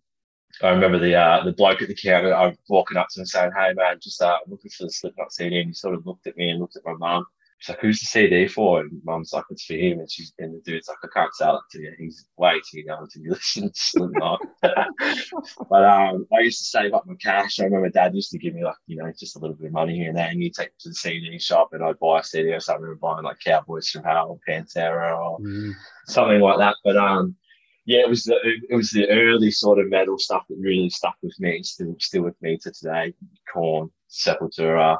I 0.62 0.69
remember 0.69 0.99
the 0.99 1.15
uh, 1.15 1.43
the 1.43 1.53
bloke 1.53 1.82
at 1.82 1.89
the 1.89 1.95
counter. 1.95 2.34
I 2.34 2.47
was 2.47 2.58
walking 2.69 2.97
up 2.97 3.08
to 3.12 3.21
him 3.21 3.25
saying, 3.25 3.51
"Hey 3.58 3.73
man, 3.73 3.99
just 4.01 4.21
uh, 4.21 4.38
looking 4.47 4.71
for 4.71 4.86
the 4.86 4.91
Slipknot 4.91 5.34
CD," 5.34 5.60
and 5.60 5.67
he 5.67 5.73
sort 5.73 5.95
of 5.95 6.06
looked 6.06 6.27
at 6.27 6.38
me 6.38 6.49
and 6.49 6.60
looked 6.60 6.77
at 6.77 6.86
my 6.86 6.93
mum, 6.93 7.25
She's 7.60 7.70
like, 7.70 7.80
who's 7.80 8.00
the 8.00 8.06
CD 8.06 8.48
for? 8.48 8.82
And 8.82 9.02
mum's 9.04 9.34
like, 9.34 9.46
it's 9.50 9.65
for 9.65 9.74
him. 9.74 10.00
And 10.00 10.12
she's 10.12 10.32
and 10.38 10.56
the 10.56 10.62
dude's 10.62 10.88
like, 10.88 10.98
I 11.04 11.08
can't 11.12 11.34
sell 11.34 11.58
it 11.58 11.63
to 11.72 11.82
you. 11.82 11.91
He's 11.98 12.28
way 12.38 12.62
too 12.70 12.82
young 12.82 13.08
to 13.12 13.20
be 13.20 13.30
listening 13.32 13.70
to 13.70 13.80
Slipknot. 13.80 14.39
but 14.62 15.86
um, 15.86 16.28
I 16.32 16.41
used 16.41 16.60
to 16.60 16.65
save 16.65 16.93
up 16.93 17.08
my 17.08 17.15
cash. 17.15 17.60
I 17.60 17.63
remember 17.63 17.89
dad 17.89 18.15
used 18.15 18.32
to 18.32 18.38
give 18.38 18.54
me 18.54 18.63
like, 18.63 18.76
you 18.86 18.98
know, 18.98 19.12
just 19.17 19.36
a 19.36 19.39
little 19.39 19.56
bit 19.56 19.67
of 19.67 19.74
money 19.74 19.96
here 19.96 20.10
and 20.10 20.17
there. 20.17 20.28
And 20.28 20.41
he'd 20.41 20.54
take 20.54 20.67
it 20.67 20.80
to 20.82 20.89
the 20.89 20.96
CD 20.96 21.39
shop 21.39 21.70
and 21.72 21.84
I'd 21.84 22.00
buy 22.00 22.20
a 22.20 22.24
CD 22.24 22.52
or 22.52 22.60
something. 22.60 22.84
I 22.84 22.88
remember 22.89 23.00
buying 23.00 23.24
like 23.24 23.39
Cowboys 23.39 23.89
from 23.89 24.04
Hell 24.04 24.30
or 24.30 24.39
Pantera 24.48 25.17
or 25.17 25.39
mm. 25.39 25.74
something 26.06 26.39
like 26.39 26.60
that. 26.60 26.76
But 26.84 26.98
um, 26.98 27.36
yeah, 27.88 28.02
it 28.02 28.10
was 28.10 28.26
the 28.26 28.38
it 28.70 28.76
was 28.76 28.91
the 28.91 29.10
early 29.10 29.50
sort 29.50 29.80
of 29.80 29.89
metal 29.89 30.20
stuff 30.20 30.43
that 30.50 30.58
really 30.60 30.89
stuck 30.89 31.15
with 31.24 31.39
me, 31.39 31.63
still 31.63 31.96
still 32.00 32.24
with 32.24 32.39
me 32.41 32.58
to 32.58 32.72
today. 32.72 33.13
Korn, 33.52 33.89
Sepultura, 34.10 34.98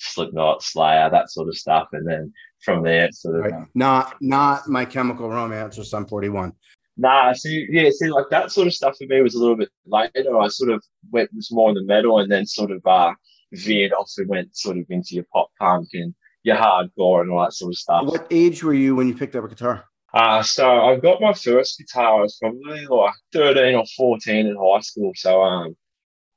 Slipknot, 0.00 0.62
Slayer, 0.62 1.10
that 1.10 1.30
sort 1.30 1.48
of 1.48 1.56
stuff, 1.56 1.88
and 1.92 2.06
then 2.06 2.32
from 2.64 2.82
there, 2.82 3.10
sort 3.12 3.36
of 3.36 3.52
right. 3.52 3.66
not 3.74 4.16
not 4.20 4.68
My 4.68 4.84
Chemical 4.84 5.28
Romance 5.28 5.78
or 5.78 5.84
Sum 5.84 6.06
41. 6.06 6.52
Nah, 6.96 7.32
see, 7.32 7.66
yeah, 7.70 7.88
see, 7.90 8.10
like 8.10 8.26
that 8.30 8.50
sort 8.50 8.66
of 8.66 8.74
stuff 8.74 8.96
for 8.98 9.06
me 9.06 9.22
was 9.22 9.34
a 9.34 9.38
little 9.38 9.56
bit 9.56 9.70
later. 9.86 10.38
I 10.38 10.48
sort 10.48 10.70
of 10.70 10.82
went 11.10 11.30
was 11.34 11.50
more 11.52 11.70
in 11.70 11.74
the 11.74 11.84
metal, 11.84 12.18
and 12.18 12.30
then 12.30 12.46
sort 12.46 12.70
of 12.70 12.84
uh, 12.86 13.12
veered 13.52 13.92
off 13.92 14.10
and 14.18 14.28
went 14.28 14.56
sort 14.56 14.78
of 14.78 14.86
into 14.90 15.14
your 15.14 15.24
pop 15.32 15.50
punk 15.58 15.88
and 15.94 16.14
your 16.42 16.56
hardcore 16.56 17.22
and 17.22 17.30
all 17.30 17.42
that 17.42 17.52
sort 17.52 17.72
of 17.72 17.78
stuff. 17.78 18.04
What 18.04 18.26
age 18.30 18.62
were 18.62 18.74
you 18.74 18.94
when 18.96 19.08
you 19.08 19.14
picked 19.14 19.36
up 19.36 19.44
a 19.44 19.48
guitar? 19.48 19.84
Uh, 20.12 20.42
so 20.42 20.68
I 20.68 20.96
got 20.96 21.20
my 21.20 21.32
first 21.32 21.78
guitar. 21.78 22.18
I 22.18 22.22
was 22.22 22.36
probably 22.40 22.86
like 22.86 23.14
13 23.32 23.76
or 23.76 23.84
14 23.96 24.46
in 24.46 24.56
high 24.56 24.80
school. 24.80 25.12
So 25.14 25.42
um, 25.42 25.76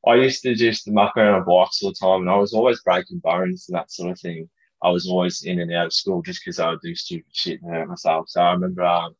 I 0.05 0.15
used 0.15 0.43
to 0.43 0.55
just 0.55 0.89
muck 0.89 1.15
around 1.15 1.35
on 1.35 1.45
bikes 1.45 1.81
all 1.81 1.89
the 1.91 1.95
time, 1.95 2.21
and 2.21 2.29
I 2.29 2.35
was 2.35 2.53
always 2.53 2.81
breaking 2.81 3.19
bones 3.19 3.67
and 3.69 3.77
that 3.77 3.91
sort 3.91 4.11
of 4.11 4.19
thing. 4.19 4.49
I 4.81 4.89
was 4.89 5.07
always 5.07 5.43
in 5.43 5.59
and 5.59 5.71
out 5.73 5.87
of 5.87 5.93
school 5.93 6.21
just 6.21 6.41
because 6.43 6.59
I 6.59 6.69
would 6.69 6.81
do 6.81 6.93
stupid 6.93 7.33
shit 7.33 7.61
and 7.61 7.73
hurt 7.73 7.87
myself. 7.87 8.27
So 8.27 8.41
I 8.41 8.51
remember 8.51 8.83
um, 8.83 9.15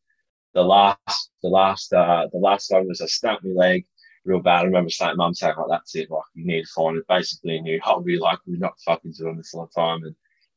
the 0.52 0.62
last, 0.62 1.30
the 1.42 1.48
last, 1.48 1.92
uh, 1.92 2.28
the 2.32 2.38
last 2.38 2.70
one 2.70 2.86
was 2.86 3.00
I 3.00 3.06
snapped 3.06 3.44
my 3.44 3.52
leg 3.52 3.86
real 4.24 4.40
bad. 4.40 4.60
I 4.60 4.64
remember 4.64 4.90
saying, 4.90 5.16
"Mum 5.16 5.34
saying, 5.34 5.54
like, 5.56 5.66
that's 5.68 5.94
it. 5.96 6.10
Like, 6.10 6.22
you 6.34 6.46
need 6.46 6.62
to 6.62 6.72
find 6.74 6.96
it." 6.96 7.06
Basically, 7.08 7.56
a 7.56 7.62
new 7.62 7.80
hobby. 7.82 8.18
Like, 8.18 8.38
we're 8.46 8.58
not 8.58 8.78
fucking 8.84 9.14
doing 9.18 9.36
this 9.36 9.54
all 9.54 9.66
the 9.74 9.80
time. 9.80 10.04
And 10.04 10.14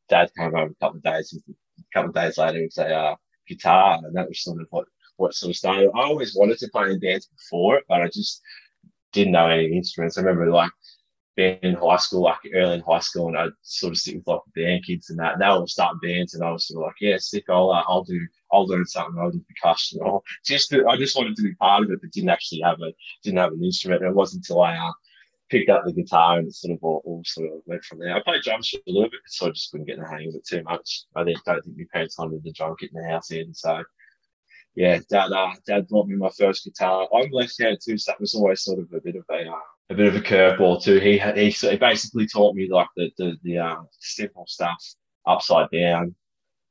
Dad 0.10 0.32
came 0.38 0.52
home 0.52 0.72
a 0.72 0.86
couple 0.86 0.98
of 0.98 1.04
days. 1.04 1.34
A 1.34 1.84
couple 1.94 2.10
of 2.10 2.16
days 2.16 2.38
later, 2.38 2.62
with 2.62 2.78
a 2.78 2.94
uh, 2.94 3.16
guitar, 3.48 4.00
and 4.04 4.16
that 4.16 4.28
was 4.28 4.44
sort 4.44 4.62
of 4.62 4.68
what 4.72 4.88
what 5.18 5.34
sort 5.34 5.52
of 5.52 5.56
started. 5.56 5.90
I 5.96 6.02
always 6.02 6.36
wanted 6.36 6.60
to 6.60 6.70
play 6.70 6.92
in 6.92 7.00
dance 7.00 7.28
before 7.28 7.78
it, 7.78 7.86
but 7.88 8.02
I 8.02 8.08
just 8.08 8.42
didn't 9.14 9.34
know 9.34 9.48
any 9.48 9.76
instruments. 9.76 10.18
I 10.18 10.22
remember 10.22 10.52
like 10.52 10.72
being 11.36 11.60
in 11.62 11.76
high 11.76 11.98
school, 11.98 12.24
like 12.24 12.40
early 12.54 12.76
in 12.76 12.82
high 12.82 13.00
school, 13.00 13.28
and 13.28 13.38
I'd 13.38 13.52
sort 13.62 13.94
of 13.94 13.98
sit 13.98 14.16
with 14.16 14.28
like 14.28 14.42
band 14.56 14.86
kids 14.86 15.10
and 15.10 15.20
that. 15.20 15.34
And 15.34 15.42
they 15.42 15.48
were 15.48 15.68
starting 15.68 16.00
bands, 16.02 16.34
and 16.34 16.44
I 16.44 16.52
was 16.52 16.68
sort 16.68 16.84
of 16.84 16.88
like, 16.88 16.96
yeah, 17.00 17.18
sick. 17.20 17.46
I'll 17.50 17.72
uh, 17.72 17.84
I'll 17.88 18.04
do 18.04 18.20
I'll 18.52 18.68
learn 18.68 18.86
something. 18.86 19.20
I'll 19.22 19.32
do 19.32 19.44
percussion. 19.48 20.00
Or 20.02 20.22
just 20.44 20.74
I 20.74 20.98
just 20.98 21.16
wanted 21.16 21.36
to 21.36 21.44
be 21.44 21.56
part 21.56 21.84
of 21.84 21.92
it, 21.92 22.00
but 22.02 22.12
didn't 22.12 22.30
actually 22.30 22.62
have 22.62 22.82
a 22.82 22.92
didn't 23.24 23.40
have 23.40 23.54
an 23.54 23.64
instrument. 23.64 24.02
And 24.02 24.12
it 24.12 24.16
wasn't 24.16 24.46
until 24.48 24.64
I 24.64 24.76
uh, 24.76 24.92
picked 25.50 25.70
up 25.70 25.86
the 25.86 25.94
guitar 25.94 26.40
and 26.40 26.54
sort 26.54 26.74
of 26.74 26.84
all, 26.84 27.02
all, 27.06 27.22
sort 27.26 27.52
of 27.52 27.62
went 27.66 27.84
from 27.84 28.00
there. 28.00 28.16
I 28.16 28.22
played 28.24 28.42
drums 28.42 28.70
for 28.70 28.78
a 28.78 28.92
little 28.92 29.10
bit, 29.10 29.20
so 29.28 29.48
I 29.48 29.50
just 29.52 29.72
couldn't 29.72 29.88
get 29.88 30.00
the 30.00 30.08
hang 30.08 30.28
of 30.28 30.36
it 30.36 30.46
too 30.46 30.64
much. 30.64 31.04
I 31.16 31.24
don't 31.24 31.36
think 31.46 31.78
my 31.78 31.86
parents 31.94 32.18
wanted 32.18 32.44
the 32.44 32.52
drum 32.52 32.76
kit 32.80 32.92
in 32.94 33.02
the 33.02 33.08
house 33.08 33.32
in, 33.32 33.54
so 33.54 33.84
yeah, 34.78 35.00
dad, 35.10 35.32
uh, 35.32 35.54
dad 35.66 35.88
bought 35.88 36.08
me 36.08 36.16
my 36.16 36.30
first 36.38 36.64
guitar. 36.64 37.08
I'm 37.12 37.32
left-handed 37.32 37.80
too, 37.84 37.98
so 37.98 38.12
that 38.12 38.22
was 38.22 38.36
always 38.36 38.62
sort 38.62 38.78
of 38.78 38.94
a 38.94 39.02
bit 39.02 39.16
of 39.16 39.26
a, 39.32 39.50
uh, 39.50 39.60
a 39.90 39.96
bit 39.96 40.06
of 40.06 40.16
a 40.16 40.20
curveball 40.22 40.84
too. 40.84 41.00
He 41.00 41.18
he, 41.18 41.50
he 41.50 41.78
basically 41.78 42.28
taught 42.28 42.56
me 42.56 42.70
like 42.72 42.88
the 42.96 43.10
the, 43.18 43.38
the 43.42 43.58
um, 43.58 43.88
simple 44.00 44.46
stuff 44.48 44.78
upside 45.26 45.72
down, 45.72 46.14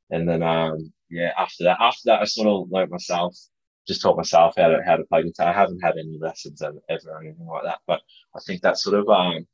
and 0.09 0.27
then 0.27 0.41
um, 0.41 0.93
yeah, 1.09 1.33
after 1.37 1.65
that, 1.65 1.79
after 1.81 2.03
that, 2.05 2.21
I 2.21 2.23
sort 2.23 2.47
of 2.47 2.71
learned 2.71 2.91
myself, 2.91 3.35
just 3.85 4.01
taught 4.01 4.15
myself 4.15 4.53
how 4.55 4.69
to 4.69 4.81
how 4.85 4.95
to 4.95 5.03
play 5.03 5.23
guitar. 5.23 5.49
I 5.49 5.51
haven't 5.53 5.81
had 5.81 5.97
any 5.97 6.17
lessons 6.17 6.61
ever, 6.61 6.79
ever 6.87 7.09
or 7.11 7.21
anything 7.21 7.45
like 7.45 7.63
that, 7.65 7.79
but 7.87 7.99
I 8.33 8.39
think 8.39 8.61
that 8.61 8.77
sort 8.77 8.97
of 8.97 9.09
um, 9.09 9.45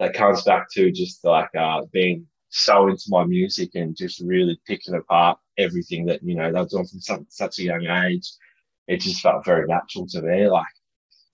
that 0.00 0.14
comes 0.14 0.44
back 0.44 0.68
to 0.72 0.90
just 0.90 1.22
like 1.26 1.54
uh, 1.54 1.82
being 1.92 2.26
so 2.50 2.88
into 2.88 3.04
my 3.08 3.24
music 3.24 3.70
and 3.74 3.96
just 3.96 4.20
really 4.20 4.58
picking 4.66 4.94
apart 4.94 5.38
everything 5.58 6.06
that 6.06 6.22
you 6.22 6.34
know 6.34 6.52
they've 6.52 6.68
done 6.68 6.86
from 6.86 7.00
some, 7.00 7.26
such 7.28 7.58
a 7.58 7.64
young 7.64 7.86
age. 7.86 8.30
It 8.86 9.00
just 9.00 9.20
felt 9.20 9.44
very 9.44 9.66
natural 9.66 10.06
to 10.08 10.22
me, 10.22 10.48
like 10.48 10.66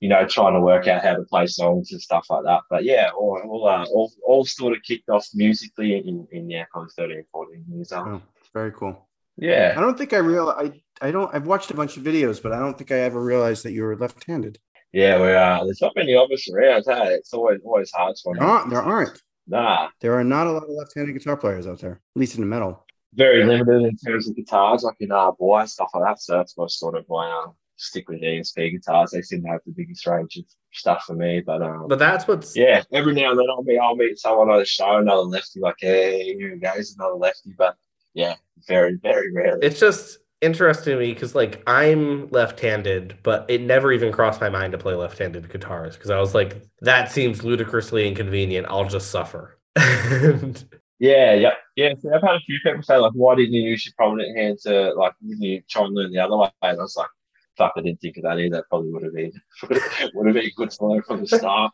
you 0.00 0.09
know, 0.09 0.27
trying 0.27 0.55
to 0.55 0.61
work 0.61 0.87
out 0.87 1.03
how 1.03 1.14
to 1.14 1.22
play 1.22 1.46
songs 1.46 1.92
and 1.92 2.00
stuff 2.03 2.27
like 2.29 2.44
that. 2.44 2.61
But 2.68 2.85
yeah, 2.85 3.11
all 3.16 3.40
all 3.44 3.68
uh, 3.68 3.87
all, 3.87 4.12
all 4.27 4.44
sort 4.44 4.77
of 4.77 4.83
kicked 4.83 5.09
off 5.09 5.27
musically 5.35 5.96
in, 5.96 6.27
in 6.31 6.50
yeah, 6.50 6.64
was 6.74 6.92
13, 6.96 7.24
14 7.33 7.64
years 7.70 7.92
old. 7.92 8.09
Oh, 8.09 8.22
very 8.53 8.72
cool. 8.72 9.09
Yeah, 9.37 9.74
I 9.77 9.81
don't 9.81 9.96
think 9.96 10.12
I 10.12 10.18
real 10.18 10.48
I 10.50 10.72
I 11.00 11.11
don't 11.11 11.35
I've 11.35 11.46
watched 11.46 11.70
a 11.70 11.74
bunch 11.74 11.96
of 11.96 12.03
videos, 12.03 12.42
but 12.42 12.53
I 12.53 12.59
don't 12.59 12.77
think 12.77 12.92
I 12.92 12.98
ever 12.98 13.22
realized 13.22 13.64
that 13.64 13.72
you 13.72 13.83
were 13.83 13.96
left-handed. 13.96 14.59
Yeah, 14.92 15.20
we 15.20 15.33
are. 15.33 15.64
There's 15.64 15.81
not 15.81 15.96
many 15.96 16.14
of 16.14 16.31
us 16.31 16.48
around. 16.50 16.85
Hey, 16.87 17.14
it's 17.14 17.33
always 17.33 17.61
always 17.64 17.90
hard 17.90 18.14
to. 18.14 18.33
There 18.35 18.44
aren't. 18.46 18.70
There 18.70 18.83
aren't. 18.83 19.20
Nah, 19.46 19.88
there 20.00 20.14
are 20.18 20.24
not 20.24 20.46
a 20.46 20.52
lot 20.52 20.62
of 20.62 20.70
left-handed 20.70 21.12
guitar 21.12 21.37
players 21.37 21.66
out 21.66 21.80
there, 21.80 21.92
at 21.92 22.20
least 22.20 22.35
in 22.35 22.40
the 22.40 22.46
metal. 22.46 22.85
Very 23.12 23.44
limited 23.44 23.83
in 23.83 23.96
terms 23.96 24.28
of 24.28 24.35
guitars, 24.35 24.83
like 24.83 24.96
in 25.00 25.12
uh, 25.12 25.30
boy 25.33 25.64
stuff 25.66 25.90
like 25.94 26.04
that. 26.04 26.20
So 26.20 26.37
that's 26.37 26.57
my 26.57 26.66
sort 26.66 26.96
of 26.96 27.04
my 27.09 27.30
uh, 27.30 27.52
stick 27.76 28.09
with 28.09 28.22
ESP 28.22 28.72
guitars. 28.72 29.11
They 29.11 29.22
seem 29.22 29.42
to 29.42 29.48
have 29.48 29.61
the 29.66 29.72
biggest 29.72 30.07
range 30.07 30.37
of 30.37 30.44
stuff 30.72 31.04
for 31.04 31.14
me. 31.14 31.40
But 31.40 31.62
um, 31.62 31.87
but 31.88 31.98
that's 31.98 32.26
what's 32.26 32.57
yeah. 32.57 32.83
Every 32.92 33.14
now 33.14 33.30
and 33.30 33.38
then 33.38 33.46
I'll 33.50 33.62
meet 33.62 33.78
I'll 33.78 33.96
meet 33.96 34.18
someone 34.18 34.50
on 34.50 34.59
the 34.59 34.64
show, 34.64 34.96
another 34.96 35.22
lefty, 35.22 35.61
like 35.61 35.76
hey, 35.78 36.35
here 36.35 36.57
goes 36.57 36.96
another 36.98 37.14
lefty. 37.14 37.54
But 37.57 37.76
yeah, 38.14 38.35
very 38.66 38.98
very 39.00 39.33
rare. 39.33 39.59
It's 39.62 39.78
just 39.78 40.18
interesting 40.40 40.94
to 40.94 41.01
me 41.01 41.12
because 41.12 41.35
like 41.35 41.62
I'm 41.66 42.29
left-handed, 42.31 43.18
but 43.23 43.47
it 43.49 43.61
never 43.61 43.92
even 43.92 44.12
crossed 44.12 44.40
my 44.40 44.49
mind 44.49 44.73
to 44.73 44.79
play 44.79 44.94
left-handed 44.94 45.51
guitars 45.51 45.97
because 45.97 46.11
I 46.11 46.18
was 46.18 46.35
like, 46.35 46.62
that 46.81 47.11
seems 47.11 47.44
ludicrously 47.44 48.07
inconvenient. 48.07 48.66
I'll 48.68 48.88
just 48.88 49.11
suffer. 49.11 49.59
yeah, 49.77 51.35
yeah, 51.35 51.55
yeah. 51.77 51.94
So 51.99 52.14
I've 52.14 52.23
had 52.23 52.37
a 52.37 52.40
few 52.40 52.59
people 52.62 52.83
say 52.83 52.97
like, 52.97 53.12
why 53.14 53.35
didn't 53.35 53.55
you 53.55 53.62
use 53.62 53.87
your 53.87 53.94
prominent 53.97 54.37
hand 54.37 54.59
to 54.62 54.92
like, 54.94 55.14
wouldn't 55.23 55.42
you 55.42 55.62
try 55.68 55.85
and 55.85 55.94
learn 55.94 56.12
the 56.12 56.20
other 56.20 56.37
way? 56.37 56.51
And 56.62 56.79
I 56.79 56.83
was 56.83 56.97
like, 56.97 57.09
fuck, 57.57 57.73
I 57.77 57.83
didn't 57.83 58.01
think 58.01 58.16
of 58.16 58.25
that 58.25 58.38
either. 58.38 58.57
That 58.57 58.68
probably 58.68 58.90
would 58.90 59.03
have 59.03 59.14
been 59.14 59.33
would 60.14 60.27
have 60.27 60.35
been 60.35 60.51
good 60.57 60.70
to 60.70 60.87
learn 60.87 61.03
from 61.03 61.25
the 61.25 61.27
start. 61.27 61.73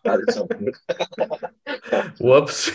Whoops. 2.20 2.70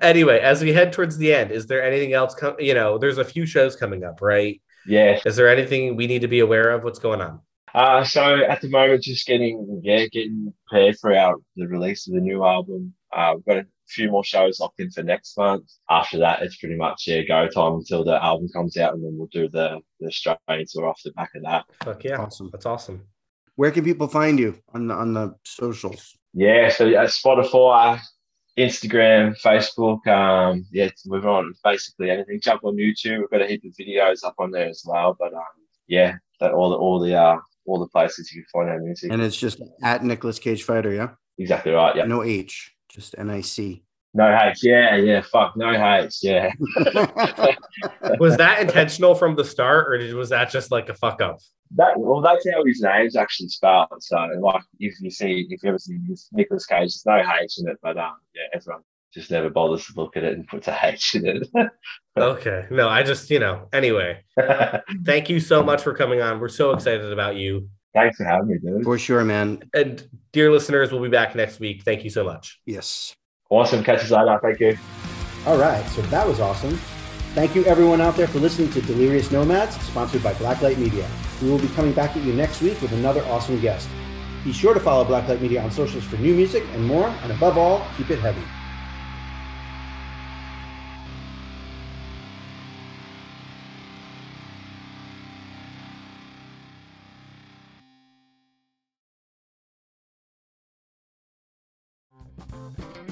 Anyway, 0.00 0.38
as 0.40 0.62
we 0.62 0.72
head 0.72 0.92
towards 0.92 1.18
the 1.18 1.34
end, 1.34 1.50
is 1.50 1.66
there 1.66 1.82
anything 1.82 2.12
else? 2.12 2.34
Com- 2.34 2.56
you 2.58 2.74
know, 2.74 2.98
there's 2.98 3.18
a 3.18 3.24
few 3.24 3.46
shows 3.46 3.76
coming 3.76 4.04
up, 4.04 4.20
right? 4.20 4.60
Yeah. 4.86 5.20
Is 5.24 5.36
there 5.36 5.48
anything 5.48 5.96
we 5.96 6.06
need 6.06 6.22
to 6.22 6.28
be 6.28 6.40
aware 6.40 6.70
of? 6.70 6.84
What's 6.84 6.98
going 6.98 7.20
on? 7.20 7.40
Uh, 7.74 8.04
so 8.04 8.36
at 8.36 8.60
the 8.60 8.68
moment, 8.68 9.02
just 9.02 9.26
getting 9.26 9.80
yeah, 9.84 10.06
getting 10.06 10.52
prepared 10.66 10.98
for 10.98 11.14
our 11.14 11.36
the 11.56 11.66
release 11.66 12.08
of 12.08 12.14
the 12.14 12.20
new 12.20 12.44
album. 12.44 12.94
Uh, 13.14 13.34
we've 13.36 13.44
got 13.44 13.58
a 13.58 13.66
few 13.86 14.10
more 14.10 14.24
shows 14.24 14.60
locked 14.60 14.80
in 14.80 14.90
for 14.90 15.02
next 15.02 15.36
month. 15.36 15.64
After 15.90 16.18
that, 16.18 16.42
it's 16.42 16.56
pretty 16.56 16.76
much 16.76 17.04
yeah 17.06 17.22
go 17.22 17.48
time 17.48 17.74
until 17.74 18.04
the 18.04 18.22
album 18.22 18.48
comes 18.54 18.76
out, 18.76 18.94
and 18.94 19.04
then 19.04 19.16
we'll 19.16 19.28
do 19.28 19.48
the 19.48 19.80
the 20.00 20.06
Australian 20.08 20.66
tour 20.70 20.88
off 20.88 21.00
the 21.04 21.12
back 21.12 21.30
of 21.36 21.42
that. 21.42 21.64
Fuck 21.84 22.04
yeah, 22.04 22.16
awesome! 22.16 22.48
That's 22.50 22.66
awesome. 22.66 23.02
Where 23.56 23.70
can 23.70 23.84
people 23.84 24.08
find 24.08 24.38
you 24.38 24.58
on 24.72 24.88
the 24.88 24.94
on 24.94 25.14
the 25.14 25.34
socials? 25.44 26.16
Yeah, 26.32 26.70
so 26.70 26.86
uh, 26.88 27.06
Spotify, 27.06 28.00
Instagram, 28.58 29.40
Facebook. 29.40 30.06
Um, 30.06 30.66
yeah, 30.72 30.90
we're 31.06 31.26
on 31.28 31.54
basically 31.62 32.10
anything. 32.10 32.40
Jump 32.42 32.64
on 32.64 32.76
YouTube. 32.76 33.20
We've 33.20 33.30
got 33.30 33.42
a 33.42 33.46
heap 33.46 33.64
of 33.64 33.72
videos 33.78 34.24
up 34.24 34.34
on 34.38 34.50
there 34.50 34.68
as 34.68 34.82
well. 34.84 35.16
But 35.18 35.32
um, 35.32 35.42
yeah, 35.86 36.16
that 36.40 36.52
all 36.52 36.70
the 36.70 36.76
all 36.76 36.98
the 36.98 37.14
uh 37.14 37.38
all 37.66 37.78
the 37.78 37.88
places 37.88 38.32
you 38.32 38.42
can 38.42 38.48
find 38.52 38.70
our 38.70 38.80
music. 38.80 39.12
And 39.12 39.22
it's 39.22 39.36
just 39.36 39.60
at 39.82 40.02
Nicolas 40.02 40.38
Cage 40.38 40.64
Fighter, 40.64 40.92
yeah. 40.92 41.10
Exactly 41.38 41.72
right. 41.72 41.94
Yeah. 41.94 42.04
No 42.04 42.24
H, 42.24 42.74
just 42.88 43.14
N 43.16 43.30
I 43.30 43.42
C. 43.42 43.84
No 44.14 44.36
H. 44.42 44.58
Yeah, 44.62 44.96
yeah. 44.96 45.20
Fuck. 45.20 45.56
No 45.56 45.70
H. 45.70 46.18
Yeah. 46.22 46.50
was 48.18 48.36
that 48.36 48.60
intentional 48.60 49.14
from 49.14 49.36
the 49.36 49.44
start, 49.44 49.92
or 49.92 50.16
was 50.16 50.30
that 50.30 50.50
just 50.50 50.70
like 50.70 50.88
a 50.88 50.94
fuck 50.94 51.20
up? 51.20 51.38
That 51.76 51.98
well, 51.98 52.22
that's 52.22 52.46
how 52.50 52.64
his 52.64 52.80
name's 52.80 53.16
actually 53.16 53.48
spelled. 53.48 53.88
So, 54.00 54.16
like, 54.40 54.62
if 54.80 55.00
you 55.00 55.10
see, 55.10 55.46
if 55.50 55.62
you 55.62 55.68
ever 55.68 55.78
see 55.78 55.98
Nicolas 56.32 56.66
Cage, 56.66 57.02
there's 57.04 57.04
no 57.06 57.18
H 57.18 57.58
in 57.58 57.68
it, 57.68 57.76
but 57.82 57.98
um, 57.98 58.14
yeah, 58.34 58.44
everyone 58.54 58.82
just 59.12 59.30
never 59.30 59.50
bothers 59.50 59.86
to 59.86 59.92
look 59.96 60.16
at 60.16 60.24
it 60.24 60.34
and 60.34 60.46
puts 60.46 60.68
a 60.68 60.78
H 60.82 61.14
in 61.14 61.26
it. 61.26 61.48
okay. 62.16 62.66
No, 62.70 62.88
I 62.88 63.02
just, 63.02 63.30
you 63.30 63.38
know, 63.38 63.68
anyway. 63.72 64.22
thank 65.04 65.30
you 65.30 65.40
so 65.40 65.62
much 65.62 65.82
for 65.82 65.94
coming 65.94 66.20
on. 66.20 66.40
We're 66.40 66.48
so 66.48 66.72
excited 66.72 67.10
about 67.12 67.36
you. 67.36 67.68
Thanks 67.94 68.16
for 68.18 68.24
having 68.24 68.48
me, 68.48 68.58
dude. 68.62 68.84
For 68.84 68.98
sure, 68.98 69.24
man. 69.24 69.62
And 69.74 70.06
dear 70.32 70.52
listeners, 70.52 70.92
we'll 70.92 71.02
be 71.02 71.08
back 71.08 71.34
next 71.34 71.58
week. 71.58 71.82
Thank 71.84 72.04
you 72.04 72.10
so 72.10 72.22
much. 72.22 72.60
Yes. 72.66 73.14
Awesome. 73.50 73.82
Catch 73.82 74.08
you 74.08 74.16
later. 74.16 74.38
Thank 74.42 74.60
you. 74.60 74.78
All 75.46 75.56
right. 75.56 75.86
So 75.90 76.02
that 76.02 76.26
was 76.26 76.40
awesome. 76.40 76.78
Thank 77.34 77.54
you, 77.54 77.64
everyone 77.64 78.00
out 78.00 78.16
there, 78.16 78.26
for 78.26 78.40
listening 78.40 78.70
to 78.72 78.80
Delirious 78.80 79.30
Nomads, 79.30 79.80
sponsored 79.82 80.22
by 80.22 80.34
Blacklight 80.34 80.78
Media. 80.78 81.08
We 81.40 81.50
will 81.50 81.58
be 81.58 81.68
coming 81.68 81.92
back 81.92 82.16
at 82.16 82.22
you 82.24 82.32
next 82.32 82.60
week 82.60 82.80
with 82.82 82.92
another 82.92 83.24
awesome 83.26 83.60
guest. 83.60 83.88
Be 84.44 84.52
sure 84.52 84.74
to 84.74 84.80
follow 84.80 85.04
Blacklight 85.04 85.40
Media 85.40 85.62
on 85.62 85.70
socials 85.70 86.04
for 86.04 86.16
new 86.16 86.34
music 86.34 86.64
and 86.72 86.84
more, 86.84 87.08
and 87.22 87.32
above 87.32 87.56
all, 87.56 87.86
keep 87.96 88.10
it 88.10 88.18
heavy. 88.18 88.42